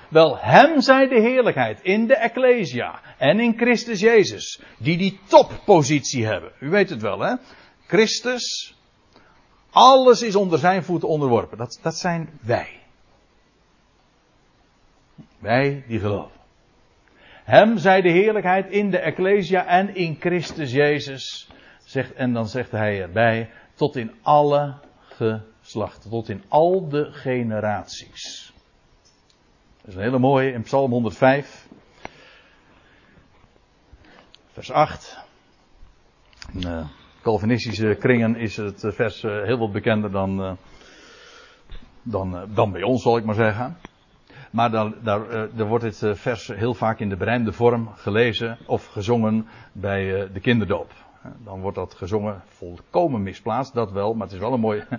Wel, 0.09 0.37
hem 0.37 0.81
zij 0.81 1.07
de 1.07 1.21
heerlijkheid 1.21 1.81
in 1.81 2.07
de 2.07 2.15
Ecclesia 2.15 3.01
en 3.17 3.39
in 3.39 3.57
Christus 3.57 3.99
Jezus, 3.99 4.61
die 4.77 4.97
die 4.97 5.19
toppositie 5.27 6.25
hebben. 6.25 6.51
U 6.59 6.69
weet 6.69 6.89
het 6.89 7.01
wel, 7.01 7.19
hè? 7.19 7.35
Christus, 7.87 8.75
alles 9.69 10.21
is 10.21 10.35
onder 10.35 10.59
zijn 10.59 10.83
voeten 10.83 11.07
onderworpen. 11.07 11.57
Dat, 11.57 11.79
dat 11.81 11.95
zijn 11.95 12.39
wij. 12.41 12.79
Wij 15.39 15.83
die 15.87 15.99
geloven. 15.99 16.40
Hem 17.43 17.77
zij 17.77 18.01
de 18.01 18.09
heerlijkheid 18.09 18.69
in 18.69 18.91
de 18.91 18.97
Ecclesia 18.97 19.65
en 19.65 19.95
in 19.95 20.17
Christus 20.19 20.71
Jezus. 20.71 21.49
Zegt, 21.83 22.13
en 22.13 22.33
dan 22.33 22.47
zegt 22.47 22.71
hij 22.71 23.01
erbij, 23.01 23.49
tot 23.73 23.95
in 23.95 24.11
alle 24.21 24.73
geslachten, 25.03 26.09
tot 26.09 26.29
in 26.29 26.43
al 26.47 26.89
de 26.89 27.11
generaties. 27.11 28.53
Dat 29.77 29.87
is 29.87 29.95
een 29.95 30.01
hele 30.01 30.19
mooie 30.19 30.51
in 30.51 30.61
Psalm 30.61 30.91
105, 30.91 31.67
vers 34.51 34.71
8. 34.71 35.17
In 36.53 36.67
uh, 36.67 36.87
Calvinistische 37.21 37.95
kringen 37.99 38.35
is 38.35 38.57
het 38.57 38.83
vers 38.87 39.23
uh, 39.23 39.43
heel 39.43 39.57
wat 39.57 39.71
bekender 39.71 40.11
dan, 40.11 40.57
dan, 42.01 42.49
dan 42.53 42.71
bij 42.71 42.83
ons, 42.83 43.01
zal 43.01 43.17
ik 43.17 43.25
maar 43.25 43.35
zeggen. 43.35 43.77
Maar 44.51 44.71
dan, 44.71 44.95
daar, 45.03 45.29
er 45.31 45.65
wordt 45.65 45.83
dit 45.83 46.19
vers 46.19 46.47
heel 46.47 46.73
vaak 46.73 46.99
in 46.99 47.09
de 47.09 47.15
berijmde 47.15 47.51
vorm 47.51 47.89
gelezen 47.95 48.57
of 48.65 48.85
gezongen 48.85 49.47
bij 49.71 50.21
uh, 50.21 50.33
de 50.33 50.39
kinderdoop. 50.39 50.91
Dan 51.43 51.61
wordt 51.61 51.77
dat 51.77 51.93
gezongen 51.93 52.41
volkomen 52.45 53.23
misplaatst, 53.23 53.73
dat 53.73 53.91
wel, 53.91 54.13
maar 54.13 54.27
het 54.27 54.35
is 54.35 54.41
wel 54.41 54.53
een 54.53 54.59
mooi. 54.59 54.83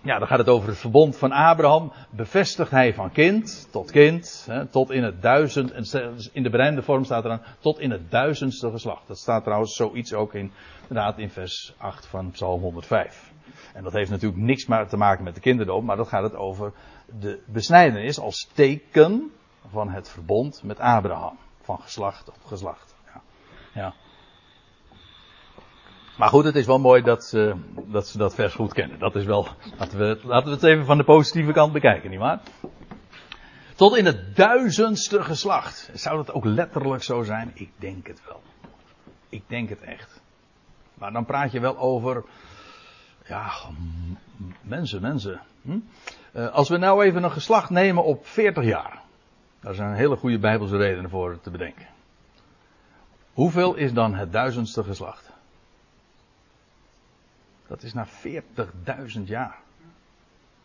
ja, 0.00 0.18
dan 0.18 0.26
gaat 0.26 0.38
het 0.38 0.48
over 0.48 0.68
het 0.68 0.78
verbond 0.78 1.16
van 1.16 1.32
Abraham. 1.32 1.92
Bevestigt 2.10 2.70
hij 2.70 2.94
van 2.94 3.12
kind 3.12 3.68
tot 3.70 3.90
kind, 3.90 4.46
hè, 4.50 4.66
tot 4.66 4.90
in 4.90 5.02
het 5.02 5.22
duizend. 5.22 5.72
En 5.72 5.84
in 6.32 6.42
de 6.42 6.50
berijmde 6.50 6.82
vorm 6.82 7.04
staat 7.04 7.24
er 7.24 7.30
aan, 7.30 7.42
tot 7.58 7.78
in 7.78 7.90
het 7.90 8.10
duizendste 8.10 8.70
geslacht. 8.70 9.08
Dat 9.08 9.18
staat 9.18 9.44
trouwens 9.44 9.76
zoiets 9.76 10.14
ook 10.14 10.34
in, 10.34 10.52
inderdaad 10.88 11.18
in 11.18 11.30
vers 11.30 11.74
8 11.78 12.06
van 12.06 12.30
Psalm 12.30 12.60
105. 12.60 13.33
En 13.74 13.82
dat 13.82 13.92
heeft 13.92 14.10
natuurlijk 14.10 14.42
niks 14.42 14.66
maar 14.66 14.88
te 14.88 14.96
maken 14.96 15.24
met 15.24 15.34
de 15.34 15.40
kinderdoop, 15.40 15.82
maar 15.82 15.96
dat 15.96 16.08
gaat 16.08 16.22
het 16.22 16.36
over 16.36 16.72
de 17.20 17.42
besnijdenis 17.46 18.18
als 18.18 18.48
teken 18.52 19.32
van 19.70 19.90
het 19.90 20.08
verbond 20.08 20.62
met 20.62 20.78
Abraham. 20.78 21.38
Van 21.60 21.80
geslacht 21.80 22.28
op 22.28 22.44
geslacht. 22.44 22.94
Ja. 23.06 23.20
ja. 23.72 23.94
Maar 26.18 26.28
goed, 26.28 26.44
het 26.44 26.54
is 26.54 26.66
wel 26.66 26.78
mooi 26.78 27.02
dat 27.02 27.24
ze, 27.24 27.54
dat 27.86 28.08
ze 28.08 28.18
dat 28.18 28.34
vers 28.34 28.54
goed 28.54 28.72
kennen. 28.72 28.98
Dat 28.98 29.14
is 29.14 29.24
wel, 29.24 29.48
laten 29.78 29.98
we, 29.98 30.20
laten 30.22 30.48
we 30.48 30.54
het 30.54 30.62
even 30.62 30.84
van 30.84 30.98
de 30.98 31.04
positieve 31.04 31.52
kant 31.52 31.72
bekijken, 31.72 32.10
nietwaar? 32.10 32.40
Tot 33.74 33.96
in 33.96 34.06
het 34.06 34.36
duizendste 34.36 35.22
geslacht. 35.22 35.90
Zou 35.94 36.16
dat 36.16 36.32
ook 36.32 36.44
letterlijk 36.44 37.02
zo 37.02 37.22
zijn? 37.22 37.50
Ik 37.54 37.70
denk 37.78 38.06
het 38.06 38.22
wel. 38.26 38.40
Ik 39.28 39.42
denk 39.46 39.68
het 39.68 39.80
echt. 39.80 40.22
Maar 40.94 41.12
dan 41.12 41.24
praat 41.24 41.52
je 41.52 41.60
wel 41.60 41.78
over 41.78 42.24
ja, 43.24 43.52
mensen, 44.60 45.00
mensen. 45.00 45.40
Hm? 45.62 45.78
Uh, 46.32 46.48
als 46.48 46.68
we 46.68 46.76
nou 46.76 47.04
even 47.04 47.22
een 47.22 47.30
geslacht 47.30 47.70
nemen 47.70 48.04
op 48.04 48.26
40 48.26 48.64
jaar. 48.64 49.02
Daar 49.60 49.74
zijn 49.74 49.94
hele 49.94 50.16
goede 50.16 50.38
bijbelse 50.38 50.76
redenen 50.76 51.10
voor 51.10 51.40
te 51.40 51.50
bedenken. 51.50 51.86
Hoeveel 53.32 53.74
is 53.74 53.92
dan 53.92 54.14
het 54.14 54.32
duizendste 54.32 54.84
geslacht? 54.84 55.30
Dat 57.66 57.82
is 57.82 57.92
na 57.92 58.06
40.000 58.06 59.22
jaar. 59.24 59.58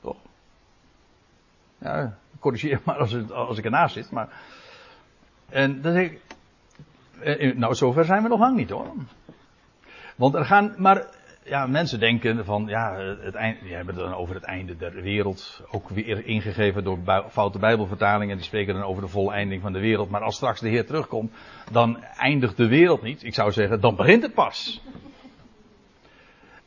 Toch? 0.02 0.18
Ja, 1.78 2.18
corrigeer 2.40 2.82
maar 2.86 2.98
als, 2.98 3.12
het, 3.12 3.32
als 3.32 3.58
ik 3.58 3.66
ernaast 3.66 3.94
zit. 3.94 4.12
Maar, 4.12 4.42
en 5.50 5.82
dan 5.82 5.94
zeg 5.94 6.12
ik. 6.12 6.22
Eh, 7.20 7.56
nou, 7.56 7.76
zover 7.76 8.06
zijn 8.06 8.24
we 8.24 8.30
nog 8.30 8.40
lang 8.40 8.56
niet 8.56 8.70
hoor. 8.70 8.94
Want 10.16 10.36
er 10.36 10.46
gaan. 10.46 10.74
Maar 10.78 11.06
ja, 11.44 11.68
mensen 11.68 12.00
denken 12.00 12.46
van, 12.46 12.66
ja, 12.68 12.96
het 13.22 13.36
eind, 13.36 13.62
die 13.62 13.74
hebben 13.74 13.96
het 13.96 14.04
dan 14.04 14.14
over 14.14 14.36
het 14.36 14.44
einde 14.44 14.78
der 14.78 15.02
wereld. 15.02 15.62
Ook 15.72 15.90
weer 15.90 16.26
ingegeven 16.26 16.84
door 16.84 17.00
foute 17.30 17.60
Bijbelvertalingen. 17.60 18.36
Die 18.36 18.46
spreken 18.46 18.74
dan 18.74 18.84
over 18.84 19.02
de 19.02 19.08
voleinding 19.08 19.62
van 19.62 19.74
de 19.74 19.80
wereld. 19.80 20.10
Maar 20.10 20.22
als 20.22 20.36
straks 20.36 20.60
de 20.60 20.70
Heer 20.70 20.86
terugkomt, 20.86 21.34
dan 21.72 22.04
eindigt 22.04 22.58
de 22.58 22.68
wereld 22.68 23.02
niet. 23.02 23.24
Ik 23.24 23.34
zou 23.34 23.52
zeggen, 23.52 23.82
dan 23.82 23.96
begint 23.96 24.24
het 24.24 24.34
pas. 24.34 24.82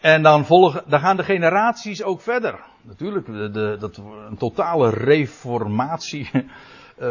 En 0.00 0.22
dan, 0.22 0.44
volgen, 0.44 0.84
dan 0.86 1.00
gaan 1.00 1.16
de 1.16 1.24
generaties 1.24 2.02
ook 2.02 2.20
verder. 2.20 2.60
Natuurlijk, 2.82 3.26
de, 3.26 3.76
dat, 3.80 3.96
een 4.28 4.36
totale 4.36 4.90
reformatie 4.90 6.30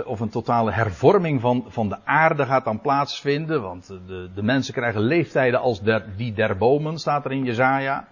of 0.06 0.20
een 0.20 0.30
totale 0.30 0.72
hervorming 0.72 1.42
van, 1.42 1.66
van 1.68 1.89
de 1.89 1.98
aarde 2.06 2.46
gaat 2.46 2.64
dan 2.64 2.82
plaatsvinden. 2.82 3.62
Want 3.62 3.88
de, 3.88 4.30
de 4.36 4.44
mensen 4.44 4.74
krijgen 4.74 5.02
leeftijden 5.02 5.60
als 5.60 5.82
die 6.16 6.34
der 6.34 6.58
bomen, 6.58 6.98
staat 6.98 7.26
er 7.26 7.32
in 7.32 7.44
Jezaja. 7.44 8.08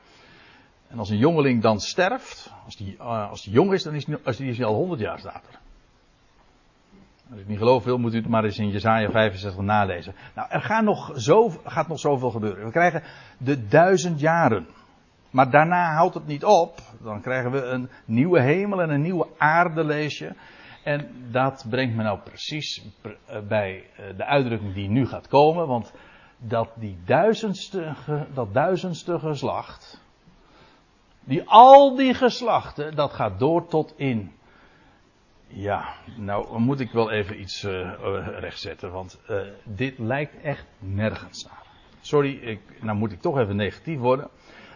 En 0.87 0.99
als 0.99 1.09
een 1.09 1.17
jongeling 1.17 1.61
dan 1.61 1.79
sterft, 1.79 2.53
als 2.65 2.75
die, 2.77 2.95
uh, 2.99 3.29
als 3.29 3.43
die 3.43 3.53
jong 3.53 3.73
is, 3.73 3.83
dan 3.83 3.93
is 3.93 4.05
hij, 4.05 4.17
als 4.23 4.37
die 4.37 4.49
is 4.49 4.63
al 4.63 4.73
100 4.73 5.01
jaar, 5.01 5.19
staat. 5.19 5.43
Als 7.31 7.39
ik 7.39 7.47
niet 7.47 7.57
geloof 7.57 7.83
wil, 7.83 7.97
moet 7.97 8.13
u 8.13 8.17
het 8.17 8.27
maar 8.27 8.43
eens 8.43 8.57
in 8.57 8.69
Jezaja 8.69 9.09
65 9.09 9.61
nalezen. 9.61 10.15
Nou, 10.35 10.47
er 10.51 10.61
gaat 10.61 10.83
nog, 10.83 11.11
zo, 11.15 11.49
gaat 11.63 11.87
nog 11.87 11.99
zoveel 11.99 12.31
gebeuren. 12.31 12.65
We 12.65 12.71
krijgen 12.71 13.03
de 13.37 13.67
duizend 13.67 14.19
jaren. 14.19 14.67
Maar 15.29 15.49
daarna 15.49 15.93
houdt 15.93 16.13
het 16.13 16.27
niet 16.27 16.43
op. 16.43 16.79
Dan 17.01 17.21
krijgen 17.21 17.51
we 17.51 17.61
een 17.61 17.89
nieuwe 18.05 18.41
hemel 18.41 18.81
en 18.81 18.89
een 18.89 19.01
nieuwe 19.01 19.27
aarde, 19.37 19.83
lees 19.83 20.17
je. 20.17 20.33
En 20.83 21.27
dat 21.31 21.65
brengt 21.69 21.95
me 21.95 22.03
nou 22.03 22.19
precies 22.19 22.83
eh, 23.01 23.39
bij 23.47 23.85
eh, 23.95 24.17
de 24.17 24.25
uitdrukking 24.25 24.73
die 24.73 24.89
nu 24.89 25.07
gaat 25.07 25.27
komen. 25.27 25.67
Want 25.67 25.93
dat 26.37 26.69
die 26.75 26.97
duizendste, 27.05 27.93
dat 28.33 28.53
duizendste 28.53 29.19
geslacht. 29.19 30.01
Die 31.23 31.43
al 31.45 31.95
die 31.95 32.13
geslachten, 32.13 32.95
dat 32.95 33.13
gaat 33.13 33.39
door 33.39 33.67
tot 33.67 33.93
in. 33.97 34.31
Ja, 35.47 35.93
nou 36.17 36.59
moet 36.59 36.79
ik 36.79 36.91
wel 36.91 37.11
even 37.11 37.39
iets 37.39 37.63
uh, 37.63 37.97
rechtzetten. 38.39 38.91
Want 38.91 39.19
dit 39.63 39.97
lijkt 39.97 40.41
echt 40.41 40.65
nergens 40.79 41.43
naar. 41.43 41.63
Sorry, 42.01 42.33
ik, 42.33 42.61
nou 42.81 42.97
moet 42.97 43.11
ik 43.11 43.21
toch 43.21 43.37
even 43.37 43.55
negatief 43.55 43.99
worden. 43.99 44.29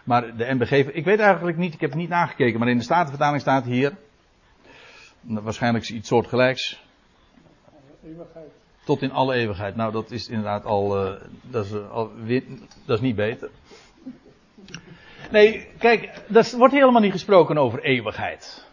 Maar 0.04 0.36
de 0.36 0.54
MBG, 0.54 0.70
ik 0.72 1.04
weet 1.04 1.18
eigenlijk 1.18 1.56
niet, 1.56 1.74
ik 1.74 1.80
heb 1.80 1.90
het 1.90 1.98
niet 1.98 2.08
nagekeken. 2.08 2.58
Maar 2.58 2.68
in 2.68 2.76
de 2.76 2.82
Statenvertaling 2.82 3.40
staat 3.40 3.64
hier 3.64 3.96
waarschijnlijk 5.26 5.88
iets 5.88 6.08
soortgelijks. 6.08 6.82
Eeuwigheid. 8.04 8.50
Tot 8.84 9.02
in 9.02 9.12
alle 9.12 9.34
eeuwigheid. 9.34 9.76
Nou, 9.76 9.92
dat 9.92 10.10
is 10.10 10.28
inderdaad 10.28 10.64
al, 10.64 11.06
uh, 11.06 11.20
dat, 11.42 11.64
is, 11.64 11.72
uh, 11.72 11.90
al 11.90 12.10
dat 12.84 12.96
is 12.96 13.00
niet 13.00 13.16
beter. 13.16 13.50
Nee, 15.30 15.66
kijk, 15.78 16.22
er 16.32 16.56
wordt 16.56 16.74
helemaal 16.74 17.00
niet 17.00 17.12
gesproken 17.12 17.58
over 17.58 17.82
eeuwigheid. 17.82 18.66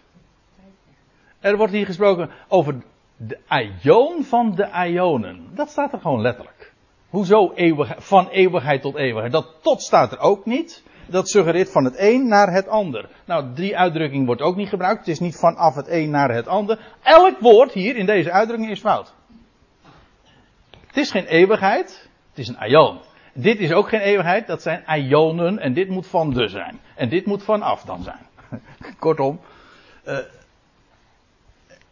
Er 1.39 1.57
wordt 1.57 1.73
hier 1.73 1.85
gesproken 1.85 2.29
over 2.47 2.81
de 3.17 3.39
aion 3.47 4.23
van 4.23 4.55
de 4.55 4.69
aionen. 4.69 5.47
Dat 5.55 5.69
staat 5.69 5.93
er 5.93 5.99
gewoon 5.99 6.21
letterlijk. 6.21 6.73
Hoezo 7.09 7.51
eeuwig, 7.55 7.95
van 7.97 8.27
eeuwigheid 8.27 8.81
tot 8.81 8.95
eeuwigheid? 8.95 9.31
Dat 9.31 9.55
tot 9.61 9.81
staat 9.81 10.11
er 10.11 10.19
ook 10.19 10.45
niet 10.45 10.83
dat 11.11 11.29
suggereert 11.29 11.71
van 11.71 11.83
het 11.83 11.95
een 11.97 12.27
naar 12.27 12.53
het 12.53 12.67
ander. 12.67 13.09
Nou, 13.25 13.53
die 13.53 13.77
uitdrukking 13.77 14.25
wordt 14.25 14.41
ook 14.41 14.55
niet 14.55 14.69
gebruikt. 14.69 14.99
Het 14.99 15.07
is 15.07 15.19
niet 15.19 15.35
vanaf 15.35 15.75
het 15.75 15.87
een 15.87 16.09
naar 16.09 16.33
het 16.33 16.47
ander. 16.47 16.79
Elk 17.01 17.39
woord 17.39 17.71
hier 17.71 17.95
in 17.95 18.05
deze 18.05 18.31
uitdrukking 18.31 18.71
is 18.71 18.79
fout. 18.79 19.13
Het 20.87 20.97
is 20.97 21.11
geen 21.11 21.25
eeuwigheid, 21.25 22.09
het 22.29 22.39
is 22.39 22.47
een 22.47 22.57
aion. 22.57 22.99
Dit 23.33 23.59
is 23.59 23.71
ook 23.71 23.89
geen 23.89 23.99
eeuwigheid, 23.99 24.47
dat 24.47 24.61
zijn 24.61 24.85
aionen 24.85 25.59
en 25.59 25.73
dit 25.73 25.89
moet 25.89 26.07
van 26.07 26.33
de 26.33 26.47
zijn. 26.47 26.79
En 26.95 27.09
dit 27.09 27.25
moet 27.25 27.43
vanaf 27.43 27.83
dan 27.83 28.03
zijn. 28.03 28.27
Kortom, 28.99 29.39
uh, 30.05 30.15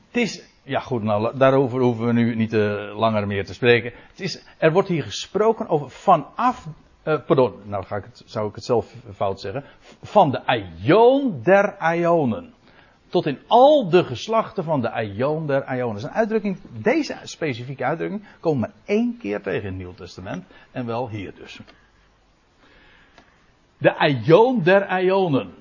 het 0.07 0.17
is, 0.17 0.43
ja 0.63 0.79
goed, 0.79 1.03
nou, 1.03 1.37
daarover 1.37 1.81
hoeven 1.81 2.05
we 2.05 2.13
nu 2.13 2.35
niet 2.35 2.53
uh, 2.53 2.97
langer 2.97 3.27
meer 3.27 3.45
te 3.45 3.53
spreken. 3.53 3.93
Het 4.09 4.19
is, 4.19 4.43
er 4.57 4.71
wordt 4.71 4.87
hier 4.87 5.03
gesproken 5.03 5.67
over 5.67 5.89
vanaf 5.89 6.65
uh, 7.03 7.25
pardon, 7.25 7.53
nou 7.63 7.85
ga 7.85 7.95
ik 7.95 8.03
het, 8.03 8.23
zou 8.25 8.49
ik 8.49 8.55
het 8.55 8.63
zelf 8.63 8.93
fout 9.13 9.39
zeggen. 9.39 9.63
Van 10.01 10.31
de 10.31 10.45
aion 10.45 11.39
der 11.43 11.77
aionen. 11.77 12.53
Tot 13.07 13.25
in 13.25 13.39
al 13.47 13.89
de 13.89 14.03
geslachten 14.03 14.63
van 14.63 14.81
de 14.81 14.91
aion 14.91 15.47
der 15.47 15.63
aionen. 15.63 16.03
Een 16.03 16.09
uitdrukking, 16.09 16.57
deze 16.71 17.17
specifieke 17.23 17.83
uitdrukking, 17.83 18.23
komt 18.39 18.59
maar 18.59 18.71
één 18.85 19.17
keer 19.17 19.41
tegen 19.41 19.61
in 19.61 19.67
het 19.67 19.75
Nieuw 19.75 19.93
Testament. 19.93 20.45
En 20.71 20.85
wel 20.85 21.09
hier 21.09 21.35
dus. 21.35 21.59
De 23.77 23.97
aion 23.97 24.63
der 24.63 24.85
aionen. 24.85 25.53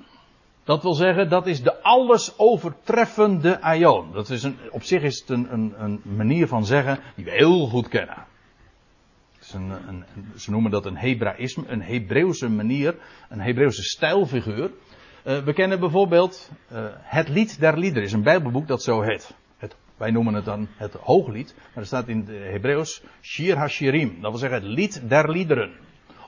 Dat 0.65 0.83
wil 0.83 0.95
zeggen, 0.95 1.29
dat 1.29 1.47
is 1.47 1.63
de 1.63 1.83
alles 1.83 2.39
overtreffende 2.39 3.61
aion. 3.61 4.13
Dat 4.13 4.31
is 4.31 4.43
een, 4.43 4.59
op 4.71 4.83
zich 4.83 5.03
is 5.03 5.21
het 5.21 5.29
een, 5.29 5.53
een, 5.53 5.75
een 5.79 6.01
manier 6.03 6.47
van 6.47 6.65
zeggen 6.65 6.99
die 7.15 7.25
we 7.25 7.31
heel 7.31 7.67
goed 7.67 7.89
kennen. 7.89 8.27
Ze 10.37 10.51
noemen 10.51 10.71
dat 10.71 10.87
een 10.87 10.97
Hebraïsme, 10.97 11.69
een 11.69 11.83
Hebreeuwse 11.83 12.49
manier, 12.49 12.95
een 13.29 13.41
Hebreeuwse 13.41 13.83
stijlfiguur. 13.83 14.71
Uh, 15.27 15.39
we 15.39 15.53
kennen 15.53 15.81
bijvoorbeeld 15.81 16.51
uh, 16.73 16.85
Het 16.93 17.29
Lied 17.29 17.61
der 17.61 17.79
Liederen, 17.79 18.03
is 18.03 18.13
een 18.13 18.23
Bijbelboek 18.23 18.67
dat 18.67 18.83
zo 18.83 19.01
heet. 19.01 19.35
Het, 19.59 19.77
wij 19.97 20.11
noemen 20.11 20.35
het 20.35 20.45
dan 20.45 20.69
het 20.77 20.95
Hooglied, 20.95 21.55
maar 21.57 21.83
er 21.83 21.87
staat 21.87 22.09
in 22.09 22.19
het 22.19 22.29
Hebreeuws 22.29 23.03
Shir 23.23 23.57
HaShirim, 23.57 24.21
dat 24.21 24.31
wil 24.31 24.41
zeggen 24.41 24.61
het 24.61 24.69
Lied 24.69 25.09
der 25.09 25.31
Liederen. 25.31 25.73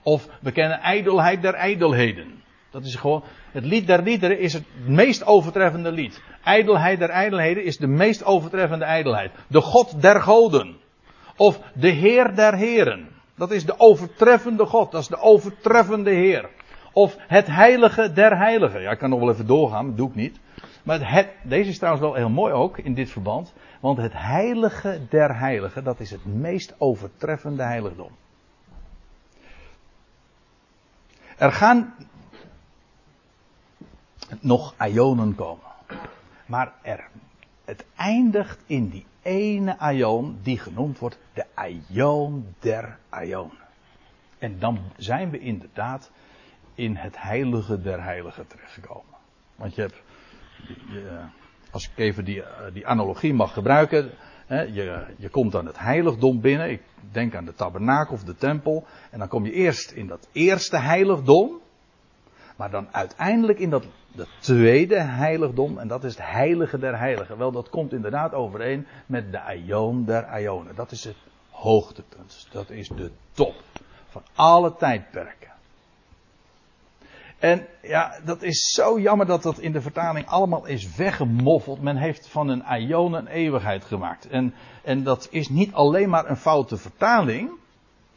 Of 0.02 0.28
we 0.40 0.52
kennen 0.52 0.78
Ijdelheid 0.78 1.42
der 1.42 1.54
Ijdelheden. 1.54 2.40
Dat 2.70 2.84
is 2.84 2.94
gewoon, 2.94 3.22
het 3.52 3.64
lied 3.64 3.86
der 3.86 4.02
liederen 4.02 4.38
is 4.38 4.52
het 4.52 4.64
meest 4.86 5.26
overtreffende 5.26 5.92
lied. 5.92 6.22
Ijdelheid 6.44 6.98
der 6.98 7.08
ijdelheden 7.08 7.64
is 7.64 7.76
de 7.76 7.86
meest 7.86 8.24
overtreffende 8.24 8.84
ijdelheid. 8.84 9.32
De 9.46 9.60
God 9.60 10.02
der 10.02 10.20
goden. 10.20 10.76
Of 11.41 11.61
de 11.74 11.88
Heer 11.88 12.34
der 12.34 12.55
heren. 12.55 13.09
Dat 13.34 13.51
is 13.51 13.64
de 13.64 13.78
overtreffende 13.78 14.66
God. 14.66 14.93
Dat 14.93 15.01
is 15.01 15.09
de 15.09 15.18
overtreffende 15.18 16.11
Heer. 16.11 16.51
Of 16.93 17.16
het 17.18 17.47
heilige 17.47 18.12
der 18.12 18.36
heiligen. 18.36 18.80
Ja, 18.80 18.91
ik 18.91 18.99
kan 18.99 19.11
nog 19.11 19.18
wel 19.20 19.30
even 19.30 19.47
doorgaan, 19.47 19.86
dat 19.86 19.97
doe 19.97 20.09
ik 20.09 20.14
niet. 20.14 20.41
Maar 20.82 21.12
het, 21.14 21.28
deze 21.43 21.70
is 21.70 21.78
trouwens 21.78 22.05
wel 22.05 22.14
heel 22.14 22.28
mooi 22.28 22.53
ook 22.53 22.78
in 22.78 22.95
dit 22.95 23.11
verband. 23.11 23.53
Want 23.80 23.99
het 23.99 24.12
heilige 24.14 25.01
der 25.09 25.38
heiligen, 25.38 25.84
dat 25.84 26.01
is 26.01 26.11
het 26.11 26.24
meest 26.24 26.74
overtreffende 26.78 27.62
heiligdom. 27.62 28.11
Er 31.36 31.53
gaan 31.53 31.95
nog 34.41 34.74
ionen 34.86 35.34
komen. 35.34 35.64
Maar 36.47 36.72
er, 36.82 37.09
het 37.64 37.84
eindigt 37.97 38.59
in 38.66 38.88
die 38.88 39.07
ene 39.22 39.78
aion 39.78 40.38
die 40.42 40.58
genoemd 40.58 40.98
wordt 40.98 41.18
de 41.32 41.44
aion 41.54 42.54
der 42.58 42.98
ionen. 43.10 43.58
En 44.38 44.58
dan 44.58 44.78
zijn 44.96 45.30
we 45.30 45.38
inderdaad 45.38 46.10
in 46.74 46.96
het 46.96 47.22
heilige 47.22 47.80
der 47.80 48.02
heiligen 48.02 48.46
terechtgekomen. 48.46 49.14
Want 49.56 49.74
je 49.74 49.80
hebt, 49.80 50.02
je, 50.66 51.20
als 51.70 51.84
ik 51.84 51.98
even 51.98 52.24
die, 52.24 52.42
die 52.72 52.86
analogie 52.86 53.34
mag 53.34 53.52
gebruiken, 53.52 54.10
hè, 54.46 54.60
je, 54.60 55.06
je 55.16 55.28
komt 55.28 55.52
dan 55.52 55.66
het 55.66 55.78
heiligdom 55.78 56.40
binnen. 56.40 56.70
Ik 56.70 56.82
denk 57.12 57.34
aan 57.34 57.44
de 57.44 57.54
tabernakel 57.54 58.14
of 58.14 58.24
de 58.24 58.34
tempel. 58.34 58.86
En 59.10 59.18
dan 59.18 59.28
kom 59.28 59.44
je 59.44 59.52
eerst 59.52 59.90
in 59.90 60.06
dat 60.06 60.28
eerste 60.32 60.76
heiligdom. 60.76 61.60
Maar 62.56 62.70
dan 62.70 62.88
uiteindelijk 62.90 63.58
in 63.58 63.70
dat, 63.70 63.86
dat 64.12 64.28
tweede 64.38 65.00
heiligdom, 65.00 65.78
en 65.78 65.88
dat 65.88 66.04
is 66.04 66.16
het 66.16 66.26
heilige 66.26 66.78
der 66.78 66.98
heiligen. 66.98 67.38
Wel, 67.38 67.52
dat 67.52 67.68
komt 67.68 67.92
inderdaad 67.92 68.32
overeen 68.32 68.86
met 69.06 69.32
de 69.32 69.40
aion 69.40 70.04
der 70.04 70.24
aionen. 70.24 70.74
Dat 70.74 70.90
is 70.90 71.04
het 71.04 71.16
hoogtepunt. 71.50 72.48
Dat 72.52 72.70
is 72.70 72.88
de 72.88 73.11
top 73.32 73.54
van 74.08 74.22
alle 74.34 74.74
tijdperken. 74.76 75.48
En 77.38 77.66
ja, 77.82 78.20
dat 78.24 78.42
is 78.42 78.72
zo 78.74 79.00
jammer 79.00 79.26
dat 79.26 79.42
dat 79.42 79.58
in 79.58 79.72
de 79.72 79.80
vertaling 79.80 80.26
allemaal 80.26 80.66
is 80.66 80.96
weggemoffeld. 80.96 81.82
Men 81.82 81.96
heeft 81.96 82.28
van 82.28 82.48
een 82.48 82.64
aion 82.64 83.12
een 83.12 83.26
eeuwigheid 83.26 83.84
gemaakt. 83.84 84.28
En, 84.28 84.54
en 84.82 85.02
dat 85.02 85.28
is 85.30 85.48
niet 85.48 85.72
alleen 85.72 86.08
maar 86.08 86.30
een 86.30 86.36
foute 86.36 86.76
vertaling, 86.76 87.50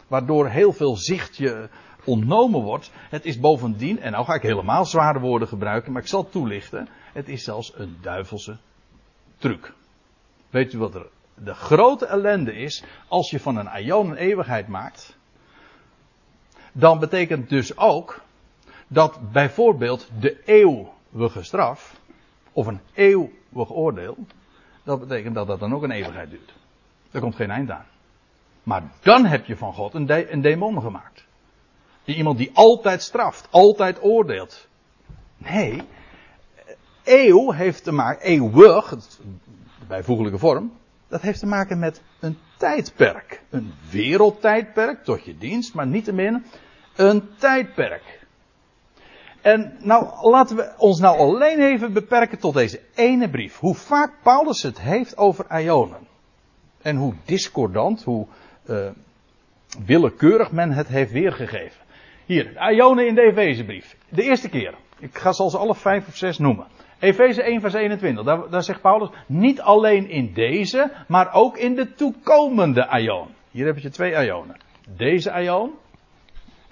waardoor 0.07 0.47
heel 0.47 0.73
veel 0.73 0.95
zicht 0.95 1.37
je 1.37 1.69
ontnomen 2.03 2.61
wordt. 2.61 2.91
Het 2.93 3.25
is 3.25 3.39
bovendien, 3.39 3.99
en 3.99 4.11
nou 4.11 4.25
ga 4.25 4.33
ik 4.33 4.41
helemaal 4.41 4.85
zware 4.85 5.19
woorden 5.19 5.47
gebruiken, 5.47 5.91
maar 5.91 6.01
ik 6.01 6.07
zal 6.07 6.29
toelichten. 6.29 6.87
Het 7.13 7.29
is 7.29 7.43
zelfs 7.43 7.73
een 7.75 7.97
duivelse 8.01 8.57
truc. 9.37 9.73
Weet 10.49 10.73
u 10.73 10.77
wat 10.77 10.95
er 10.95 11.07
de 11.35 11.53
grote 11.53 12.05
ellende 12.05 12.53
is 12.53 12.83
als 13.07 13.29
je 13.29 13.39
van 13.39 13.57
een 13.57 13.69
aion 13.69 14.09
een 14.09 14.17
eeuwigheid 14.17 14.67
maakt? 14.67 15.17
Dan 16.71 16.99
betekent 16.99 17.39
het 17.39 17.49
dus 17.49 17.77
ook 17.77 18.21
dat 18.87 19.31
bijvoorbeeld 19.31 20.09
de 20.19 20.43
eeuwige 20.45 21.43
straf, 21.43 21.99
of 22.51 22.67
een 22.67 22.79
eeuwig 22.93 23.71
oordeel, 23.71 24.17
dat 24.83 24.99
betekent 24.99 25.35
dat 25.35 25.47
dat 25.47 25.59
dan 25.59 25.73
ook 25.73 25.83
een 25.83 25.91
eeuwigheid 25.91 26.29
duurt. 26.29 26.53
Daar 27.11 27.21
komt 27.21 27.35
geen 27.35 27.51
eind 27.51 27.71
aan. 27.71 27.85
Maar 28.63 28.83
dan 29.01 29.25
heb 29.25 29.45
je 29.45 29.57
van 29.57 29.73
God 29.73 29.93
een, 29.93 30.33
een 30.33 30.41
demon 30.41 30.81
gemaakt. 30.81 31.25
Iemand 32.05 32.37
die 32.37 32.51
altijd 32.53 33.01
straft, 33.01 33.47
altijd 33.49 34.03
oordeelt. 34.03 34.67
Nee, 35.37 35.81
eeuw 37.03 37.51
heeft 37.51 37.83
te 37.83 37.91
maken, 37.91 38.25
eeuwig, 38.25 38.95
bijvoeglijke 39.87 40.37
vorm, 40.37 40.71
dat 41.07 41.21
heeft 41.21 41.39
te 41.39 41.45
maken 41.45 41.79
met 41.79 42.01
een 42.19 42.37
tijdperk. 42.57 43.41
Een 43.49 43.73
wereldtijdperk 43.91 45.03
tot 45.03 45.25
je 45.25 45.37
dienst, 45.37 45.73
maar 45.73 45.87
niettemin 45.87 46.45
een 46.95 47.29
tijdperk. 47.37 48.21
En 49.41 49.77
nou, 49.79 50.29
laten 50.29 50.55
we 50.55 50.73
ons 50.77 50.99
nou 50.99 51.17
alleen 51.17 51.59
even 51.59 51.93
beperken 51.93 52.39
tot 52.39 52.53
deze 52.53 52.81
ene 52.95 53.29
brief. 53.29 53.59
Hoe 53.59 53.75
vaak 53.75 54.13
Paulus 54.21 54.61
het 54.63 54.81
heeft 54.81 55.17
over 55.17 55.61
Ionen. 55.61 56.07
En 56.81 56.95
hoe 56.95 57.13
discordant, 57.25 58.03
hoe 58.03 58.27
uh, 58.65 58.89
willekeurig 59.85 60.51
men 60.51 60.71
het 60.71 60.87
heeft 60.87 61.11
weergegeven. 61.11 61.81
Hier, 62.26 62.71
Ionen 62.74 63.07
in 63.07 63.15
de 63.15 63.21
Efezebrief. 63.21 63.97
De 64.09 64.24
eerste 64.24 64.49
keer. 64.49 64.74
Ik 64.99 65.17
ga 65.17 65.32
ze 65.32 65.57
alle 65.57 65.76
vijf 65.76 66.07
of 66.07 66.15
zes 66.15 66.38
noemen. 66.38 66.67
Efeze 66.99 67.43
1 67.43 67.61
vers 67.61 67.74
21. 67.74 68.49
Daar, 68.49 68.63
zegt 68.63 68.82
Paulus, 68.82 69.09
niet 69.28 69.61
alleen 69.61 70.09
in 70.09 70.34
deze, 70.34 70.91
maar 71.07 71.34
ook 71.34 71.57
in 71.57 71.76
de 71.76 71.93
toekomende 71.93 72.89
Ion. 72.99 73.28
Hier 73.51 73.65
heb 73.65 73.78
je 73.78 73.89
twee 73.89 74.26
Ionen. 74.26 74.57
Deze 74.95 75.32
Ion, 75.41 75.71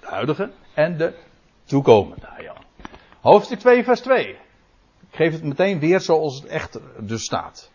de 0.00 0.06
huidige, 0.06 0.50
en 0.74 0.96
de 0.96 1.14
toekomende 1.64 2.28
Ion. 2.40 2.64
Hoofdstuk 3.20 3.58
2 3.58 3.84
vers 3.84 4.00
2. 4.00 4.28
Ik 4.28 4.38
geef 5.10 5.32
het 5.32 5.42
meteen 5.42 5.78
weer 5.78 6.00
zoals 6.00 6.40
het 6.40 6.46
echt 6.46 6.80
dus 6.98 7.22
staat. 7.22 7.70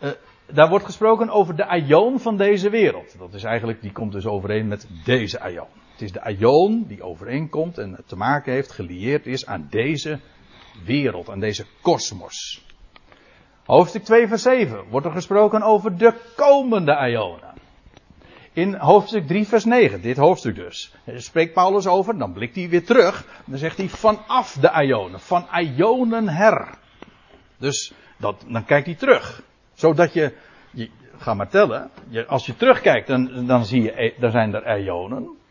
Uh, 0.00 0.10
daar 0.46 0.68
wordt 0.68 0.84
gesproken 0.84 1.30
over 1.30 1.56
de 1.56 1.84
Ion 1.86 2.20
van 2.20 2.36
deze 2.36 2.70
wereld. 2.70 3.18
Dat 3.18 3.34
is 3.34 3.44
eigenlijk, 3.44 3.80
die 3.80 3.92
komt 3.92 4.12
dus 4.12 4.26
overeen 4.26 4.68
met 4.68 4.88
deze 5.04 5.40
Ion. 5.50 5.83
Het 5.94 6.02
is 6.02 6.12
de 6.12 6.22
aion 6.22 6.84
die 6.86 7.02
overeenkomt 7.02 7.78
en 7.78 7.98
te 8.06 8.16
maken 8.16 8.52
heeft, 8.52 8.72
gelieerd 8.72 9.26
is 9.26 9.46
aan 9.46 9.66
deze 9.70 10.20
wereld, 10.84 11.30
aan 11.30 11.40
deze 11.40 11.64
kosmos. 11.82 12.66
Hoofdstuk 13.64 14.04
2 14.04 14.28
vers 14.28 14.42
7 14.42 14.84
wordt 14.88 15.06
er 15.06 15.12
gesproken 15.12 15.62
over 15.62 15.96
de 15.96 16.14
komende 16.36 16.96
aionen. 16.96 17.52
In 18.52 18.74
hoofdstuk 18.74 19.26
3 19.26 19.46
vers 19.46 19.64
9, 19.64 20.00
dit 20.00 20.16
hoofdstuk 20.16 20.54
dus, 20.54 20.94
spreekt 21.06 21.52
Paulus 21.52 21.86
over, 21.86 22.18
dan 22.18 22.32
blikt 22.32 22.54
hij 22.54 22.68
weer 22.68 22.84
terug, 22.84 23.42
dan 23.46 23.58
zegt 23.58 23.76
hij 23.76 23.88
vanaf 23.88 24.52
de 24.60 24.70
aionen, 24.70 25.20
van 25.20 25.46
aionen 25.48 26.28
her. 26.28 26.78
Dus 27.58 27.92
dat, 28.16 28.44
dan 28.48 28.64
kijkt 28.64 28.86
hij 28.86 28.94
terug, 28.94 29.42
zodat 29.74 30.12
je, 30.12 30.34
je 30.70 30.90
ga 31.16 31.34
maar 31.34 31.48
tellen, 31.48 31.90
je, 32.08 32.26
als 32.26 32.46
je 32.46 32.56
terugkijkt, 32.56 33.06
dan, 33.06 33.46
dan 33.46 33.64
zie 33.64 33.82
je, 33.82 34.14
dan 34.18 34.30
zijn 34.30 34.54
er 34.54 34.64
aionen, 34.64 35.42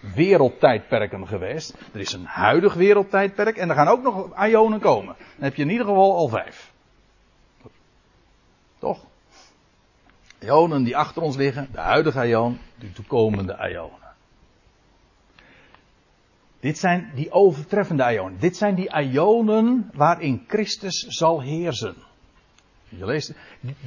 wereldtijdperken 0.00 1.28
geweest. 1.28 1.76
Er 1.92 2.00
is 2.00 2.12
een 2.12 2.24
huidig 2.24 2.74
wereldtijdperk 2.74 3.56
en 3.56 3.68
er 3.68 3.74
gaan 3.74 3.88
ook 3.88 4.02
nog 4.02 4.46
ionen 4.46 4.80
komen. 4.80 5.14
Dan 5.16 5.44
heb 5.44 5.54
je 5.54 5.62
in 5.62 5.70
ieder 5.70 5.86
geval 5.86 6.16
al 6.16 6.28
vijf. 6.28 6.72
Toch? 8.78 9.06
Ionen 10.38 10.82
die 10.82 10.96
achter 10.96 11.22
ons 11.22 11.36
liggen, 11.36 11.68
de 11.72 11.80
huidige 11.80 12.26
ion, 12.26 12.58
de 12.78 12.92
toekomende 12.92 13.68
ionen. 13.70 13.98
Dit 16.60 16.78
zijn 16.78 17.12
die 17.14 17.30
overtreffende 17.30 18.12
ionen. 18.12 18.38
Dit 18.38 18.56
zijn 18.56 18.74
die 18.74 19.00
ionen 19.00 19.90
waarin 19.92 20.44
Christus 20.46 21.06
zal 21.08 21.40
heersen. 21.40 21.94
Je 22.88 23.06
leest, 23.06 23.34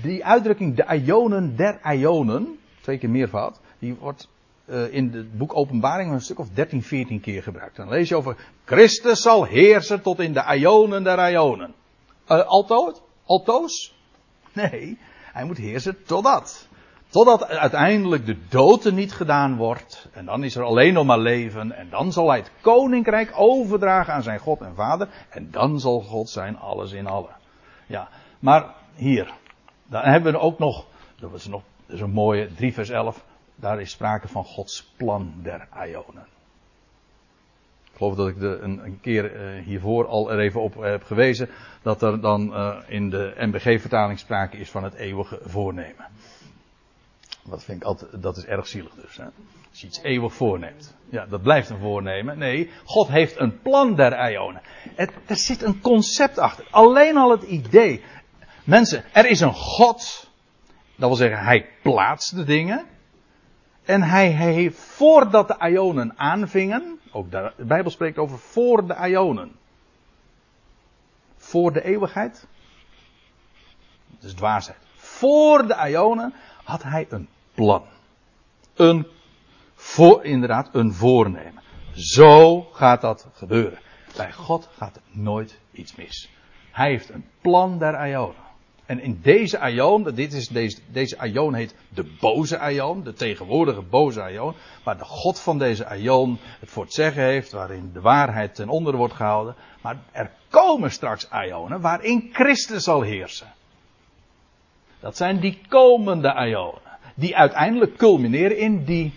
die, 0.01 0.25
uitdrukking 0.25 0.75
de 0.75 1.01
ionen 1.03 1.55
der 1.55 1.95
ionen, 1.95 2.59
twee 2.81 2.97
keer 2.97 3.09
meervoud, 3.09 3.59
die 3.79 3.95
wordt 3.95 4.27
uh, 4.65 4.93
in 4.93 5.13
het 5.13 5.37
boek 5.37 5.55
Openbaring 5.55 6.11
een 6.11 6.21
stuk 6.21 6.39
of 6.39 6.49
13, 6.49 6.83
14 6.83 7.19
keer 7.19 7.43
gebruikt. 7.43 7.75
Dan 7.75 7.89
lees 7.89 8.09
je 8.09 8.15
over 8.15 8.35
Christus 8.65 9.21
zal 9.21 9.43
heersen 9.43 10.01
tot 10.01 10.19
in 10.19 10.33
de 10.33 10.55
ionen 10.57 11.03
der 11.03 11.31
ionen. 11.31 11.73
Uh, 12.27 12.45
altoos? 12.45 13.01
Altoos? 13.25 13.93
Nee, 14.53 14.97
hij 15.31 15.45
moet 15.45 15.57
heersen 15.57 16.03
totdat. 16.03 16.67
Totdat 17.09 17.47
uiteindelijk 17.47 18.25
de 18.25 18.37
dood 18.49 18.85
er 18.85 18.93
niet 18.93 19.13
gedaan 19.13 19.55
wordt. 19.55 20.07
En 20.13 20.25
dan 20.25 20.43
is 20.43 20.55
er 20.55 20.63
alleen 20.63 20.93
nog 20.93 21.05
maar 21.05 21.19
leven. 21.19 21.71
En 21.71 21.89
dan 21.89 22.11
zal 22.11 22.29
hij 22.29 22.37
het 22.37 22.51
koninkrijk 22.61 23.31
overdragen 23.35 24.13
aan 24.13 24.23
zijn 24.23 24.39
God 24.39 24.61
en 24.61 24.75
Vader. 24.75 25.09
En 25.29 25.51
dan 25.51 25.79
zal 25.79 26.01
God 26.01 26.29
zijn 26.29 26.57
alles 26.57 26.91
in 26.91 27.07
allen. 27.07 27.35
Ja, 27.85 28.09
maar 28.39 28.73
hier. 28.95 29.33
Dan 29.87 30.01
hebben 30.01 30.33
we 30.33 30.39
ook 30.39 30.59
nog. 30.59 30.85
Dat 31.19 31.33
is 31.33 31.47
nog. 31.47 31.61
Dat 31.85 31.95
is 31.95 32.01
een 32.01 32.11
mooie 32.11 32.53
3 32.53 32.73
vers 32.73 32.89
11 32.89 33.23
daar 33.63 33.81
is 33.81 33.91
sprake 33.91 34.27
van 34.27 34.45
Gods 34.45 34.93
plan 34.97 35.33
der 35.41 35.67
Ionen. 35.87 36.27
Ik 37.91 37.99
geloof 37.99 38.15
dat 38.15 38.27
ik 38.27 38.39
de, 38.39 38.59
een, 38.61 38.99
keer 39.01 39.55
uh, 39.55 39.63
hiervoor 39.63 40.07
al 40.07 40.31
er 40.31 40.39
even 40.39 40.61
op 40.61 40.81
heb 40.81 41.03
gewezen. 41.03 41.49
Dat 41.81 42.01
er 42.01 42.21
dan 42.21 42.53
uh, 42.53 42.77
in 42.87 43.09
de 43.09 43.33
MBG-vertaling 43.37 44.19
sprake 44.19 44.57
is 44.57 44.69
van 44.69 44.83
het 44.83 44.93
eeuwige 44.93 45.39
voornemen. 45.43 46.05
Dat 47.43 47.63
vind 47.63 47.81
ik 47.81 47.87
altijd, 47.87 48.21
dat 48.21 48.37
is 48.37 48.45
erg 48.45 48.67
zielig 48.67 48.93
dus. 48.93 49.17
Hè? 49.17 49.23
Als 49.69 49.81
je 49.81 49.87
iets 49.87 50.01
eeuwig 50.01 50.33
voorneemt. 50.33 50.95
Ja, 51.09 51.25
dat 51.25 51.41
blijft 51.41 51.69
een 51.69 51.79
voornemen. 51.79 52.37
Nee, 52.37 52.69
God 52.85 53.07
heeft 53.07 53.39
een 53.39 53.61
plan 53.61 53.95
der 53.95 54.31
Ionen. 54.31 54.61
Er 54.95 55.37
zit 55.37 55.61
een 55.61 55.81
concept 55.81 56.37
achter. 56.37 56.67
Alleen 56.71 57.17
al 57.17 57.31
het 57.31 57.43
idee. 57.43 58.03
Mensen, 58.63 59.03
er 59.11 59.29
is 59.29 59.39
een 59.39 59.53
God. 59.53 60.29
Dat 60.95 61.07
wil 61.07 61.17
zeggen, 61.17 61.45
hij 61.45 61.69
plaatst 61.81 62.35
de 62.35 62.43
dingen. 62.43 62.85
En 63.83 64.01
hij 64.01 64.29
heeft, 64.29 64.77
voordat 64.77 65.47
de 65.47 65.69
Ionen 65.69 66.13
aanvingen, 66.17 66.99
ook 67.11 67.31
de, 67.31 67.51
Bijbel 67.57 67.91
spreekt 67.91 68.17
over 68.17 68.37
voor 68.37 68.87
de 68.87 69.07
Ionen. 69.09 69.51
Voor 71.37 71.73
de 71.73 71.83
eeuwigheid. 71.83 72.47
Dat 74.07 74.23
is 74.23 74.33
dwaasheid. 74.33 74.77
Voor 74.95 75.67
de 75.67 75.89
Ionen 75.89 76.33
had 76.63 76.83
hij 76.83 77.05
een 77.09 77.27
plan. 77.53 77.83
Een 78.73 79.07
voor, 79.75 80.23
inderdaad, 80.25 80.69
een 80.71 80.93
voornemen. 80.93 81.63
Zo 81.93 82.61
gaat 82.61 83.01
dat 83.01 83.27
gebeuren. 83.33 83.79
Bij 84.15 84.33
God 84.33 84.69
gaat 84.77 84.95
er 84.95 85.01
nooit 85.11 85.59
iets 85.71 85.95
mis. 85.95 86.29
Hij 86.71 86.89
heeft 86.89 87.09
een 87.09 87.25
plan 87.41 87.79
der 87.79 88.07
Ionen. 88.07 88.41
En 88.85 88.99
in 88.99 89.19
deze 89.21 89.59
Aion, 89.59 90.03
dit 90.03 90.33
is 90.33 90.47
deze, 90.47 90.79
deze 90.87 91.17
Aion 91.17 91.53
heet 91.53 91.75
de 91.89 92.15
boze 92.19 92.59
Aion, 92.59 93.03
de 93.03 93.13
tegenwoordige 93.13 93.81
boze 93.81 94.21
Aion, 94.21 94.55
waar 94.83 94.97
de 94.97 95.03
God 95.03 95.39
van 95.39 95.57
deze 95.57 95.85
Aion 95.85 96.39
het 96.59 96.69
voor 96.69 96.83
het 96.83 96.93
zeggen 96.93 97.23
heeft, 97.23 97.51
waarin 97.51 97.89
de 97.93 98.01
waarheid 98.01 98.55
ten 98.55 98.69
onder 98.69 98.95
wordt 98.95 99.13
gehouden. 99.13 99.55
Maar 99.81 99.97
er 100.11 100.31
komen 100.49 100.91
straks 100.91 101.29
Aionen 101.29 101.81
waarin 101.81 102.29
Christus 102.33 102.83
zal 102.83 103.01
heersen. 103.01 103.53
Dat 104.99 105.17
zijn 105.17 105.39
die 105.39 105.61
komende 105.67 106.33
Aionen, 106.33 106.81
die 107.15 107.37
uiteindelijk 107.37 107.97
culmineren 107.97 108.57
in 108.57 108.83
die 108.83 109.13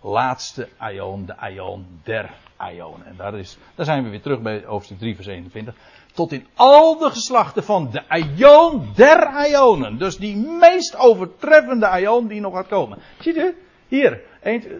laatste 0.00 0.68
Aion, 0.76 1.26
de 1.26 1.36
Aion 1.36 2.00
der 2.02 2.30
Aion. 2.56 3.04
En 3.04 3.16
daar, 3.16 3.38
is, 3.38 3.58
daar 3.74 3.86
zijn 3.86 4.04
we 4.04 4.10
weer 4.10 4.22
terug 4.22 4.40
bij 4.40 4.62
hoofdstuk 4.64 4.98
3 4.98 5.14
vers 5.14 5.26
21 5.26 5.74
tot 6.14 6.32
in 6.32 6.46
al 6.54 6.98
de 6.98 7.10
geslachten 7.10 7.64
van 7.64 7.90
de 7.90 8.08
Aion 8.08 8.92
der 8.94 9.48
Ionen. 9.48 9.98
Dus 9.98 10.16
die 10.16 10.36
meest 10.36 10.96
overtreffende 10.96 12.00
Ion 12.00 12.26
die 12.26 12.40
nog 12.40 12.54
gaat 12.54 12.68
komen. 12.68 12.98
Ziet 13.18 13.36
u? 13.36 13.54
Hier, 13.88 14.20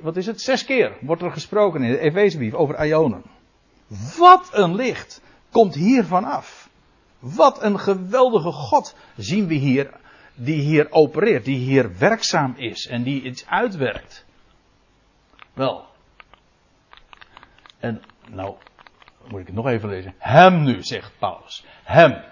wat 0.03 0.17
is 0.17 0.27
het? 0.27 0.41
Zes 0.41 0.65
keer 0.65 0.97
wordt 1.01 1.23
er 1.23 1.33
gesproken 1.33 1.83
in 1.83 1.91
de 1.91 1.99
Efezebrief 1.99 2.55
over 2.55 2.87
Ionen. 2.87 3.23
Wat 4.19 4.49
een 4.53 4.75
licht 4.75 5.23
komt 5.51 5.75
hier 5.75 6.05
vanaf. 6.05 6.69
Wat 7.19 7.63
een 7.63 7.79
geweldige 7.79 8.53
God 8.53 8.95
zien 9.17 9.47
we 9.47 9.55
hier, 9.55 9.91
die 10.35 10.61
hier 10.61 10.87
opereert, 10.91 11.45
die 11.45 11.59
hier 11.59 11.99
werkzaam 11.99 12.55
is 12.57 12.87
en 12.87 13.03
die 13.03 13.23
iets 13.23 13.47
uitwerkt. 13.47 14.25
Wel. 15.53 15.85
En 17.79 18.03
nou, 18.31 18.55
moet 19.29 19.41
ik 19.41 19.47
het 19.47 19.57
nog 19.57 19.67
even 19.67 19.89
lezen. 19.89 20.15
Hem 20.19 20.63
nu, 20.63 20.83
zegt 20.83 21.13
Paulus. 21.19 21.65
Hem. 21.83 22.23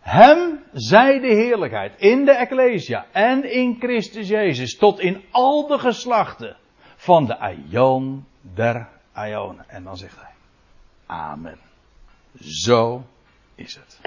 Hem 0.00 0.64
zij 0.72 1.20
de 1.20 1.26
heerlijkheid 1.26 2.00
in 2.00 2.24
de 2.24 2.32
Ecclesia 2.32 3.06
en 3.12 3.52
in 3.52 3.76
Christus 3.78 4.28
Jezus 4.28 4.76
tot 4.76 5.00
in 5.00 5.24
al 5.30 5.66
de 5.66 5.78
geslachten 5.78 6.56
van 6.96 7.26
de 7.26 7.38
Aion 7.38 8.26
der 8.40 8.88
Aionen. 9.12 9.68
En 9.68 9.84
dan 9.84 9.96
zegt 9.96 10.16
hij, 10.16 10.34
Amen. 11.06 11.58
Zo 12.38 13.04
is 13.54 13.74
het. 13.74 14.00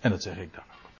En 0.00 0.10
dat 0.10 0.22
zeg 0.22 0.36
ik 0.36 0.54
dan. 0.54 0.77